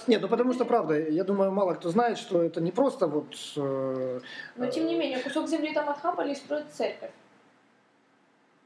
нет, 0.07 0.22
ну 0.22 0.28
потому 0.28 0.51
что, 0.51 0.66
правда, 0.66 0.99
я 0.99 1.24
думаю, 1.24 1.51
мало 1.53 1.76
кто 1.76 1.89
знает, 1.89 2.18
что 2.18 2.43
это 2.43 2.59
не 2.59 2.72
просто 2.72 3.07
вот... 3.07 3.34
э, 3.55 4.20
Но 4.57 4.66
тем 4.68 4.86
не 4.86 4.95
менее, 4.95 5.20
кусок 5.20 5.47
земли 5.47 5.74
там 5.74 5.88
отхапали 5.88 6.34
и 6.34 6.36
строят 6.36 6.74
церковь. 6.74 7.11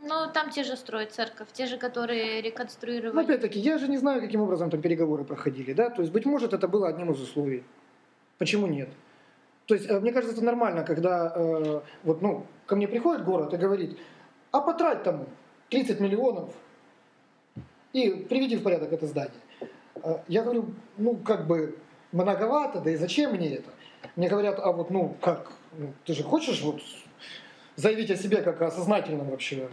Ну, 0.01 0.31
там 0.33 0.49
те 0.49 0.63
же 0.63 0.75
строят 0.75 1.11
церковь, 1.11 1.47
те 1.53 1.67
же, 1.67 1.77
которые 1.77 2.41
Ну, 2.41 2.47
реконструировали. 2.47 3.23
опять-таки, 3.23 3.59
я 3.59 3.77
же 3.77 3.87
не 3.87 3.97
знаю, 3.97 4.19
каким 4.21 4.41
образом 4.41 4.71
там 4.71 4.81
переговоры 4.81 5.23
проходили, 5.25 5.73
да, 5.73 5.91
то 5.91 6.01
есть, 6.01 6.11
быть 6.11 6.25
может, 6.25 6.53
это 6.53 6.67
было 6.67 6.87
одним 6.87 7.11
из 7.11 7.21
условий. 7.21 7.63
Почему 8.39 8.65
нет? 8.65 8.89
То 9.67 9.75
есть, 9.75 9.87
э, 9.87 9.99
мне 9.99 10.11
кажется, 10.11 10.35
это 10.35 10.43
нормально, 10.43 10.83
когда 10.83 11.31
э, 11.35 11.81
вот, 12.03 12.23
ну, 12.23 12.47
ко 12.65 12.75
мне 12.75 12.87
приходит 12.87 13.23
город 13.23 13.53
и 13.53 13.57
говорит, 13.57 13.99
а 14.57 14.61
потрать 14.61 15.03
там 15.03 15.25
30 15.69 15.99
миллионов 15.99 16.49
и 17.93 18.09
приведи 18.09 18.55
в 18.57 18.63
порядок 18.63 18.91
это 18.93 19.05
здание. 19.07 19.31
Э, 20.03 20.17
Я 20.27 20.43
говорю, 20.43 20.69
ну, 20.97 21.15
как 21.15 21.47
бы 21.47 21.77
многовато, 22.11 22.79
да 22.81 22.91
и 22.91 22.95
зачем 22.95 23.33
мне 23.33 23.55
это? 23.55 23.69
Мне 24.15 24.27
говорят, 24.29 24.59
а 24.59 24.71
вот, 24.71 24.89
ну, 24.91 25.15
как, 25.21 25.51
ну, 25.77 25.93
ты 26.05 26.13
же 26.13 26.23
хочешь 26.23 26.61
вот 26.61 26.81
заявить 27.75 28.09
о 28.11 28.15
себе 28.15 28.37
как 28.41 28.61
о 28.61 28.71
сознательном 28.71 29.29
вообще 29.29 29.69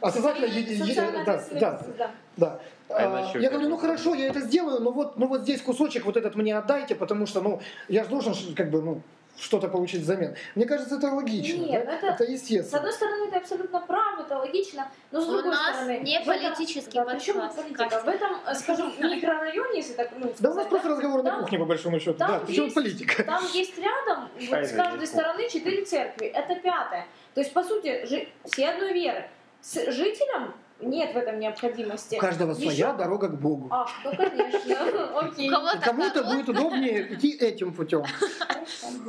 осознательно 0.00 0.46
е- 0.46 0.60
е- 0.62 0.76
Социальная 0.84 1.24
да, 1.24 1.36
да, 1.36 1.38
ответственность, 1.40 1.96
да. 1.98 2.10
да. 2.36 2.60
А 2.90 3.30
А, 3.34 3.38
я 3.38 3.50
говорю, 3.50 3.68
ну 3.70 3.76
хорошо, 3.78 4.14
я 4.14 4.26
это 4.26 4.40
сделаю, 4.40 4.80
но 4.80 4.92
вот, 4.92 5.18
ну 5.18 5.26
вот 5.26 5.40
здесь 5.42 5.62
кусочек 5.62 6.04
вот 6.04 6.16
этот 6.16 6.36
мне 6.36 6.56
отдайте, 6.56 6.94
потому 6.94 7.26
что, 7.26 7.40
ну, 7.40 7.60
я 7.88 8.04
же 8.04 8.10
должен 8.10 8.34
как 8.54 8.70
бы, 8.70 8.82
ну, 8.82 9.00
что-то 9.38 9.68
получить 9.68 10.02
взамен. 10.02 10.36
Мне 10.54 10.64
кажется, 10.66 10.96
это 10.96 11.08
логично. 11.12 11.58
Нет, 11.64 11.84
да? 11.86 11.92
это- 11.96 12.06
это 12.08 12.24
С 12.24 12.28
естественно. 12.28 12.78
одной 12.78 12.92
стороны, 12.92 13.30
ты 13.30 13.36
абсолютно 13.36 13.80
прав, 13.80 14.20
это 14.20 14.38
логично, 14.38 14.88
но 15.10 15.20
с 15.20 15.24
У 15.28 15.32
другой 15.32 15.50
нас 15.50 15.70
стороны... 15.76 15.98
не 16.00 16.18
в 16.18 16.28
этом- 16.28 16.34
политический 16.54 16.98
да, 16.98 17.04
причем 17.04 17.34
политика? 17.34 18.00
В 18.04 18.08
этом, 18.08 18.36
э, 18.46 18.54
скажем, 18.54 18.92
микрорайоне, 19.00 19.76
если 19.78 19.94
так 19.94 20.10
ну, 20.16 20.32
Да 20.38 20.50
у 20.50 20.54
нас 20.54 20.66
просто 20.66 20.88
разговор 20.88 21.22
на 21.22 21.30
там- 21.30 21.40
кухне, 21.40 21.58
по 21.58 21.64
большому 21.64 21.98
счету. 21.98 22.14
там 22.18 22.28
Да, 22.30 22.38
причем 22.46 22.64
есть- 22.64 22.74
политика. 22.74 23.24
Там 23.24 23.44
есть 23.52 23.76
рядом, 23.78 24.28
вот, 24.34 24.64
с 24.66 24.72
каждой 24.72 25.06
стороны 25.06 25.48
четыре 25.50 25.84
церкви. 25.84 26.26
Это 26.28 26.54
пятая. 26.54 27.06
То 27.34 27.40
есть, 27.40 27.52
по 27.52 27.64
сути, 27.64 28.28
все 28.44 28.68
одной 28.68 28.92
веры. 28.92 29.28
С 29.60 29.90
жителям 29.90 30.54
нет 30.80 31.14
в 31.14 31.16
этом 31.16 31.38
необходимости. 31.38 32.16
У 32.16 32.18
каждого 32.18 32.52
Еще- 32.52 32.62
своя 32.62 32.92
дорога 32.92 33.28
к 33.28 33.40
Богу. 33.40 33.68
А, 33.70 33.86
ну 34.04 34.10
конечно, 34.16 35.18
окей. 35.20 35.50
Кому-то 35.82 36.24
будет 36.24 36.48
удобнее 36.48 37.14
идти 37.14 37.36
этим 37.36 37.72
путем. 37.72 38.04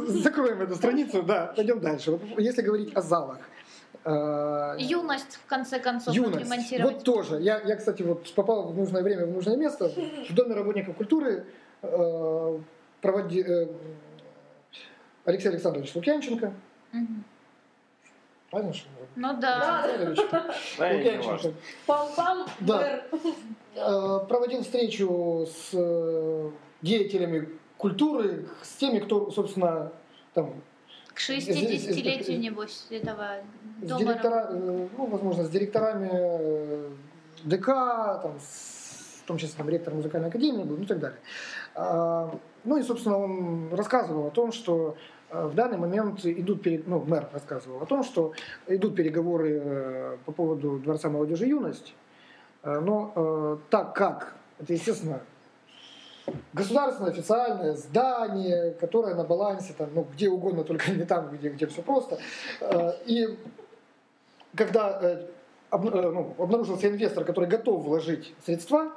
Закроем 0.07 0.61
эту 0.61 0.75
страницу, 0.75 1.23
да, 1.23 1.53
пойдем 1.55 1.79
дальше. 1.79 2.19
Если 2.37 2.61
говорить 2.61 2.93
о 2.95 3.01
залах. 3.01 3.39
э, 4.03 4.75
Юность, 4.79 5.35
в 5.43 5.45
конце 5.47 5.79
концов, 5.79 6.13
Юность. 6.13 6.79
Вот 6.81 7.03
тоже. 7.03 7.41
Я, 7.41 7.59
я, 7.61 7.75
кстати, 7.75 8.03
вот 8.03 8.31
попал 8.35 8.67
в 8.71 8.77
нужное 8.77 9.01
время, 9.01 9.25
в 9.25 9.31
нужное 9.31 9.57
место. 9.57 9.89
В 10.29 10.33
Доме 10.33 10.53
работников 10.55 10.95
культуры 10.95 11.45
э, 11.81 12.59
проводи, 13.01 13.41
э, 13.41 13.67
Алексей 15.25 15.49
Александрович 15.49 15.95
Лукьянченко. 15.95 16.53
Мгм. 16.91 17.23
Ли? 18.61 18.71
Ну 19.15 19.37
да. 19.39 19.85
Лукьянченко. 20.79 21.53
Пам-пам, 21.87 22.47
Да. 22.61 22.77
мэр. 22.79 23.03
Э, 23.75 24.19
проводил 24.27 24.61
встречу 24.63 25.45
с 25.47 25.69
э, 25.73 26.51
деятелями 26.81 27.49
культуры, 27.77 28.47
с 28.63 28.69
теми, 28.77 28.99
кто, 28.99 29.31
собственно, 29.31 29.91
там, 30.33 30.53
К 31.13 31.19
60-летию, 31.19 31.93
Здесь- 32.23 32.27
небось, 32.39 32.87
этого 32.89 33.37
с 33.81 33.87
дома. 33.87 33.99
директора, 33.99 34.47
э, 34.51 34.87
ну, 34.97 35.05
возможно, 35.07 35.43
с 35.43 35.49
директорами 35.49 36.09
э, 36.11 36.89
ДК, 37.43 37.65
там, 38.21 38.39
с- 38.39 39.21
в 39.23 39.27
том 39.27 39.37
числе 39.37 39.55
там, 39.57 39.69
ректор 39.69 39.93
музыкальной 39.93 40.29
академии 40.29 40.63
был, 40.63 40.77
ну 40.77 40.83
и 40.83 40.87
так 40.87 40.99
далее. 40.99 41.19
А, 41.75 42.31
Ну 42.63 42.77
и, 42.77 42.81
собственно, 42.83 43.19
он 43.19 43.69
рассказывал 43.73 44.27
о 44.27 44.31
том, 44.31 44.51
что 44.51 44.95
э, 44.97 45.14
в 45.31 45.53
данный 45.55 45.77
момент 45.77 46.25
идут, 46.25 46.61
пере- 46.61 46.83
ну, 46.85 46.99
мэр 47.05 47.27
рассказывал 47.33 47.81
о 47.81 47.85
том, 47.85 48.03
что 48.03 48.33
идут 48.67 48.95
переговоры 48.95 49.61
э, 49.63 50.17
по 50.25 50.31
поводу 50.31 50.79
Дворца 50.79 51.09
молодежи 51.09 51.45
юность, 51.45 51.93
Э, 52.63 52.79
но 52.79 53.11
э, 53.15 53.57
так 53.69 53.93
как, 53.95 54.35
это, 54.59 54.73
естественно, 54.73 55.19
государственное 56.53 57.11
официальное 57.11 57.73
здание, 57.73 58.71
которое 58.79 59.13
на 59.13 59.23
балансе, 59.23 59.73
там, 59.77 59.89
ну, 59.93 60.07
где 60.13 60.29
угодно, 60.29 60.63
только 60.63 60.91
не 60.91 61.05
там, 61.05 61.29
где, 61.29 61.49
где 61.49 61.67
все 61.67 61.81
просто. 61.83 62.17
Э, 62.61 62.91
И 63.05 63.37
когда 64.55 64.99
э, 65.01 65.27
э, 65.71 65.77
ну, 65.77 66.33
обнаружился 66.39 66.87
инвестор, 66.87 67.23
который 67.23 67.47
готов 67.47 67.83
вложить 67.83 68.33
средства, 68.45 68.91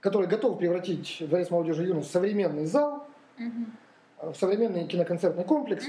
который 0.00 0.26
готов 0.26 0.58
превратить 0.58 1.22
Дворец 1.26 1.48
молодежи 1.50 1.84
и 1.84 1.88
юности 1.88 2.10
в 2.10 2.12
современный 2.12 2.66
зал, 2.66 3.06
Мгм. 3.38 3.66
Э, 4.18 4.30
в 4.30 4.36
современный 4.36 4.86
киноконцертный 4.86 5.44
комплекс, 5.44 5.84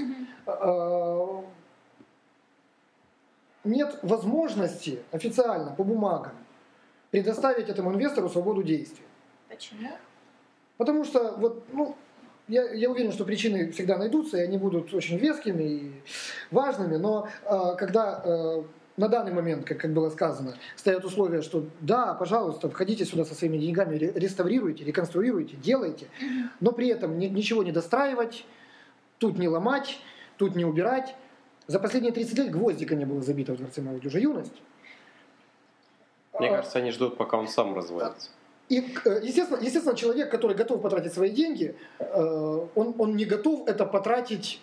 э, 0.46 1.42
нет 3.64 3.98
возможности 4.02 5.00
официально 5.12 5.72
по 5.72 5.84
бумагам 5.84 6.32
предоставить 7.10 7.68
этому 7.68 7.92
инвестору 7.92 8.28
свободу 8.28 8.62
действий. 8.62 9.04
Почему? 9.48 9.90
Потому 10.76 11.04
что 11.04 11.34
вот, 11.38 11.64
ну, 11.72 11.96
я, 12.48 12.70
я 12.72 12.90
уверен, 12.90 13.12
что 13.12 13.24
причины 13.24 13.72
всегда 13.72 13.98
найдутся, 13.98 14.38
и 14.38 14.42
они 14.42 14.58
будут 14.58 14.92
очень 14.94 15.16
вескими 15.16 15.62
и 15.62 16.02
важными, 16.50 16.96
но 16.96 17.28
э, 17.44 17.74
когда 17.76 18.22
э, 18.24 18.62
на 18.96 19.08
данный 19.08 19.32
момент, 19.32 19.64
как, 19.66 19.78
как 19.78 19.92
было 19.92 20.10
сказано, 20.10 20.54
стоят 20.74 21.04
условия, 21.04 21.42
что 21.42 21.66
да, 21.80 22.14
пожалуйста, 22.14 22.68
входите 22.70 23.04
сюда 23.04 23.24
со 23.24 23.34
своими 23.34 23.58
деньгами, 23.58 23.96
ре- 23.96 24.12
реставрируйте, 24.14 24.84
реконструируйте, 24.84 25.56
делайте, 25.56 26.06
но 26.60 26.72
при 26.72 26.88
этом 26.88 27.18
ни- 27.18 27.26
ничего 27.26 27.62
не 27.62 27.72
достраивать, 27.72 28.44
тут 29.18 29.38
не 29.38 29.48
ломать, 29.48 29.98
тут 30.38 30.56
не 30.56 30.64
убирать. 30.64 31.14
За 31.66 31.78
последние 31.78 32.12
30 32.12 32.38
лет 32.38 32.50
гвоздика 32.50 32.94
не 32.94 33.04
было 33.04 33.20
забито 33.22 33.52
в 33.52 33.56
Дворце 33.58 33.82
молодежи 33.82 34.20
юность. 34.20 34.54
Мне 36.38 36.48
А, 36.48 36.56
кажется, 36.56 36.78
они 36.78 36.90
ждут, 36.90 37.16
пока 37.16 37.38
он 37.38 37.48
сам 37.48 37.74
развалится. 37.74 38.30
И, 38.68 38.80
э, 39.04 39.20
естественно, 39.22 39.58
естественно, 39.62 39.94
человек, 39.96 40.30
который 40.30 40.56
готов 40.56 40.82
потратить 40.82 41.12
свои 41.12 41.30
деньги, 41.30 41.76
э, 41.98 42.66
он, 42.74 42.94
он 42.98 43.16
не 43.16 43.24
готов 43.24 43.68
это 43.68 43.84
потратить 43.86 44.60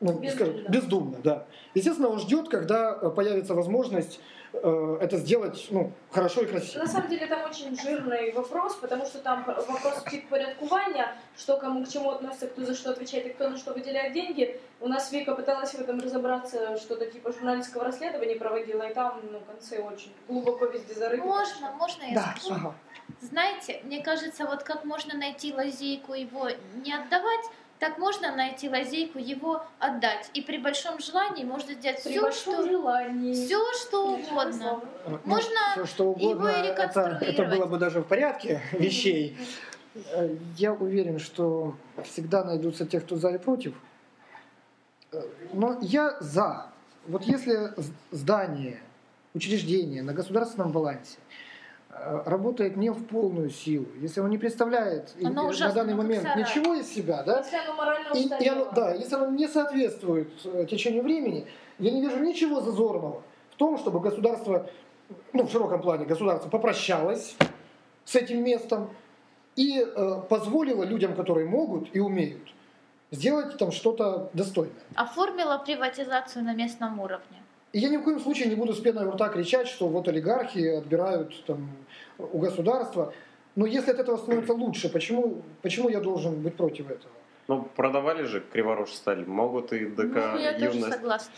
ну, 0.00 0.12
Бездумно. 0.18 0.30
скажем, 0.30 0.72
бездумно. 0.72 1.18
Да. 1.22 1.46
Естественно, 1.74 2.08
он 2.08 2.18
ждет, 2.18 2.48
когда 2.48 2.98
э, 3.00 3.10
появится 3.10 3.54
возможность 3.54 4.20
э, 4.52 4.98
это 5.00 5.16
сделать 5.18 5.66
ну, 5.70 5.92
хорошо 6.10 6.40
и 6.42 6.46
красиво. 6.46 6.82
На 6.82 6.86
самом 6.88 7.08
деле 7.08 7.26
там 7.26 7.40
очень 7.50 7.76
жирный 7.78 8.32
вопрос, 8.32 8.74
потому 8.76 9.04
что 9.06 9.18
там 9.18 9.44
вопрос 9.46 10.02
підпорядкування, 10.10 11.14
что 11.36 11.56
кому 11.58 11.84
к 11.84 11.88
чему 11.88 12.10
относится, 12.10 12.46
кто 12.46 12.64
за 12.64 12.74
что 12.74 12.90
отвечает 12.90 13.26
и 13.26 13.28
кто 13.30 13.48
на 13.50 13.56
что 13.58 13.72
выделяет 13.72 14.12
деньги. 14.12 14.58
У 14.80 14.88
нас 14.88 15.12
Вика 15.12 15.34
пыталась 15.34 15.74
в 15.74 15.80
этом 15.80 16.00
разобраться, 16.00 16.76
что-то 16.78 17.06
типа 17.06 17.32
журналистского 17.32 17.84
расследования 17.84 18.36
проводила, 18.36 18.82
и 18.88 18.94
там 18.94 19.20
ну, 19.30 19.40
концы 19.40 19.78
очень 19.82 20.12
глубоко 20.28 20.66
везде 20.66 20.94
зарыты. 20.94 21.22
Можно, 21.22 21.72
можно 21.72 22.02
я 22.04 22.14
Да, 22.14 22.34
скажу? 22.38 22.54
ага. 22.54 22.74
Знаете, 23.20 23.80
мне 23.84 24.02
кажется, 24.02 24.46
вот 24.46 24.62
как 24.62 24.84
можно 24.84 25.14
найти 25.18 25.52
лазейку 25.52 26.14
его 26.14 26.48
не 26.84 26.92
отдавать, 26.94 27.44
так 27.80 27.98
можно 27.98 28.36
найти 28.36 28.68
лазейку 28.68 29.18
его 29.18 29.64
отдать. 29.78 30.30
И 30.34 30.42
при 30.42 30.58
большом 30.58 31.00
желании 31.00 31.44
можно 31.44 31.72
сделать 31.74 32.02
При 32.04 32.10
все, 32.12 32.30
что, 32.30 32.66
желании. 32.66 33.32
все, 33.32 33.58
что 33.74 34.14
угодно. 34.14 34.80
Ну, 35.08 35.18
Можно 35.24 35.56
всё, 35.72 35.86
что 35.86 36.04
угодно, 36.10 36.48
его 36.48 36.48
и 36.48 36.50
это, 36.68 36.82
это 36.82 37.00
реконструировать. 37.10 37.58
было 37.58 37.66
бы 37.66 37.78
даже 37.78 38.00
в 38.02 38.06
порядке 38.06 38.60
вещей. 38.72 39.36
Э, 40.12 40.36
Я 40.58 40.74
уверен, 40.74 41.18
что 41.18 41.74
всегда 42.04 42.44
найдутся 42.44 42.86
те, 42.86 43.00
кто 43.00 43.16
за 43.16 43.30
и 43.30 43.38
против. 43.38 43.74
Э, 45.12 45.22
Но 45.54 45.78
я 45.80 46.16
за. 46.20 46.66
Вот 47.08 47.22
если 47.24 47.72
здание, 48.10 48.80
учреждение 49.34 50.02
на 50.02 50.12
государственном 50.12 50.70
балансе 50.70 51.18
работает 52.24 52.76
не 52.76 52.90
в 52.90 53.04
полную 53.06 53.50
силу, 53.50 53.86
если 54.00 54.20
оно 54.20 54.28
не 54.28 54.38
представляет 54.38 55.12
и- 55.18 55.24
на 55.24 55.72
данный 55.72 55.94
момент 55.94 56.22
сарай. 56.22 56.42
ничего 56.42 56.74
из 56.74 56.88
себя, 56.92 57.22
да, 57.22 57.38
Если 57.38 57.56
оно 57.56 57.74
морально 57.74 58.14
и, 58.14 58.44
и 58.44 58.48
оно, 58.48 58.70
да, 58.72 58.94
если 58.94 59.14
оно 59.14 59.30
не 59.30 59.48
соответствует 59.48 60.30
э, 60.44 60.66
течению 60.68 61.02
времени, 61.02 61.46
я 61.78 61.90
не 61.90 62.00
вижу 62.00 62.18
ничего 62.18 62.60
зазорного 62.60 63.22
в 63.50 63.56
том, 63.56 63.78
чтобы 63.78 64.00
государство, 64.00 64.68
ну, 65.32 65.46
в 65.46 65.50
широком 65.50 65.82
плане 65.82 66.06
государство 66.06 66.48
попрощалось 66.48 67.36
с 68.04 68.14
этим 68.16 68.42
местом 68.42 68.90
и 69.56 69.84
э, 69.84 70.22
позволило 70.28 70.84
людям, 70.84 71.14
которые 71.14 71.46
могут 71.46 71.94
и 71.94 72.00
умеют, 72.00 72.48
сделать 73.10 73.58
там 73.58 73.72
что-то 73.72 74.30
достойное. 74.32 74.72
оформила 74.94 75.58
приватизацию 75.58 76.44
на 76.44 76.54
местном 76.54 76.98
уровне. 77.00 77.42
И 77.72 77.78
я 77.78 77.88
ни 77.88 77.96
в 77.96 78.02
коем 78.02 78.20
случае 78.20 78.48
не 78.48 78.56
буду 78.56 78.72
с 78.72 78.80
пеной 78.80 79.06
у 79.06 79.12
рта 79.12 79.28
кричать, 79.28 79.68
что 79.68 79.88
вот 79.88 80.08
олигархи 80.08 80.66
отбирают 80.66 81.44
там, 81.44 81.70
у 82.18 82.38
государства. 82.38 83.12
Но 83.54 83.66
если 83.66 83.92
от 83.92 83.98
этого 84.00 84.16
становится 84.16 84.52
лучше, 84.54 84.88
почему, 84.88 85.42
почему 85.62 85.88
я 85.88 86.00
должен 86.00 86.40
быть 86.40 86.56
против 86.56 86.90
этого? 86.90 87.12
Ну, 87.48 87.62
продавали 87.76 88.24
же 88.24 88.40
Криворож 88.52 88.92
сталь. 88.92 89.24
Могут 89.26 89.72
и 89.72 89.86
ДК 89.86 90.14
ну, 90.34 90.38
я 90.38 90.52
тоже 90.52 90.78
юность. 90.78 90.92
согласна. 90.92 91.32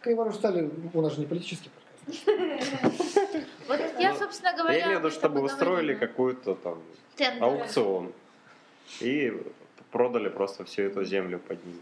Криворож 0.00 0.34
стали, 0.34 0.70
у 0.94 1.00
нас 1.00 1.14
же 1.14 1.20
не 1.20 1.26
политический 1.26 1.70
подкаст. 1.70 2.26
Вот 3.68 3.78
я, 3.98 4.12
Ну, 4.12 4.18
собственно 4.18 4.56
говоря, 4.56 4.76
Я 4.76 4.84
имею 4.86 5.00
в 5.00 5.04
виду, 5.04 5.10
чтобы 5.14 5.42
устроили 5.42 5.94
какой-то 5.94 6.54
там 6.54 6.78
аукцион. 7.40 8.12
И 9.00 9.32
продали 9.90 10.28
просто 10.28 10.64
всю 10.64 10.82
эту 10.82 11.04
землю 11.04 11.38
под 11.38 11.64
ним. 11.64 11.78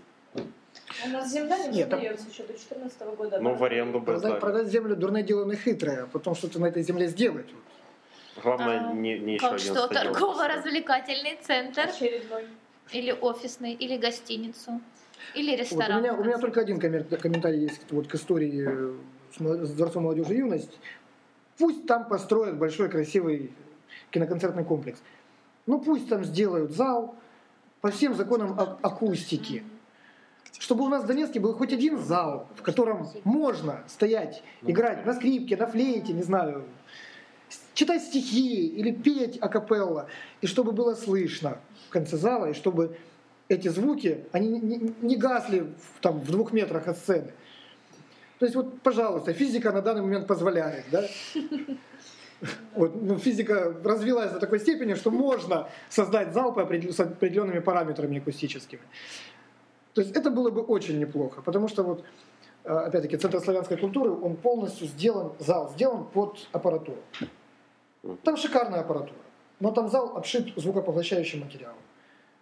У 1.05 1.09
нас 1.11 1.31
земля 1.31 1.59
не 1.67 1.79
Нет, 1.79 1.91
там- 1.91 2.01
еще 2.01 2.11
до 2.43 2.49
2014 2.49 3.15
года. 3.17 3.41
Ну, 3.41 3.55
в 3.55 3.63
аренду 3.65 4.01
бы 4.01 4.07
Продать, 4.07 4.41
продать 4.41 4.67
землю 4.69 4.97
дурное 4.97 5.23
дело 5.23 5.45
не 5.45 5.57
хитрое, 5.57 6.05
а 6.05 6.07
потом 6.07 6.35
что-то 6.35 6.59
на 6.61 6.67
этой 6.67 6.83
земле 6.83 7.07
сделать. 7.09 7.47
Главное, 8.43 8.91
А, 8.91 8.93
не, 8.93 9.19
не 9.19 9.35
еще 9.35 9.49
Как 9.51 9.55
один 9.61 9.75
что, 9.75 9.89
торгово-развлекательный 9.89 11.39
центр, 11.43 11.89
Очередной. 11.89 12.47
или 12.93 13.13
офисный, 13.13 13.73
или 13.75 13.97
гостиницу, 13.97 14.81
или 15.35 15.51
Вот, 15.51 15.59
у, 15.59 15.63
ресторан. 15.63 16.03
меня, 16.03 16.15
у 16.15 16.23
меня 16.25 16.39
только 16.39 16.61
один 16.61 16.79
коммер- 16.79 17.17
комментарий 17.17 17.61
есть 17.61 17.81
вот, 17.91 18.07
к 18.07 18.15
истории 18.15 18.67
э, 18.69 18.95
с, 19.67 19.71
Дворцом 19.73 20.05
молодежи 20.05 20.35
и 20.35 20.39
юность. 20.39 20.79
Пусть 21.59 21.87
там 21.87 22.07
построят 22.09 22.57
большой 22.57 22.89
красивый 22.89 23.53
киноконцертный 24.11 24.65
комплекс. 24.65 25.01
Ну 25.67 25.81
пусть 25.81 26.09
там 26.09 26.25
сделают 26.25 26.71
зал 26.71 27.17
по 27.81 27.91
всем 27.91 28.15
законам 28.15 28.55
а- 28.59 28.79
акустики. 28.83 29.65
Чтобы 30.59 30.85
у 30.85 30.89
нас 30.89 31.05
в 31.05 31.07
Донецке 31.07 31.41
был 31.41 31.55
хоть 31.55 31.73
один 31.73 31.99
зал, 31.99 32.49
в 32.57 32.63
котором 32.63 33.09
можно 33.25 33.85
стоять, 33.87 34.43
играть 34.63 35.05
на 35.05 35.15
скрипке, 35.15 35.57
на 35.57 35.67
флейте, 35.67 36.13
не 36.13 36.23
знаю, 36.23 36.65
читать 37.75 38.03
стихи 38.03 38.67
или 38.67 38.91
петь 38.91 39.39
акапелла, 39.41 40.09
и 40.41 40.47
чтобы 40.47 40.73
было 40.73 40.95
слышно 40.95 41.59
в 41.89 41.91
конце 41.91 42.17
зала, 42.17 42.51
и 42.51 42.55
чтобы 42.55 42.97
эти 43.49 43.69
звуки, 43.69 44.25
они 44.33 44.49
не, 45.01 45.17
гасли 45.17 45.73
там, 46.01 46.21
в 46.21 46.31
двух 46.31 46.53
метрах 46.53 46.89
от 46.89 46.99
сцены. 46.99 47.33
То 48.39 48.47
есть 48.47 48.55
вот, 48.55 48.83
пожалуйста, 48.83 49.33
физика 49.33 49.73
на 49.73 49.83
данный 49.83 50.03
момент 50.03 50.27
позволяет, 50.27 50.85
да? 50.91 51.05
Вот, 52.77 52.95
ну, 53.03 53.19
физика 53.19 53.75
развилась 53.83 54.31
до 54.31 54.39
такой 54.39 54.61
степени, 54.61 54.95
что 54.95 55.11
можно 55.11 55.69
создать 55.89 56.33
зал 56.33 56.55
с 56.55 57.01
определенными 57.01 57.59
параметрами 57.59 58.19
акустическими. 58.19 58.83
То 59.99 60.03
есть 60.03 60.17
это 60.17 60.31
было 60.31 60.49
бы 60.51 60.63
очень 60.63 61.01
неплохо, 61.01 61.43
потому 61.43 61.67
что 61.67 61.83
вот, 61.83 62.05
э, 62.63 62.73
опять-таки, 62.73 63.17
центр 63.17 63.41
славянской 63.41 63.77
культуры, 63.77 64.13
он 64.13 64.37
полностью 64.37 64.87
сделан, 64.87 65.33
зал 65.41 65.73
сделан 65.73 66.05
под 66.05 66.47
аппаратуру. 66.53 67.01
Там 68.23 68.37
шикарная 68.37 68.83
аппаратура, 68.83 69.19
но 69.59 69.73
там 69.73 69.89
зал 69.89 70.17
обшит 70.17 70.53
звукопоглощающим 70.55 71.41
материалом. 71.41 71.81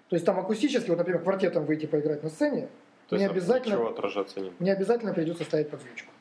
То 0.09 0.16
есть 0.16 0.26
там 0.26 0.38
акустически, 0.38 0.90
вот, 0.90 0.98
например, 0.98 1.22
квартетом 1.22 1.64
выйти 1.64 1.86
поиграть 1.86 2.22
на 2.22 2.28
сцене, 2.28 2.68
То 3.09 3.16
не 3.16 3.22
есть 3.22 3.32
обязательно, 3.32 3.88
отражаться 3.88 4.38
не 4.40 4.52
не 4.59 4.70
обязательно 4.70 5.14
придется 5.14 5.44
ставить 5.44 5.70
подзвучку. 5.70 6.12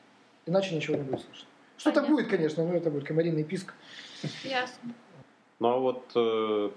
Иначе 0.46 0.74
ничего 0.74 0.96
не 0.96 1.02
будет 1.02 1.20
слышно. 1.20 1.48
Что-то 1.76 1.96
Понятно. 1.96 2.16
будет, 2.16 2.30
конечно, 2.30 2.64
но 2.64 2.72
это 2.72 2.90
будет 2.90 3.04
комариный 3.04 3.44
писк. 3.44 3.74
Ясно. 4.42 4.94
Ну 5.58 5.68
а 5.68 5.76
вот 5.76 6.02
э, 6.14 6.70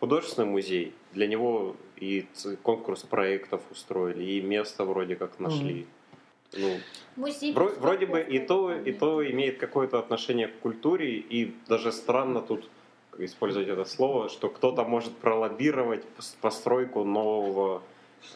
художественный 0.00 0.48
музей, 0.48 0.94
для 1.14 1.26
него 1.26 1.76
и 1.96 2.26
конкурс 2.62 3.02
проектов 3.02 3.62
устроили, 3.70 4.22
и 4.24 4.40
место 4.40 4.84
вроде 4.84 5.16
как 5.16 5.40
нашли. 5.40 5.86
Ну, 6.56 6.76
Музей 7.16 7.52
вро- 7.52 7.78
вроде 7.80 8.06
бы 8.06 8.20
и 8.20 8.38
то, 8.38 8.72
и 8.72 8.92
то 8.92 9.28
имеет 9.30 9.58
какое-то 9.58 9.98
отношение 9.98 10.48
к 10.48 10.58
культуре, 10.60 11.16
и 11.16 11.54
даже 11.68 11.90
странно 11.92 12.40
тут 12.40 12.68
использовать 13.18 13.68
это 13.68 13.84
слово, 13.84 14.28
что 14.28 14.48
кто-то 14.48 14.84
может 14.84 15.16
пролоббировать 15.16 16.04
пос- 16.18 16.36
постройку 16.40 17.04
нового, 17.04 17.82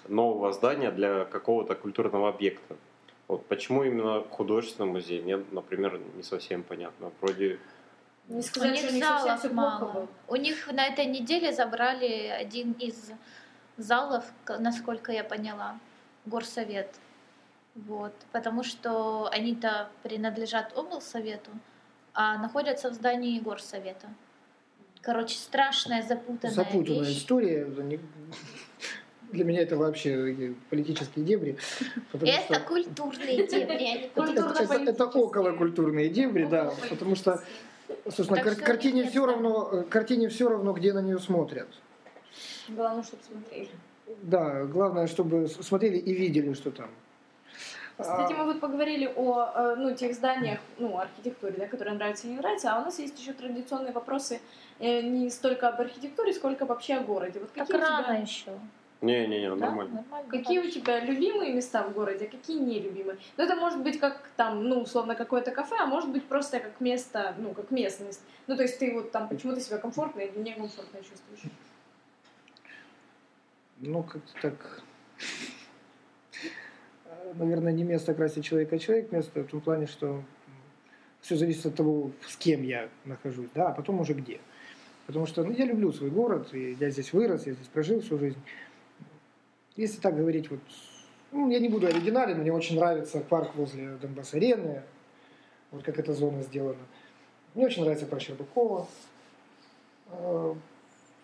нового 0.08 0.52
здания 0.52 0.90
для 0.90 1.24
какого-то 1.24 1.74
культурного 1.74 2.28
объекта. 2.28 2.76
Вот 3.28 3.46
почему 3.46 3.84
именно 3.84 4.24
художественный 4.30 4.88
музей, 4.90 5.22
мне, 5.22 5.36
например, 5.52 6.00
не 6.16 6.22
совсем 6.24 6.62
понятно. 6.64 7.12
Вроде 7.20 7.58
Не 8.28 8.38
У 8.38 8.42
сказать, 8.42 8.72
них 8.72 8.80
что 8.84 8.92
не 8.94 9.00
совсем 9.02 9.26
залов 9.26 9.40
плохо 9.42 9.54
мало. 9.54 9.92
было. 9.92 10.08
У 10.28 10.36
них 10.36 10.72
на 10.72 10.86
этой 10.88 11.06
неделе 11.06 11.52
забрали 11.52 12.26
один 12.26 12.72
из 12.72 13.12
залов, 13.82 14.24
насколько 14.58 15.12
я 15.12 15.24
поняла, 15.24 15.78
горсовет. 16.26 16.88
Вот, 17.74 18.12
потому 18.32 18.62
что 18.64 19.28
они-то 19.30 19.88
принадлежат 20.02 20.76
облсовету, 20.76 21.50
а 22.14 22.38
находятся 22.38 22.90
в 22.90 22.94
здании 22.94 23.38
горсовета. 23.38 24.08
Короче, 25.00 25.38
страшная 25.38 26.02
запутанная, 26.02 26.54
Запутанная 26.54 27.04
вещь. 27.04 27.18
история. 27.18 27.64
Для 29.32 29.44
меня 29.44 29.62
это 29.62 29.76
вообще 29.76 30.54
политические 30.68 31.24
дебри. 31.24 31.56
Это 32.12 32.54
что 32.54 32.60
культурные 32.60 33.46
дебри, 33.46 33.72
а 33.72 33.78
не 33.78 33.96
это, 34.14 34.74
это 34.74 35.04
околокультурные 35.04 36.08
дебри, 36.08 36.46
да, 36.46 36.74
потому 36.90 37.14
что, 37.14 37.40
собственно, 38.08 38.42
картине 38.56 39.08
все 39.08 39.24
равно, 39.24 39.70
э, 39.72 39.82
картине 39.84 40.28
все 40.28 40.48
равно, 40.48 40.72
где 40.72 40.92
на 40.92 41.00
нее 41.00 41.20
смотрят. 41.20 41.68
Главное, 42.68 43.02
чтобы 43.02 43.22
смотрели. 43.22 43.68
Да, 44.22 44.64
главное, 44.64 45.06
чтобы 45.06 45.48
смотрели 45.48 45.96
и 45.98 46.12
видели, 46.12 46.54
что 46.54 46.70
там. 46.70 46.88
Кстати, 47.98 48.32
А, 48.32 48.36
мы 48.36 48.44
вот 48.46 48.60
поговорили 48.60 49.12
о 49.14 49.50
э, 49.54 49.74
ну, 49.76 49.94
тех 49.94 50.14
зданиях, 50.14 50.58
ну, 50.78 50.98
архитектуре, 50.98 51.54
да, 51.58 51.66
которые 51.66 51.94
нравятся 51.94 52.26
и 52.26 52.30
не 52.30 52.36
нравятся, 52.38 52.72
а 52.72 52.80
у 52.80 52.84
нас 52.84 52.98
есть 52.98 53.18
еще 53.20 53.34
традиционные 53.34 53.92
вопросы 53.92 54.40
э, 54.78 55.02
не 55.02 55.28
столько 55.28 55.68
об 55.68 55.80
архитектуре, 55.80 56.32
сколько 56.32 56.64
вообще 56.64 56.94
о 56.94 57.00
городе. 57.02 57.40
Вот 57.40 57.52
Так 57.52 57.66
какие, 57.66 57.76
у 57.76 57.80
рано 57.84 58.04
тебя, 58.04 58.14
еще. 58.16 58.50
не-не-не, 59.02 59.50
Да? 59.50 59.56
нормально. 59.56 59.94
Нормально. 60.02 60.30
какие 60.30 60.60
у 60.60 60.70
тебя 60.70 61.00
любимые 61.00 61.52
места 61.52 61.82
в 61.82 61.92
городе, 61.92 62.24
а 62.24 62.28
какие 62.36 62.58
нелюбимые? 62.58 63.18
Ну, 63.36 63.44
это 63.44 63.54
может 63.56 63.82
быть 63.82 64.00
как 64.00 64.30
там, 64.36 64.66
ну, 64.66 64.80
условно, 64.80 65.14
какое-то 65.14 65.50
кафе, 65.50 65.76
а 65.80 65.86
может 65.86 66.08
быть 66.10 66.24
просто 66.24 66.58
как 66.60 66.80
место, 66.80 67.34
ну, 67.38 67.52
как 67.52 67.70
местность. 67.70 68.22
Ну, 68.46 68.56
то 68.56 68.62
есть 68.62 68.78
ты 68.78 68.94
вот 68.94 69.12
там 69.12 69.28
почему-то 69.28 69.60
себя 69.60 69.76
комфортно 69.76 70.20
или 70.20 70.38
некомфортно 70.38 71.00
чувствуешь. 71.00 71.52
Ну, 73.80 74.02
как-то 74.02 74.32
так... 74.42 74.82
Наверное, 77.34 77.72
не 77.72 77.84
место 77.84 78.12
красит 78.12 78.44
человека, 78.44 78.76
а 78.76 78.78
человек 78.78 79.12
место 79.12 79.42
в 79.42 79.46
том 79.46 79.60
плане, 79.60 79.86
что 79.86 80.22
все 81.20 81.36
зависит 81.36 81.66
от 81.66 81.76
того, 81.76 82.10
с 82.26 82.36
кем 82.36 82.62
я 82.62 82.88
нахожусь, 83.04 83.48
да, 83.54 83.68
а 83.68 83.72
потом 83.72 84.00
уже 84.00 84.14
где. 84.14 84.40
Потому 85.06 85.26
что 85.26 85.44
ну, 85.44 85.52
я 85.52 85.64
люблю 85.64 85.92
свой 85.92 86.10
город, 86.10 86.52
я 86.52 86.90
здесь 86.90 87.12
вырос, 87.12 87.46
я 87.46 87.52
здесь 87.52 87.68
прожил 87.68 88.00
всю 88.00 88.18
жизнь. 88.18 88.38
Если 89.76 90.00
так 90.00 90.16
говорить, 90.16 90.50
вот, 90.50 90.60
ну, 91.32 91.48
я 91.50 91.60
не 91.60 91.68
буду 91.68 91.86
оригинален, 91.86 92.38
мне 92.38 92.52
очень 92.52 92.76
нравится 92.76 93.20
парк 93.20 93.54
возле 93.54 93.96
Донбасс-арены, 93.96 94.82
вот 95.70 95.84
как 95.84 95.98
эта 95.98 96.12
зона 96.12 96.42
сделана. 96.42 96.84
Мне 97.54 97.66
очень 97.66 97.82
нравится 97.82 98.06
парк 98.06 98.22
Щербакова. 98.22 98.88
О 100.10 100.56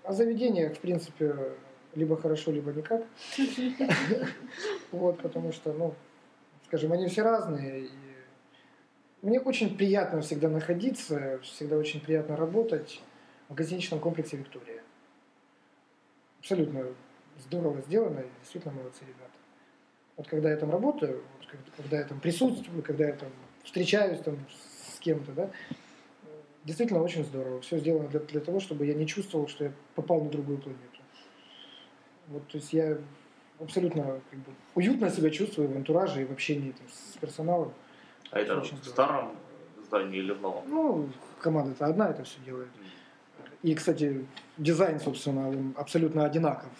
заведениях, 0.09 0.77
в 0.77 0.81
принципе, 0.81 1.53
либо 1.97 2.17
хорошо, 2.17 2.53
либо 2.53 2.73
никак. 2.73 3.03
Вот, 4.93 5.21
потому 5.21 5.51
что, 5.51 5.73
ну, 5.73 5.95
скажем, 6.67 6.93
они 6.93 7.09
все 7.09 7.23
разные. 7.23 7.89
Мне 9.23 9.41
очень 9.41 9.77
приятно 9.77 10.21
всегда 10.21 10.49
находиться, 10.49 11.41
всегда 11.43 11.77
очень 11.77 12.01
приятно 12.01 12.37
работать 12.37 13.03
в 13.49 13.55
гостиничном 13.55 13.99
комплексе 13.99 14.37
«Виктория». 14.37 14.83
Абсолютно 16.39 16.85
здорово 17.39 17.81
сделано, 17.81 18.23
действительно 18.41 18.75
молодцы 18.75 19.01
ребята. 19.03 19.33
Вот 20.17 20.29
когда 20.29 20.51
я 20.51 20.57
там 20.57 20.71
работаю, 20.71 21.25
вот 21.39 21.49
когда 21.77 21.99
я 21.99 22.05
там 22.05 22.21
присутствую, 22.21 22.83
когда 22.83 23.07
я 23.07 23.15
там 23.15 23.31
встречаюсь 23.65 24.21
там 24.21 24.39
с 24.95 24.99
кем-то, 25.01 25.33
да, 25.33 25.51
действительно 26.65 27.03
очень 27.03 27.25
здорово. 27.25 27.61
Все 27.63 27.79
сделано 27.79 28.09
для, 28.09 28.21
для 28.21 28.41
того, 28.41 28.61
чтобы 28.61 28.87
я 28.87 28.95
не 28.95 29.07
чувствовал, 29.07 29.49
что 29.49 29.65
я 29.65 29.73
попал 29.95 30.23
на 30.23 30.31
другую 30.31 30.59
планету. 30.59 30.96
Вот, 32.29 32.47
то 32.49 32.59
есть 32.59 32.73
я 32.73 32.99
абсолютно 33.61 34.21
как 34.31 34.39
бы, 34.41 34.53
уютно 34.75 35.11
себя 35.11 35.31
чувствую 35.31 35.69
в 35.69 35.77
антураже 35.77 36.23
и 36.23 36.25
в 36.25 36.33
общении 36.33 36.73
там, 36.73 36.87
с 36.89 37.17
персоналом. 37.19 37.73
А 38.31 38.41
это 38.41 38.59
Очень 38.59 38.81
в 38.81 38.87
старом 38.87 39.37
здании 39.85 40.19
или 40.19 40.33
в 40.33 40.41
новом? 40.41 40.65
Ну, 40.69 41.09
команда-то 41.41 41.87
одна 41.87 42.11
это 42.11 42.25
все 42.25 42.39
делает. 42.45 42.69
И, 43.63 43.75
кстати, 43.75 44.27
дизайн, 44.59 45.01
собственно, 45.01 45.73
абсолютно 45.77 46.25
одинаков. 46.25 46.71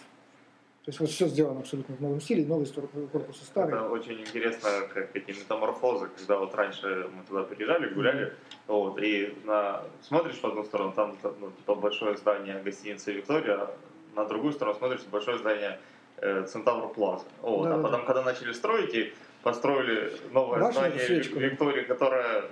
То 0.87 0.89
есть 0.91 1.01
вот 1.01 1.09
все 1.09 1.27
сделано 1.27 1.59
абсолютно 1.59 1.97
в 1.97 1.99
новом 1.99 2.21
стиле, 2.21 2.45
новый 2.45 2.65
корпус 3.11 3.41
и 3.41 3.43
старый. 3.43 3.75
Это 3.75 3.89
очень 3.89 4.21
интересно, 4.21 4.69
как 4.93 5.13
эти 5.13 5.31
метаморфозы, 5.31 6.07
когда 6.17 6.37
вот 6.37 6.55
раньше 6.55 7.09
мы 7.13 7.23
туда 7.25 7.43
приезжали, 7.43 7.93
гуляли, 7.93 8.33
вот, 8.67 8.97
и 9.01 9.35
на, 9.43 9.83
смотришь 10.01 10.39
в 10.39 10.45
одну 10.45 10.63
сторону, 10.63 10.93
там 10.93 11.17
ну, 11.41 11.51
типа 11.51 11.75
большое 11.75 12.15
здание 12.15 12.61
гостиницы 12.63 13.11
Виктория, 13.11 13.69
на 14.17 14.25
другую 14.25 14.53
сторону 14.53 14.77
смотришь 14.77 15.01
большое 15.11 15.37
здание 15.37 15.79
э, 16.17 16.43
Центавр 16.47 16.89
Плаза. 16.93 17.25
Вот, 17.41 17.65
а 17.67 17.69
Да-да-да. 17.69 17.83
потом, 17.83 18.05
когда 18.05 18.23
начали 18.23 18.51
строить, 18.53 18.93
и 18.93 19.13
построили 19.43 20.11
новое 20.31 20.59
Башню 20.59 20.73
здание 20.79 20.99
свечку. 20.99 21.39
Виктории, 21.39 21.83
которое 21.83 22.43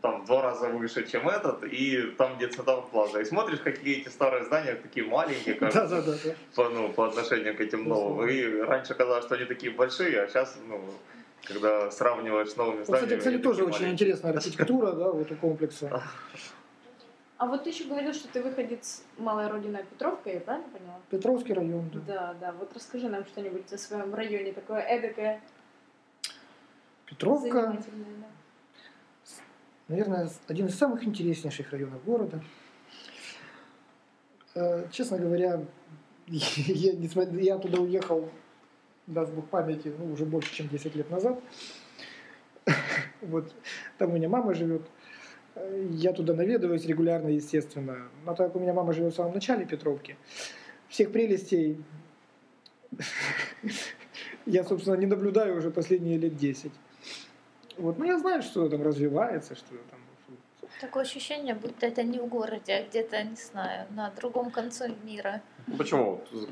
там 0.00 0.22
в 0.22 0.26
два 0.26 0.42
раза 0.42 0.68
выше, 0.68 1.04
чем 1.08 1.28
этот, 1.28 1.64
и 1.64 2.02
там, 2.16 2.36
где 2.36 2.46
Центавр 2.46 2.82
Плаза. 2.90 3.20
И 3.20 3.24
смотришь, 3.24 3.58
какие 3.58 4.00
эти 4.00 4.08
старые 4.08 4.44
здания, 4.44 4.74
такие 4.76 5.04
маленькие, 5.04 5.54
кажется, 5.60 5.88
Да, 5.88 6.02
да, 6.02 6.12
да, 6.12 6.18
да. 6.24 6.34
по, 6.54 6.68
ну, 6.68 6.88
по 6.92 7.06
отношению 7.06 7.56
к 7.56 7.60
этим 7.60 7.88
новым. 7.88 8.28
И 8.28 8.60
раньше 8.60 8.94
казалось, 8.94 9.24
что 9.24 9.34
они 9.34 9.44
такие 9.44 9.72
большие, 9.72 10.22
а 10.22 10.28
сейчас, 10.28 10.56
ну, 10.68 10.80
когда 11.44 11.90
сравниваешь 11.90 12.50
с 12.50 12.56
новыми 12.56 12.78
Вот, 12.78 12.86
зданиями... 12.86 13.06
кстати, 13.06 13.18
кстати, 13.18 13.34
они 13.34 13.42
тоже 13.42 13.58
такие 13.58 13.68
очень 13.68 13.82
маленькие. 13.82 14.06
интересная 14.06 14.32
архитектура, 14.34 14.92
да, 14.92 15.10
вот 15.10 15.30
у 15.32 15.34
комплекса. 15.34 16.02
А 17.38 17.46
вот 17.46 17.62
ты 17.62 17.70
еще 17.70 17.84
говорил, 17.84 18.12
что 18.12 18.26
ты 18.28 18.42
выходец 18.42 19.04
малая 19.16 19.48
родина 19.48 19.80
Петровка, 19.84 20.28
я 20.28 20.40
правильно 20.40 20.68
поняла? 20.70 21.00
Петровский 21.08 21.52
район, 21.54 21.88
да. 21.94 22.00
Да, 22.06 22.34
да. 22.40 22.52
Вот 22.52 22.72
расскажи 22.74 23.08
нам 23.08 23.24
что-нибудь 23.26 23.72
о 23.72 23.78
своем 23.78 24.12
районе, 24.12 24.52
такое 24.52 24.80
эдакое, 24.80 25.40
Петровка. 27.06 27.78
Да. 27.78 29.38
наверное, 29.86 30.28
один 30.48 30.66
из 30.66 30.76
самых 30.76 31.04
интереснейших 31.04 31.70
районов 31.70 32.04
города. 32.04 32.42
Э, 34.56 34.88
Честно 34.90 35.18
говоря, 35.18 35.64
я, 36.26 36.92
я 36.92 37.58
туда 37.58 37.80
уехал, 37.80 38.28
даст 39.06 39.32
Бог 39.32 39.48
памяти, 39.48 39.94
ну, 39.96 40.12
уже 40.12 40.26
больше, 40.26 40.52
чем 40.52 40.68
10 40.68 40.94
лет 40.96 41.10
назад. 41.10 41.40
Вот, 43.20 43.52
там 43.96 44.10
у 44.10 44.14
меня 44.14 44.28
мама 44.28 44.54
живет. 44.54 44.82
Я 45.90 46.12
туда 46.12 46.34
наведываюсь 46.34 46.84
регулярно, 46.86 47.28
естественно. 47.28 48.08
Но 48.24 48.34
так 48.34 48.48
как 48.48 48.56
у 48.56 48.60
меня 48.60 48.72
мама 48.72 48.92
живет 48.92 49.12
в 49.12 49.16
самом 49.16 49.34
начале 49.34 49.64
Петровки, 49.64 50.16
всех 50.88 51.12
прелестей 51.12 51.82
я, 54.46 54.64
собственно, 54.64 54.94
не 54.94 55.06
наблюдаю 55.06 55.56
уже 55.58 55.70
последние 55.70 56.18
лет 56.18 56.36
10. 56.36 56.72
Вот, 57.76 57.98
ну, 57.98 58.04
я 58.04 58.18
знаю, 58.18 58.42
что 58.42 58.68
там 58.68 58.82
развивается, 58.82 59.54
что 59.54 59.70
там 59.90 59.98
Такое 60.80 61.02
ощущение, 61.02 61.54
будто 61.54 61.86
это 61.86 62.04
не 62.04 62.20
в 62.20 62.26
городе, 62.26 62.72
а 62.72 62.88
где-то, 62.88 63.20
не 63.24 63.34
знаю, 63.34 63.86
на 63.90 64.10
другом 64.10 64.50
конце 64.50 64.88
мира. 65.02 65.42
Почему? 65.76 66.22
Вот 66.32 66.50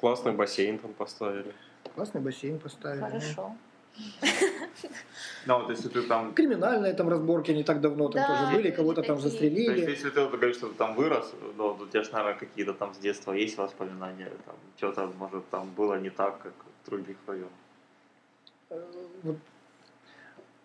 Классный 0.00 0.32
бассейн 0.32 0.78
там 0.78 0.92
поставили. 0.92 1.52
Классный 1.94 2.20
бассейн 2.20 2.60
поставили. 2.60 3.00
Хорошо. 3.00 3.56
Ну, 5.46 5.58
вот 5.60 5.70
если 5.70 5.88
ты 5.88 6.02
там... 6.02 6.32
Криминальные 6.34 6.94
там 6.94 7.08
разборки 7.08 7.50
не 7.52 7.64
так 7.64 7.80
давно 7.80 8.08
там 8.08 8.22
Да, 8.22 8.28
тоже 8.28 8.56
были, 8.56 8.70
кого-то 8.70 9.02
там 9.02 9.16
такие. 9.16 9.30
То 9.30 9.38
есть, 9.44 9.54
застрелили. 9.54 9.90
если 9.90 10.10
ты 10.10 10.20
вот 10.22 10.30
говоришь, 10.32 10.56
что 10.56 10.68
ты 10.68 10.74
там 10.74 10.94
вырос, 10.94 11.32
ну, 11.56 11.76
у 11.80 11.86
тебя 11.86 12.02
же, 12.02 12.10
наверное, 12.12 12.38
какие-то 12.38 12.72
там 12.72 12.94
с 12.94 12.98
детства 12.98 13.32
есть 13.32 13.58
воспоминания, 13.58 14.30
там, 14.46 14.54
что-то, 14.76 15.10
может, 15.18 15.48
там 15.50 15.70
было 15.76 16.00
не 16.00 16.10
так, 16.10 16.38
как 16.42 16.52
в 16.82 16.90
других 16.90 17.16
районах. 17.26 17.50
Э, 18.70 18.80
вот 19.22 19.36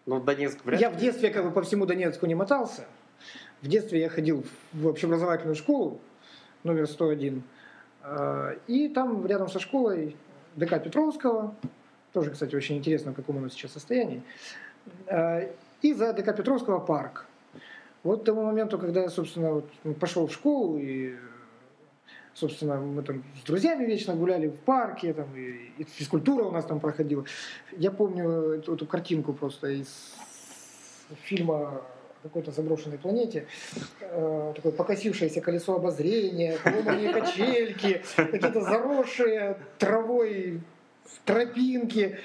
Ну, 0.06 0.20
Донецк 0.22 0.64
вряд 0.66 0.80
Я 0.82 0.90
в 0.90 0.96
детстве 0.98 1.30
как 1.30 1.44
бы 1.44 1.52
по 1.52 1.62
всему 1.62 1.86
Донецку 1.86 2.26
не 2.26 2.36
мотался. 2.36 2.86
В 3.62 3.68
детстве 3.68 4.00
я 4.00 4.10
ходил 4.10 4.46
в 4.72 4.88
общеобразовательную 4.88 5.56
школу 5.56 6.00
номер 6.64 6.88
101. 6.88 7.44
э, 8.04 8.58
И 8.68 8.88
там 8.90 9.26
рядом 9.28 9.50
со 9.50 9.60
школой 9.60 10.16
ДК 10.56 10.82
Петровского, 10.82 11.54
тоже, 12.14 12.32
кстати, 12.32 12.56
очень 12.56 12.78
интересно, 12.78 13.12
в 13.12 13.16
каком 13.16 13.38
оно 13.38 13.50
сейчас 13.50 13.72
состоянии. 13.72 14.22
Э, 15.08 15.50
И 15.82 15.94
за 15.94 16.14
ДК 16.14 16.36
Петровского 16.36 16.80
парк. 16.80 17.26
Вот 18.04 18.22
к 18.22 18.26
тому 18.26 18.44
моменту, 18.44 18.78
когда 18.78 19.02
я, 19.02 19.10
собственно, 19.10 19.52
вот, 19.52 19.70
ну, 19.84 19.94
пошел 19.94 20.28
в 20.28 20.34
школу 20.34 20.78
и 20.78 21.16
собственно, 22.34 22.78
мы 22.78 23.04
там 23.04 23.24
с 23.42 23.46
друзьями 23.46 23.86
вечно 23.86 24.16
гуляли 24.16 24.48
в 24.48 24.56
парке, 24.60 25.14
там, 25.14 25.28
и, 25.36 25.72
и 25.78 25.84
физкультура 25.84 26.46
у 26.46 26.52
нас 26.52 26.66
там 26.66 26.80
проходила. 26.80 27.26
Я 27.78 27.92
помню 27.92 28.54
эту, 28.54 28.76
эту 28.76 28.86
картинку 28.86 29.34
просто 29.34 29.68
из 29.68 30.16
фильма 31.24 31.82
какой-то 32.24 32.52
заброшенной 32.52 32.98
планете. 32.98 33.46
Э, 34.02 34.54
такое 34.56 34.72
покосившееся 34.72 35.42
колесо 35.42 35.76
обозрения, 35.76 36.58
поломанные 36.64 37.14
качельки, 37.14 38.02
какие-то 38.16 38.62
заросшие 38.62 39.58
травой 39.78 40.62
тропинки. 41.26 42.20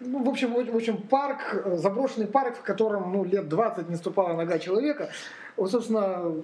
Ну, 0.00 0.24
в 0.24 0.28
общем, 0.28 0.52
в 0.52 0.76
общем, 0.76 1.02
парк, 1.02 1.64
заброшенный 1.76 2.26
парк, 2.26 2.56
в 2.56 2.62
котором 2.62 3.12
ну, 3.12 3.24
лет 3.24 3.48
20 3.48 3.88
не 3.88 3.96
ступала 3.96 4.34
нога 4.34 4.58
человека. 4.58 5.10
Вот, 5.56 5.70
собственно, 5.70 6.42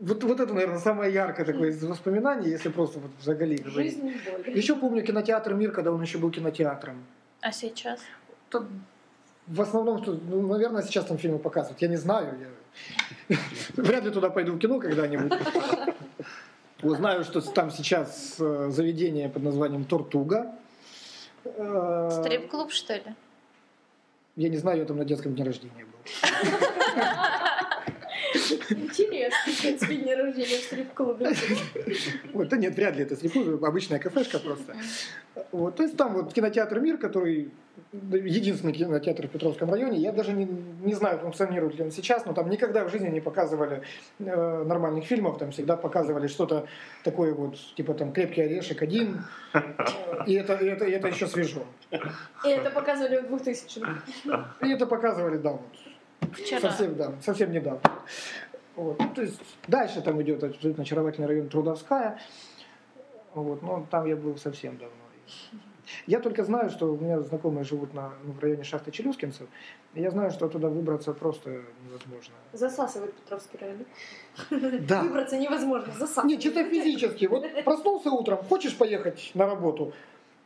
вот, 0.00 0.24
вот 0.24 0.40
это, 0.40 0.54
наверное, 0.54 0.78
самое 0.78 1.12
яркое 1.12 1.44
такое 1.44 1.70
из 1.70 1.84
воспоминаний, 1.84 2.48
если 2.48 2.70
просто 2.70 3.00
вот 3.00 3.10
заголи. 3.20 3.62
Жизнь 3.64 4.00
боль. 4.00 4.56
Еще 4.56 4.74
помню 4.74 5.04
кинотеатр 5.04 5.54
«Мир», 5.54 5.72
когда 5.72 5.92
он 5.92 6.00
еще 6.00 6.18
был 6.18 6.30
кинотеатром. 6.30 7.04
А 7.42 7.52
сейчас? 7.52 8.00
Там 8.48 8.68
в 9.46 9.60
основном, 9.60 10.02
что, 10.02 10.12
ну, 10.12 10.46
наверное, 10.46 10.82
сейчас 10.82 11.04
там 11.04 11.18
фильмы 11.18 11.38
показывают. 11.38 11.82
Я 11.82 11.88
не 11.88 11.96
знаю. 11.96 12.34
Я... 13.28 13.36
Вряд 13.76 14.04
ли 14.04 14.10
туда 14.10 14.30
пойду 14.30 14.52
в 14.52 14.58
кино 14.58 14.80
когда-нибудь. 14.80 15.32
Знаю, 16.82 17.24
что 17.24 17.40
там 17.40 17.70
сейчас 17.70 18.36
э, 18.38 18.70
заведение 18.70 19.28
под 19.28 19.42
названием 19.42 19.84
«Тортуга». 19.84 20.54
Э, 21.44 22.08
Стрип-клуб, 22.10 22.72
что 22.72 22.94
ли? 22.94 23.14
Я 24.36 24.48
не 24.48 24.56
знаю, 24.56 24.78
я 24.78 24.84
там 24.84 24.96
на 24.96 25.04
детском 25.04 25.34
дне 25.34 25.44
рождения 25.44 25.84
был. 25.84 26.00
Интересно, 28.34 29.52
в 29.52 29.60
принципе, 29.60 29.96
день 29.96 30.14
рождения 30.14 30.58
в 30.58 30.62
стрип-клубе. 30.62 31.32
Вот, 32.32 32.48
да 32.48 32.56
нет, 32.56 32.74
вряд 32.74 32.96
ли 32.96 33.02
это 33.02 33.16
слепую, 33.16 33.64
обычная 33.64 33.98
кафешка 33.98 34.38
просто. 34.38 34.74
Вот, 35.52 35.76
то 35.76 35.82
есть 35.82 35.96
там 35.96 36.14
вот 36.14 36.32
кинотеатр 36.32 36.80
«Мир», 36.80 36.98
который 36.98 37.50
единственный 37.92 38.72
кинотеатр 38.72 39.26
в 39.26 39.30
Петровском 39.30 39.70
районе. 39.70 39.98
Я 39.98 40.12
даже 40.12 40.32
не, 40.32 40.44
не 40.82 40.94
знаю, 40.94 41.18
функционирует 41.18 41.76
ли 41.76 41.84
он 41.84 41.90
сейчас, 41.90 42.24
но 42.24 42.32
там 42.32 42.48
никогда 42.50 42.84
в 42.84 42.90
жизни 42.90 43.08
не 43.08 43.20
показывали 43.20 43.82
э, 44.18 44.64
нормальных 44.64 45.04
фильмов. 45.04 45.38
Там 45.38 45.50
всегда 45.50 45.76
показывали 45.76 46.26
что-то 46.26 46.66
такое 47.04 47.34
вот, 47.34 47.56
типа 47.76 47.94
там 47.94 48.12
«Крепкий 48.12 48.42
орешек 48.42 48.82
один». 48.82 49.24
И 50.26 50.34
это, 50.34 50.54
и 50.54 50.66
это, 50.66 50.84
и 50.84 50.92
это 50.92 51.08
еще 51.08 51.26
свежо. 51.26 51.62
И 52.44 52.48
это 52.48 52.70
показывали 52.70 53.18
в 53.18 53.34
2000-х. 53.34 54.46
И 54.62 54.70
это 54.70 54.86
показывали, 54.86 55.38
да, 55.38 55.52
вот, 55.52 55.62
Вчера. 56.32 56.60
совсем, 56.60 56.96
да, 56.96 57.12
совсем 57.22 57.52
недавно. 57.52 57.80
Вот. 58.76 58.98
Ну, 58.98 59.14
То 59.14 59.22
есть 59.22 59.40
дальше 59.66 60.00
там 60.00 60.20
идет 60.22 60.42
абсолютно 60.42 60.82
очаровательный 60.82 61.28
район 61.28 61.48
Трудовская. 61.48 62.18
Вот. 63.34 63.62
Но 63.62 63.86
там 63.90 64.06
я 64.06 64.16
был 64.16 64.36
совсем 64.36 64.76
давно. 64.78 64.94
Я 66.06 66.20
только 66.20 66.44
знаю, 66.44 66.70
что 66.70 66.92
у 66.92 66.96
меня 66.96 67.20
знакомые 67.20 67.64
живут 67.64 67.94
на, 67.94 68.12
ну, 68.22 68.32
в 68.32 68.40
районе 68.40 68.64
шахты 68.64 68.90
Челюскинцев. 68.90 69.48
И 69.94 70.00
я 70.00 70.10
знаю, 70.10 70.30
что 70.30 70.48
туда 70.48 70.68
выбраться 70.68 71.12
просто 71.12 71.62
невозможно. 71.84 72.34
Засасывает 72.52 73.14
Петровский 73.14 73.58
район. 73.58 73.86
Да. 74.86 75.02
Выбраться 75.02 75.36
невозможно, 75.36 75.92
засасывает. 75.92 76.36
Не, 76.36 76.38
чисто 76.40 76.64
физически. 76.64 77.26
Вот 77.26 77.44
проснулся 77.64 78.10
утром, 78.10 78.38
хочешь 78.44 78.76
поехать 78.76 79.30
на 79.34 79.46
работу, 79.46 79.92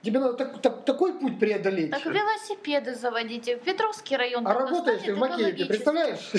тебе 0.04 0.20
надо 0.20 0.34
так- 0.34 0.60
так- 0.60 0.84
такой 0.84 1.14
путь 1.18 1.38
преодолеть. 1.40 1.90
Так 1.90 2.04
велосипеды 2.06 2.94
заводите. 2.94 3.56
В 3.56 3.60
Петровский 3.60 4.16
район. 4.16 4.46
А 4.46 4.54
работаешь 4.54 5.02
ты 5.02 5.14
в 5.14 5.18
Макеевке, 5.18 5.64
представляешь? 5.66 6.30
Ну 6.32 6.38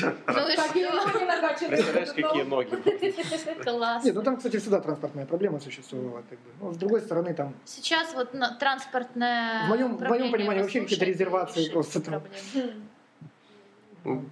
и 0.50 0.56
что? 1.58 1.68
Представляешь, 1.68 2.10
какие 2.10 2.44
ноги. 2.44 3.64
Класс. 3.64 4.04
Нет, 4.06 4.16
ну 4.16 4.22
там, 4.24 4.38
кстати, 4.38 4.58
всегда 4.58 4.80
транспортная 4.80 5.26
проблема 5.26 5.60
существовала. 5.60 6.24
Как 6.30 6.40
бы. 6.40 6.50
Но 6.62 6.72
с 6.74 6.78
другой 6.78 7.02
стороны, 7.02 7.34
там 7.34 7.54
Сейчас 7.66 8.14
вот 8.14 8.34
на- 8.34 8.54
транспортное 8.56 9.66
В 9.66 9.70
моем- 9.70 9.70
в 9.70 9.70
моем 9.70 9.96
управление 9.96 10.32
понимании 10.32 10.62
вообще 10.62 10.82
какие-то 10.82 11.06
резервации 11.06 11.70
просто 11.70 12.02
там. 12.02 12.22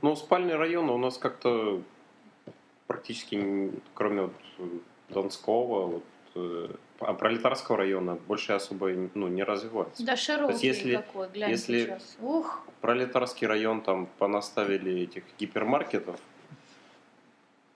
Ну, 0.01 0.15
спальные 0.15 0.55
районы 0.55 0.91
у 0.93 0.97
нас 0.97 1.17
как-то 1.17 1.81
практически, 2.85 3.71
кроме 3.95 4.21
вот 4.23 4.33
Донского, 5.09 5.87
вот, 5.87 6.03
э, 6.35 6.67
а 7.05 7.13
пролетарского 7.13 7.77
района, 7.77 8.15
больше 8.27 8.53
особо 8.53 8.89
ну, 9.13 9.27
не 9.27 9.43
развивается. 9.43 10.03
Да 10.05 10.15
широкий 10.15 10.67
если- 10.67 10.95
какой, 10.95 11.29
глянь 11.29 11.51
если- 11.51 11.85
сейчас. 11.85 12.17
Ух, 12.21 12.61
Пролетарский 12.81 13.47
район 13.47 13.81
там 13.81 14.07
понаставили 14.17 15.01
этих 15.03 15.23
гипермаркетов. 15.39 16.19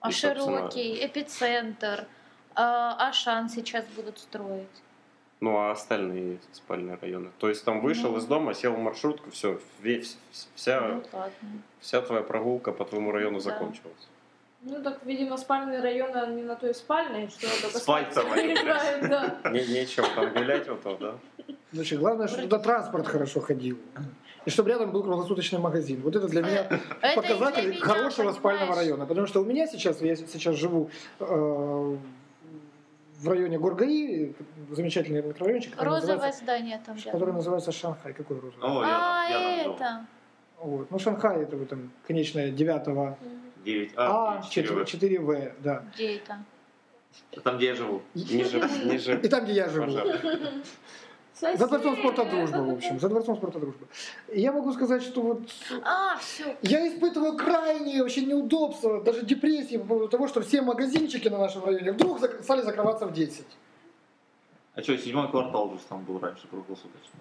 а 0.00 0.10
И, 0.10 0.12
собственно, 0.12 0.58
широкий, 0.58 1.04
эпицентр, 1.06 2.06
а, 2.54 3.08
Ашан 3.08 3.48
сейчас 3.48 3.84
будут 3.96 4.18
строить. 4.18 4.66
Ну, 5.40 5.56
а 5.56 5.70
остальные 5.70 6.38
спальные 6.52 6.98
районы. 7.00 7.30
То 7.38 7.48
есть 7.48 7.64
там 7.64 7.80
вышел 7.80 8.10
Ну. 8.12 8.18
из 8.18 8.24
дома, 8.26 8.54
сел 8.54 8.74
в 8.74 8.78
маршрутку, 8.78 9.30
все, 9.30 9.60
вся, 10.54 10.80
Ну 10.80 11.02
ладно. 11.12 11.32
вся 11.80 12.00
твоя 12.02 12.22
прогулка 12.22 12.72
по 12.72 12.84
твоему 12.84 13.12
району 13.12 13.38
Да. 13.38 13.44
закончилась. 13.44 14.08
Ну 14.62 14.82
так, 14.82 14.98
видимо, 15.04 15.36
спальные 15.36 15.80
районы 15.80 16.34
не 16.34 16.42
на 16.42 16.56
той 16.56 16.74
спальной, 16.74 17.28
что 17.28 17.46
только 17.62 17.78
спать 17.78 18.12
там 18.12 18.28
приезжают, 18.30 19.08
да. 19.08 19.50
Не, 19.50 19.86
там 20.14 20.34
гулять 20.34 20.68
вот 20.68 20.82
там, 20.82 20.98
да? 20.98 21.14
Ну, 21.46 21.54
Значит, 21.72 22.00
главное, 22.00 22.26
чтобы 22.26 22.44
туда 22.44 22.58
транспорт 22.58 23.06
хорошо 23.06 23.40
ходил. 23.40 23.78
И 24.44 24.50
чтобы 24.50 24.70
рядом 24.70 24.90
был 24.90 25.02
круглосуточный 25.02 25.60
магазин. 25.60 26.00
Вот 26.02 26.16
это 26.16 26.26
для 26.26 26.42
меня 26.42 26.68
показатель 27.14 27.62
для 27.62 27.70
меня, 27.72 27.80
хорошего 27.80 28.32
спального 28.32 28.74
района. 28.74 29.06
Потому 29.06 29.26
что 29.26 29.42
у 29.42 29.44
меня 29.44 29.66
сейчас, 29.66 30.00
я 30.00 30.16
сейчас 30.16 30.56
живу 30.56 30.90
э, 31.20 31.24
в 31.24 31.98
районе 33.28 33.58
Гургаи, 33.58 34.34
замечательный 34.70 35.22
микрорайончик. 35.22 35.80
Розовое 35.80 36.32
здание 36.32 36.80
там. 36.84 36.96
Который 36.98 37.34
называется 37.34 37.70
Шанхай. 37.70 38.12
Какой 38.12 38.40
розовый? 38.40 38.62
О, 38.62 38.82
я, 38.82 38.88
а, 38.88 39.30
я, 39.30 39.62
это. 39.62 40.06
Вот. 40.58 40.90
Ну, 40.90 40.98
Шанхай, 40.98 41.42
это 41.42 41.56
вы 41.56 41.66
там 41.66 41.92
конечная 42.06 42.50
девятого. 42.50 43.16
mm-hmm 43.22 43.47
9А. 43.68 43.92
А, 43.96 44.38
а 44.38 44.40
4В. 44.40 44.84
4В, 44.84 45.52
да. 45.60 45.84
Где 45.94 46.16
это? 46.16 46.44
Там, 47.42 47.56
где 47.56 47.66
я 47.66 47.74
живу. 47.74 48.02
Ниже, 48.14 48.60
ниже. 48.84 49.20
И 49.22 49.28
там, 49.28 49.44
где 49.44 49.54
я 49.54 49.68
живу. 49.68 49.92
За 51.40 51.68
дворцом 51.68 51.96
спорта 51.96 52.24
дружба, 52.24 52.58
в 52.58 52.70
общем. 52.70 52.98
За 52.98 53.08
дворцом 53.08 53.36
спорта 53.36 53.60
дружба. 53.60 53.86
Я 54.32 54.52
могу 54.52 54.72
сказать, 54.72 55.02
что 55.02 55.22
вот... 55.22 55.40
А, 55.84 56.16
все. 56.18 56.56
Я 56.62 56.88
испытываю 56.88 57.36
крайние 57.36 58.02
вообще 58.02 58.22
неудобства, 58.22 59.00
даже 59.02 59.24
депрессии 59.24 59.76
по 59.76 59.84
поводу 59.84 60.08
того, 60.08 60.26
что 60.26 60.40
все 60.40 60.62
магазинчики 60.62 61.28
на 61.28 61.38
нашем 61.38 61.64
районе 61.64 61.92
вдруг 61.92 62.18
стали 62.42 62.62
закрываться 62.62 63.06
в 63.06 63.12
10. 63.12 63.46
А 64.74 64.82
что, 64.82 64.96
седьмой 64.98 65.30
квартал 65.30 65.70
же 65.72 65.80
там 65.88 66.04
был 66.04 66.18
раньше 66.18 66.48
круглосуточно. 66.48 67.20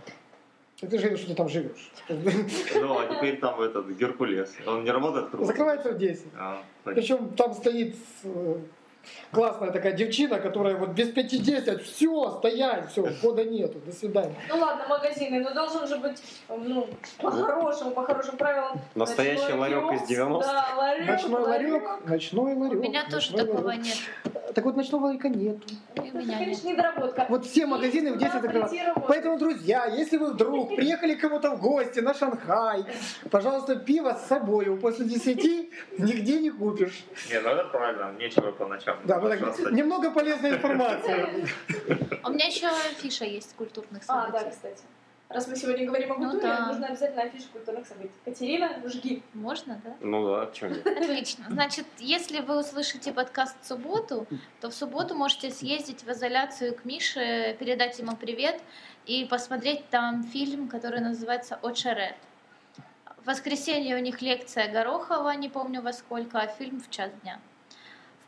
Ты 0.79 0.99
же 0.99 1.17
что 1.17 1.27
ты 1.29 1.33
там 1.33 1.49
живешь. 1.49 1.91
Ну, 2.07 2.99
а 2.99 3.07
теперь 3.07 3.39
там 3.39 3.59
этот 3.61 3.87
Геркулес. 3.97 4.55
Он 4.67 4.83
не 4.83 4.91
работает 4.91 5.29
круглосуточно? 5.29 5.65
Закрывается 5.65 5.91
в 5.91 5.97
10. 5.97 6.25
А. 6.37 6.63
Причем 6.83 7.29
там 7.29 7.53
стоит 7.55 7.95
э, 8.23 8.59
классная 9.31 9.71
такая 9.71 9.93
девчина, 9.93 10.39
которая 10.39 10.75
вот 10.75 10.89
без 10.89 11.09
пяти 11.09 11.37
десять, 11.39 11.81
все, 11.83 12.31
стоять, 12.39 12.91
все, 12.91 13.07
хода 13.21 13.43
нету, 13.43 13.79
до 13.85 13.91
свидания. 13.91 14.35
Ну 14.49 14.57
ладно, 14.59 14.85
магазины, 14.87 15.39
но 15.41 15.53
должен 15.53 15.87
же 15.87 15.97
быть, 15.97 16.21
ну, 16.49 16.87
по-хорошему, 17.19 17.91
по 17.91 18.03
хорошим 18.03 18.37
правилам. 18.37 18.79
Настоящий 18.95 19.41
ночной 19.53 19.59
ларек 19.59 19.91
из 20.01 20.07
киоск. 20.07 20.11
90-х. 20.11 20.47
Да, 20.53 20.75
ларек, 20.77 21.07
Ночной 21.07 21.41
ларек, 21.41 21.83
ночной 22.05 22.53
У 22.53 22.59
ларек. 22.59 22.79
меня 22.81 23.03
тоже 23.09 23.33
такого 23.35 23.61
ларек. 23.67 23.83
нет. 23.83 23.97
Так 24.55 24.65
вот 24.65 24.75
ночного 24.75 25.05
ларька 25.07 25.29
нету. 25.29 25.61
И 25.95 25.99
у 25.99 26.03
Это, 26.03 26.17
меня 26.17 26.27
нет. 26.29 26.39
конечно, 26.39 26.67
недоработка. 26.69 27.25
Вот 27.29 27.45
все 27.45 27.65
магазины 27.67 28.13
в 28.13 28.17
10 28.17 28.31
Куда 28.31 28.41
закрывают. 28.41 28.69
прийти 28.69 28.85
работать? 28.85 29.07
Поэтому, 29.07 29.37
друзья, 29.37 29.85
если 29.85 30.17
вы 30.17 30.31
вдруг 30.33 30.69
приехали 30.75 31.13
к 31.15 31.21
кому-то 31.21 31.51
в 31.51 31.61
гости 31.61 31.99
на 31.99 32.13
Шанхай, 32.13 32.85
пожалуйста, 33.29 33.75
пиво 33.75 34.13
с 34.13 34.27
собой 34.27 34.65
после 34.77 35.05
10 35.05 35.37
нигде 35.99 36.39
не 36.39 36.49
купишь. 36.49 37.05
Не, 37.29 37.39
ну 37.41 37.49
это 37.49 37.65
правильно, 37.69 38.13
нечего 38.17 38.51
по 38.51 38.65
ночам. 38.67 38.96
Да, 39.05 39.19
вот 39.19 39.29
так, 39.39 39.71
немного 39.71 40.11
полезной 40.11 40.51
информации. 40.55 41.47
У 42.23 42.29
меня 42.29 42.45
еще 42.47 42.69
фиша 42.97 43.25
есть 43.25 43.55
культурных 43.55 44.03
А, 44.07 44.27
да, 44.29 44.39
событий. 44.39 44.55
кстати. 44.55 44.83
Раз 45.29 45.45
мы 45.47 45.57
сегодня 45.57 45.85
говорим 45.85 46.13
о 46.13 46.15
Ну 46.17 46.29
культуре, 46.31 46.53
да. 46.53 46.67
нужно 46.67 46.87
обязательно 46.87 47.23
афишу 47.23 47.47
культурных 47.51 47.85
событий. 47.85 48.13
Катерина, 48.23 48.69
жги. 48.85 49.21
Можно, 49.33 49.81
да? 49.83 49.93
Ну 49.99 50.25
да, 50.25 50.53
что 50.53 50.69
нет. 50.69 50.87
Отлично. 50.87 51.45
Значит, 51.49 51.85
если 51.99 52.39
вы 52.39 52.59
услышите 52.59 53.11
подкаст 53.11 53.57
в 53.61 53.67
субботу, 53.67 54.25
то 54.61 54.69
в 54.69 54.73
субботу 54.73 55.15
можете 55.15 55.51
съездить 55.51 56.03
в 56.03 56.11
изоляцию 56.11 56.73
к 56.75 56.85
Мише, 56.85 57.57
передать 57.59 57.99
ему 57.99 58.15
привет 58.15 58.61
и 59.05 59.25
посмотреть 59.25 59.89
там 59.89 60.23
фильм, 60.23 60.69
который 60.69 61.01
называется 61.01 61.59
«Очерет». 61.61 62.15
В 63.21 63.27
воскресенье 63.27 63.97
у 63.97 63.99
них 63.99 64.21
лекция 64.21 64.71
Горохова, 64.71 65.31
не 65.31 65.49
помню 65.49 65.81
во 65.81 65.91
сколько, 65.91 66.39
а 66.39 66.47
фильм 66.47 66.79
в 66.79 66.89
час 66.89 67.11
дня. 67.23 67.39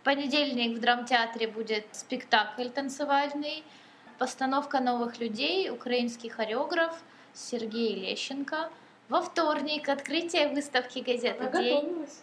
В 0.10 0.12
понедельник 0.12 0.76
в 0.76 0.82
драмтеатре 0.82 1.48
будет 1.48 1.86
спектакль 1.92 2.68
танцевальный, 2.70 3.64
постановка 4.18 4.80
новых 4.80 5.20
людей, 5.20 5.70
украинский 5.70 6.30
хореограф 6.32 7.00
Сергей 7.36 7.94
Лещенко. 7.94 8.72
Во 9.08 9.22
вторник 9.22 9.88
открытие 9.88 10.48
выставки 10.48 10.98
газеты 10.98 11.44
Она 11.44 11.62
«День». 11.62 11.76
готовилась. 11.86 12.22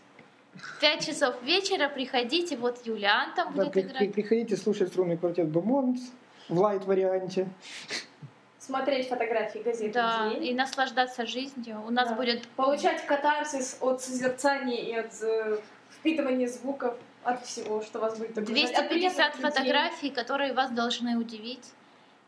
В 0.54 0.80
5 0.80 1.06
часов 1.06 1.40
вечера 1.44 1.88
приходите, 1.88 2.56
вот 2.56 2.84
Юлиан 2.84 3.32
там 3.36 3.54
Да, 3.54 3.62
будет 3.66 3.72
при- 3.74 3.82
при- 3.82 3.88
играть. 3.90 4.12
приходите 4.14 4.56
слушать 4.56 4.88
струнный 4.88 5.16
квартет 5.16 5.46
Бумонт 5.46 6.00
в 6.48 6.58
лайт-варианте. 6.58 7.46
Смотреть 8.58 9.08
фотографии 9.08 9.60
газеты 9.60 9.92
Да, 9.92 10.30
«День». 10.30 10.44
и 10.46 10.54
наслаждаться 10.54 11.24
жизнью. 11.24 11.80
У 11.86 11.90
нас 11.90 12.08
Да. 12.08 12.16
будет 12.16 12.48
Получать 12.56 13.06
катарсис 13.06 13.76
от 13.80 14.02
созерцания 14.02 14.82
и 14.82 14.92
от 14.92 15.12
э, 15.22 15.60
впитывания 16.02 16.48
звуков, 16.48 16.96
от 17.26 17.44
всего, 17.44 17.82
что 17.82 17.98
вас 17.98 18.18
будет 18.18 18.38
окружать. 18.38 18.48
От 18.74 18.88
250 18.88 18.88
приятных 18.88 19.36
людей. 19.36 19.50
фотографий, 19.50 20.10
которые 20.10 20.52
вас 20.52 20.70
должны 20.70 21.16
удивить. 21.16 21.72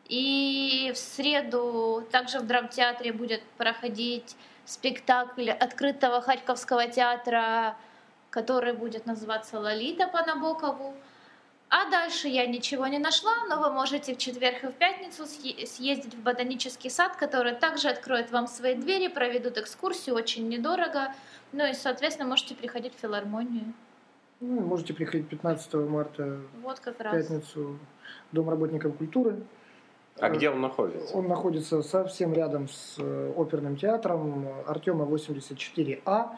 И 0.08 0.90
в 0.94 0.98
среду 0.98 2.06
также 2.10 2.38
в 2.38 2.46
драмтеатре 2.46 3.12
будет 3.12 3.42
проходить 3.58 4.36
спектакль 4.64 5.50
открытого 5.50 6.20
Харьковского 6.20 6.86
театра, 6.88 7.76
который 8.30 8.72
будет 8.72 9.06
называться 9.06 9.58
«Лолита» 9.60 10.06
по 10.08 10.22
Набокову. 10.24 10.94
А 11.70 11.90
дальше 11.90 12.28
я 12.28 12.46
ничего 12.46 12.86
не 12.86 12.98
нашла, 12.98 13.44
но 13.48 13.60
вы 13.60 13.70
можете 13.70 14.14
в 14.14 14.18
четверг 14.18 14.64
и 14.64 14.66
в 14.68 14.72
пятницу 14.72 15.24
съе- 15.24 15.66
съездить 15.66 16.14
в 16.14 16.22
ботанический 16.22 16.88
сад, 16.88 17.16
который 17.16 17.54
также 17.54 17.88
откроет 17.90 18.30
вам 18.30 18.46
свои 18.46 18.74
двери, 18.74 19.08
проведут 19.08 19.58
экскурсию 19.58 20.16
очень 20.16 20.48
недорого. 20.48 21.14
Ну 21.52 21.66
и, 21.66 21.74
соответственно, 21.74 22.26
можете 22.28 22.54
приходить 22.54 22.94
в 22.96 23.00
филармонию. 23.00 23.74
Ну, 24.40 24.60
можете 24.60 24.94
приходить 24.94 25.28
15 25.28 25.74
марта 25.74 26.38
Вот 26.62 26.78
как 26.80 26.96
в 26.98 27.00
раз. 27.00 27.14
пятницу 27.26 27.76
в 28.30 28.34
Дом 28.34 28.48
работников 28.48 28.96
культуры. 28.96 29.36
А 30.20 30.30
где 30.30 30.50
он 30.50 30.60
находится? 30.60 31.16
Он 31.16 31.28
находится 31.28 31.82
совсем 31.82 32.32
рядом 32.32 32.68
с 32.68 32.96
э, 32.98 33.32
оперным 33.36 33.76
театром 33.76 34.46
Артема 34.66 35.04
84А. 35.06 36.30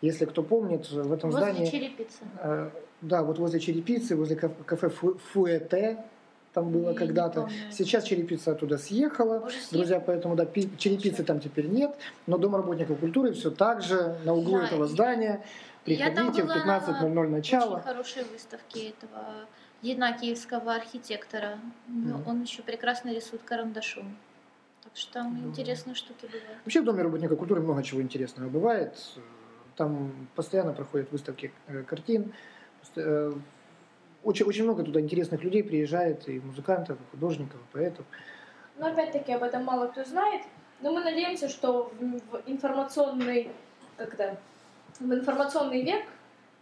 Если 0.00 0.24
кто 0.26 0.42
помнит, 0.42 0.88
в 0.90 1.12
этом 1.12 1.30
Возле 1.30 1.52
здании... 1.52 1.70
черепицы. 1.70 2.18
э, 2.40 2.70
Да, 3.00 3.22
вот 3.22 3.38
возле 3.38 3.60
черепицы, 3.60 4.16
возле 4.16 4.36
кафе, 4.36 4.54
кафе 4.64 4.88
Фу- 4.90 5.18
Фуэте, 5.32 6.04
там 6.52 6.70
было 6.70 6.94
когда-то. 6.94 7.48
Сейчас 7.70 8.04
черепица 8.04 8.52
оттуда 8.52 8.78
съехала. 8.78 9.38
Уже 9.46 9.56
Друзья, 9.72 10.00
поэтому 10.00 10.34
да, 10.36 10.44
пи- 10.46 10.70
черепицы 10.78 11.22
там 11.24 11.40
теперь 11.40 11.66
нет, 11.66 11.96
но 12.26 12.38
Дом 12.38 12.54
работников 12.56 12.98
культуры 13.00 13.32
все 13.32 13.50
так 13.50 13.82
же 13.82 14.16
на 14.24 14.34
углу 14.34 14.58
Да, 14.58 14.66
этого 14.66 14.84
и- 14.84 14.88
здания. 14.88 15.32
Там 15.34 15.42
Приходите 15.86 16.42
в 16.42 16.46
была 16.46 16.78
15.00 16.80 17.28
начало. 17.28 17.74
Очень 17.76 17.84
хорошие 17.84 18.24
выставки 18.24 18.88
этого 18.90 19.46
янакиевского 19.82 20.74
архитектора. 20.74 21.58
Ну, 21.86 22.18
Мгм. 22.18 22.28
Он 22.28 22.42
еще 22.42 22.62
прекрасно 22.62 23.10
рисует 23.14 23.42
карандашом. 23.44 24.16
Так 24.82 24.96
что 24.96 25.12
там 25.14 25.40
Да. 25.40 25.48
интересные 25.48 25.94
штуки 25.94 26.26
бывают. 26.26 26.58
Вообще 26.64 26.80
в 26.80 26.84
Доме 26.84 27.02
работников 27.02 27.38
культуры 27.38 27.60
много 27.60 27.82
чего 27.82 28.02
интересного 28.02 28.48
бывает. 28.48 28.96
Там 29.76 30.10
постоянно 30.34 30.72
проходят 30.72 31.10
выставки 31.12 31.52
э, 31.68 31.82
картин. 31.82 32.32
Э, 32.96 33.32
Очень, 34.24 34.46
очень 34.46 34.64
много 34.64 34.82
туда 34.82 35.00
интересных 35.00 35.44
людей 35.44 35.62
приезжает, 35.62 36.28
и 36.28 36.40
музыкантов, 36.40 36.98
и 37.00 37.10
художников, 37.12 37.60
и 37.60 37.72
поэтов. 37.72 38.04
Но 38.76 38.86
опять-таки 38.88 39.32
об 39.32 39.44
этом 39.44 39.62
мало 39.64 39.86
кто 39.86 40.04
знает. 40.04 40.42
Но 40.80 40.92
мы 40.92 41.04
надеемся, 41.04 41.48
что 41.48 41.92
в, 42.00 42.42
информационный, 42.46 43.50
как-то, 43.96 44.36
в 45.00 45.12
информационный 45.12 45.82
век 45.82 46.04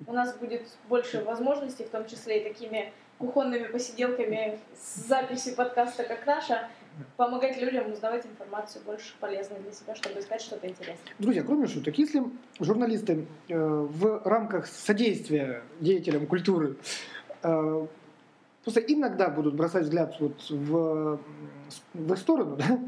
у 0.07 0.13
нас 0.13 0.37
будет 0.37 0.63
больше 0.89 1.23
возможностей, 1.23 1.85
в 1.85 1.91
том 1.91 2.07
числе 2.07 2.41
и 2.41 2.53
такими 2.53 2.93
кухонными 3.19 3.67
посиделками 3.69 4.59
с 4.77 5.07
записью 5.07 5.55
подкаста, 5.55 6.03
как 6.03 6.27
наша, 6.27 6.69
помогать 7.17 7.57
людям 7.61 7.93
узнавать 7.93 8.27
информацию 8.27 8.83
больше 8.85 9.15
полезной 9.21 9.61
для 9.61 9.73
себя, 9.73 9.95
чтобы 9.95 10.21
искать 10.21 10.41
что-то 10.41 10.69
интересное. 10.69 11.13
Друзья, 11.19 11.43
кроме 11.43 11.67
шуток, 11.67 11.97
если 11.97 12.23
журналисты 12.61 13.27
э, 13.49 13.57
в 13.57 14.23
рамках 14.25 14.67
содействия 14.67 15.63
деятелям 15.81 16.27
культуры 16.27 16.77
э, 17.43 17.87
просто 18.63 18.81
иногда 18.81 19.29
будут 19.29 19.55
бросать 19.55 19.85
взгляд 19.85 20.17
вот 20.19 20.51
в, 20.51 21.21
в 21.95 22.13
их 22.13 22.19
сторону, 22.19 22.57
да, 22.57 22.79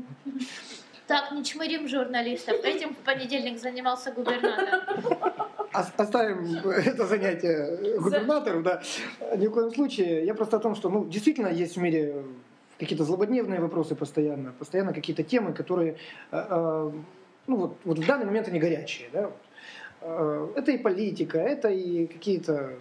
Так, 1.07 1.31
не 1.31 1.45
чмырим 1.45 1.87
журналистов. 1.87 2.57
Этим 2.65 2.93
в 2.93 2.99
понедельник 2.99 3.61
занимался 3.61 4.11
губернатор. 4.11 4.83
Ос- 5.81 5.93
Оставим 5.97 6.57
это 6.69 7.07
занятие 7.07 7.99
губернатору, 7.99 8.63
да. 8.63 8.83
Ни 9.37 9.47
в 9.47 9.51
коем 9.53 9.71
случае. 9.73 10.25
Я 10.25 10.35
просто 10.35 10.57
о 10.57 10.61
том, 10.61 10.75
что 10.75 10.89
ну, 10.91 11.05
действительно 11.05 11.49
есть 11.49 11.77
в 11.77 11.81
мире 11.81 12.25
какие-то 12.79 13.05
злободневные 13.05 13.61
вопросы 13.61 13.95
постоянно, 13.95 14.53
постоянно 14.59 14.93
какие-то 14.93 15.23
темы, 15.23 15.53
которые, 15.55 15.97
э, 16.31 16.47
э, 16.51 16.91
ну 17.47 17.57
вот, 17.57 17.77
вот 17.85 17.99
в 17.99 18.07
данный 18.07 18.27
момент 18.27 18.49
они 18.49 18.59
горячие, 18.61 19.09
да. 19.13 19.31
Э, 20.03 20.49
Это 20.57 20.73
и 20.73 20.79
политика, 20.79 21.39
это 21.39 21.69
и 21.69 22.07
какие-то 22.07 22.75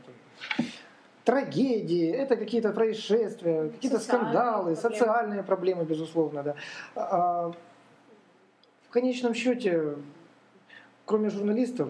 трагедии, 1.24 2.12
это 2.12 2.36
какие-то 2.36 2.72
происшествия, 2.72 3.70
какие-то 3.70 4.00
скандалы, 4.00 4.76
проблемы. 4.76 4.76
социальные 4.76 5.44
проблемы, 5.44 5.84
безусловно, 5.86 6.44
да. 6.44 6.56
А 6.96 7.52
В 8.90 8.90
конечном 8.92 9.34
счете, 9.34 9.96
кроме 11.06 11.30
журналистов, 11.30 11.90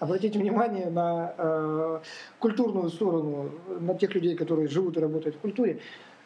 обратите 0.00 0.38
внимание 0.38 0.90
на 0.90 1.34
э, 1.36 2.00
культурную 2.38 2.90
сторону, 2.90 3.50
на 3.80 3.94
тех 3.94 4.14
людей, 4.14 4.34
которые 4.36 4.68
живут 4.68 4.96
и 4.96 5.00
работают 5.00 5.36
в 5.36 5.38
культуре, 5.38 5.80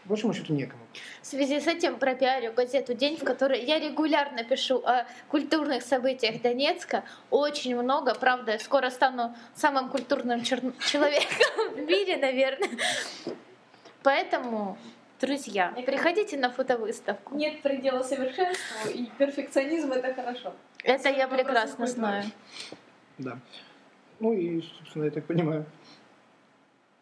по 0.05 0.11
большому 0.11 0.35
счету 0.35 0.55
некому. 0.55 0.81
В 1.21 1.27
связи 1.27 1.61
с 1.61 1.67
этим 1.67 1.99
пропиарю 1.99 2.53
газету 2.53 2.95
«День», 2.95 3.17
в 3.17 3.25
которой 3.25 3.65
я 3.65 3.79
регулярно 3.81 4.45
пишу 4.45 4.77
о 4.85 5.05
культурных 5.29 5.83
событиях 5.83 6.41
Донецка. 6.43 7.03
Очень 7.31 7.77
много, 7.77 8.15
правда, 8.15 8.53
я 8.53 8.59
скоро 8.59 8.91
стану 8.91 9.35
самым 9.55 9.89
культурным 9.89 10.41
чер- 10.41 10.73
человеком 10.89 11.75
в 11.75 11.79
мире, 11.81 12.17
наверное. 12.19 12.71
Поэтому, 14.05 14.79
друзья, 15.21 15.75
приходите 15.85 16.37
на 16.37 16.51
фотовыставку. 16.51 17.35
Нет 17.35 17.63
предела 17.63 18.03
совершенству, 18.03 18.89
и 18.95 19.07
перфекционизм 19.19 19.91
это 19.91 20.15
хорошо. 20.15 20.53
Это 20.85 21.09
я 21.09 21.27
прекрасно 21.27 21.87
культуры. 21.87 21.89
знаю. 21.89 22.25
Да. 23.19 23.39
Ну 24.21 24.33
и, 24.33 24.63
собственно, 24.63 25.05
я 25.05 25.11
так 25.11 25.25
понимаю. 25.25 25.65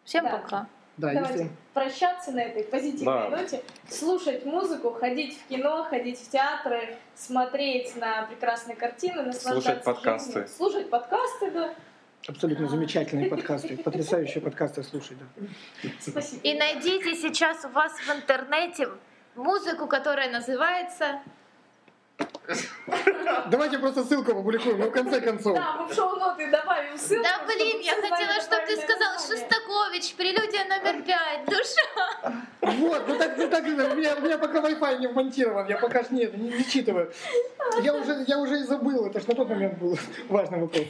Всем 0.05 0.25
Да. 0.25 0.31
пока. 0.39 0.69
Да, 0.97 1.13
Давайте 1.13 1.33
если... 1.33 1.51
прощаться 1.73 2.31
на 2.31 2.41
этой 2.41 2.63
позитивной 2.65 3.31
Да. 3.31 3.31
ноте, 3.31 3.63
слушать 3.89 4.45
музыку, 4.45 4.91
ходить 4.91 5.37
в 5.37 5.49
кино, 5.49 5.83
ходить 5.85 6.21
в 6.21 6.31
театры, 6.31 6.97
смотреть 7.17 7.97
на 7.97 8.27
прекрасные 8.27 8.77
картины, 8.77 9.23
наслаждаться 9.23 9.71
Слушать 9.71 9.85
подкасты. 9.85 10.33
жизнью. 10.33 10.49
Слушать 10.49 10.91
подкасты, 10.91 11.51
да. 11.51 11.75
Абсолютно 12.29 12.69
замечательные 12.69 13.29
подкасты, 13.29 13.77
потрясающие 13.85 14.41
подкасты 14.41 14.85
слушать. 14.85 15.19
Да. 15.19 15.47
Спасибо. 16.01 16.43
И 16.43 16.57
найдите 16.57 17.17
сейчас 17.17 17.65
у 17.65 17.69
вас 17.69 17.93
в 17.93 18.11
интернете 18.11 18.89
музыку, 19.35 19.89
которая 19.89 20.31
называется 20.31 21.21
Давайте 23.51 23.79
просто 23.79 24.05
ссылку 24.05 24.33
опубликуем, 24.33 24.79
ну 24.79 24.89
в 24.89 24.91
конце 24.91 25.21
концов. 25.21 25.57
Да, 25.57 25.77
мы 25.79 25.89
в 25.89 25.95
шоу-ноты 25.95 26.51
добавим 26.51 26.99
ссылку. 26.99 27.23
Да 27.23 27.45
блин, 27.47 27.81
я 27.81 27.95
хотела, 27.95 28.41
чтобы 28.41 28.67
ты 28.67 28.77
сказал 28.77 29.15
название. 29.15 29.49
Шостакович, 29.49 30.15
прелюдия 30.15 30.65
номер 30.65 31.03
пять, 31.03 31.45
душа. 31.47 32.35
Вот, 32.61 33.09
ну 33.09 33.19
так, 33.19 33.37
ну 33.37 33.49
так, 33.49 33.65
у 33.65 33.69
меня, 33.69 34.15
у 34.17 34.21
меня 34.21 34.39
пока 34.39 34.61
Wi-Fi 34.61 34.99
не 34.99 35.07
вмонтирован, 35.07 35.69
я 35.69 35.79
пока 35.79 36.03
ж 36.03 36.11
нет, 36.11 36.37
не, 36.37 36.51
не 36.51 36.65
считываю. 36.65 37.13
Я 37.83 37.95
уже, 37.95 38.25
я 38.27 38.39
уже 38.39 38.61
и 38.61 38.63
забыл, 38.65 39.07
это 39.07 39.21
ж 39.21 39.27
на 39.27 39.35
тот 39.35 39.49
момент 39.49 39.79
был 39.79 39.99
важный 40.29 40.61
вопрос. 40.61 40.85